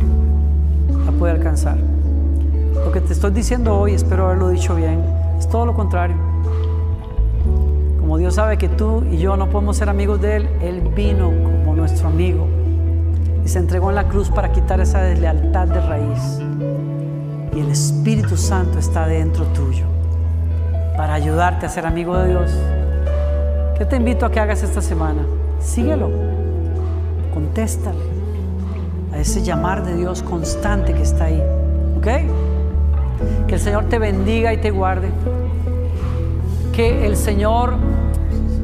la 1.05 1.13
puede 1.13 1.35
alcanzar. 1.35 1.77
Lo 2.73 2.91
que 2.91 3.03
te 3.03 3.13
estoy 3.13 3.31
diciendo 3.33 3.79
hoy, 3.79 3.93
espero 3.93 4.25
haberlo 4.25 4.49
dicho 4.49 4.75
bien, 4.75 5.05
es 5.39 5.47
todo 5.51 5.67
lo 5.67 5.75
contrario. 5.75 6.17
Como 8.01 8.17
Dios 8.17 8.37
sabe 8.37 8.57
que 8.57 8.71
tú 8.71 9.05
y 9.13 9.19
yo 9.19 9.37
no 9.37 9.51
podemos 9.51 9.77
ser 9.77 9.91
amigos 9.91 10.19
de 10.23 10.37
Él, 10.37 10.49
Él 10.63 10.81
vino 10.97 11.27
como 11.27 11.77
nuestro 11.77 12.09
amigo 12.09 12.47
y 13.45 13.49
se 13.49 13.59
entregó 13.59 13.91
en 13.91 13.97
la 13.97 14.09
cruz 14.09 14.31
para 14.31 14.51
quitar 14.51 14.81
esa 14.81 15.03
deslealtad 15.03 15.69
de 15.69 15.81
raíz. 15.83 16.39
Y 17.55 17.61
el 17.61 17.71
Espíritu 17.71 18.39
Santo 18.39 18.79
está 18.79 19.07
dentro 19.07 19.45
tuyo 19.49 19.85
para 20.97 21.13
ayudarte 21.13 21.67
a 21.67 21.69
ser 21.69 21.85
amigo 21.85 22.17
de 22.17 22.31
Dios. 22.31 22.51
¿Qué 23.77 23.85
te 23.85 23.97
invito 23.97 24.25
a 24.25 24.31
que 24.31 24.41
hagas 24.41 24.63
esta 24.63 24.81
semana? 24.81 25.21
Síguelo, 25.63 26.11
contéstale 27.33 27.99
a 29.13 29.19
ese 29.19 29.43
llamar 29.43 29.85
de 29.85 29.97
Dios 29.97 30.23
constante 30.23 30.93
que 30.93 31.03
está 31.03 31.25
ahí. 31.25 31.43
¿Ok? 31.97 32.07
Que 33.47 33.55
el 33.55 33.61
Señor 33.61 33.85
te 33.85 33.99
bendiga 33.99 34.53
y 34.53 34.59
te 34.59 34.71
guarde. 34.71 35.09
Que 36.73 37.07
el 37.07 37.17
Señor 37.17 37.75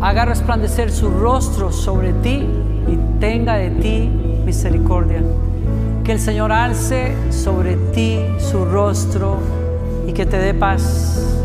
haga 0.01 0.25
resplandecer 0.25 0.91
su 0.91 1.11
rostro 1.11 1.71
sobre 1.71 2.13
ti 2.15 2.47
y 2.89 3.21
tenga 3.21 3.55
de 3.55 3.71
ti 3.71 4.11
misericordia. 4.45 5.23
Que 6.03 6.13
el 6.13 6.21
Señor 6.21 6.51
alce 6.53 7.15
sobre 7.31 7.77
ti 7.93 8.19
su 8.39 8.65
rostro 8.65 9.39
y 10.07 10.13
que 10.13 10.27
te 10.27 10.39
dé 10.39 10.53
paz. 10.53 11.37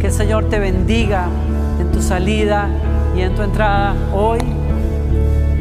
Que 0.00 0.06
el 0.06 0.12
Señor 0.12 0.48
te 0.48 0.58
bendiga 0.58 1.26
en 1.80 1.90
tu 1.92 2.00
salida 2.00 2.68
y 3.16 3.20
en 3.20 3.34
tu 3.34 3.42
entrada 3.42 3.94
hoy 4.14 4.55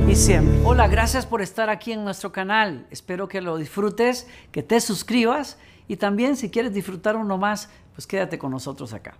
y 0.07 0.15
siempre. 0.15 0.61
Hola, 0.63 0.87
gracias 0.87 1.25
por 1.25 1.41
estar 1.41 1.69
aquí 1.69 1.91
en 1.91 2.03
nuestro 2.03 2.31
canal. 2.31 2.85
Espero 2.91 3.27
que 3.27 3.41
lo 3.41 3.57
disfrutes, 3.57 4.27
que 4.51 4.63
te 4.63 4.79
suscribas 4.81 5.57
y 5.87 5.97
también 5.97 6.35
si 6.35 6.49
quieres 6.49 6.73
disfrutar 6.73 7.15
uno 7.15 7.37
más, 7.37 7.69
pues 7.93 8.07
quédate 8.07 8.37
con 8.37 8.51
nosotros 8.51 8.93
acá. 8.93 9.15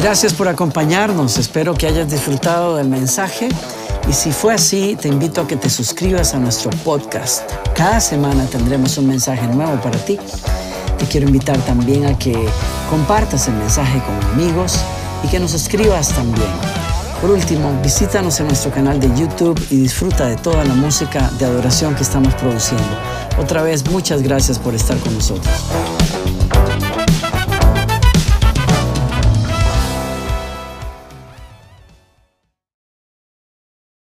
Gracias 0.00 0.34
por 0.34 0.46
acompañarnos. 0.46 1.38
Espero 1.38 1.74
que 1.74 1.86
hayas 1.86 2.10
disfrutado 2.10 2.76
del 2.76 2.88
mensaje. 2.88 3.48
Y 4.08 4.12
si 4.12 4.30
fue 4.30 4.54
así, 4.54 4.96
te 5.00 5.08
invito 5.08 5.40
a 5.40 5.48
que 5.48 5.56
te 5.56 5.68
suscribas 5.68 6.32
a 6.34 6.38
nuestro 6.38 6.70
podcast. 6.84 7.50
Cada 7.74 7.98
semana 7.98 8.46
tendremos 8.46 8.96
un 8.98 9.08
mensaje 9.08 9.46
nuevo 9.48 9.80
para 9.82 9.98
ti. 9.98 10.16
Te 10.98 11.04
quiero 11.06 11.26
invitar 11.26 11.58
también 11.58 12.06
a 12.06 12.18
que 12.18 12.34
compartas 12.90 13.48
el 13.48 13.54
mensaje 13.54 14.00
con 14.00 14.30
amigos 14.32 14.80
y 15.24 15.28
que 15.28 15.38
nos 15.38 15.54
escribas 15.54 16.08
también. 16.08 16.48
Por 17.20 17.30
último, 17.30 17.72
visítanos 17.82 18.38
en 18.40 18.48
nuestro 18.48 18.70
canal 18.70 19.00
de 19.00 19.08
YouTube 19.18 19.60
y 19.70 19.76
disfruta 19.76 20.26
de 20.26 20.36
toda 20.36 20.64
la 20.64 20.74
música 20.74 21.30
de 21.38 21.46
adoración 21.46 21.94
que 21.94 22.02
estamos 22.02 22.34
produciendo. 22.34 22.84
Otra 23.38 23.62
vez, 23.62 23.88
muchas 23.90 24.22
gracias 24.22 24.58
por 24.58 24.74
estar 24.74 24.98
con 24.98 25.14
nosotros. 25.14 25.54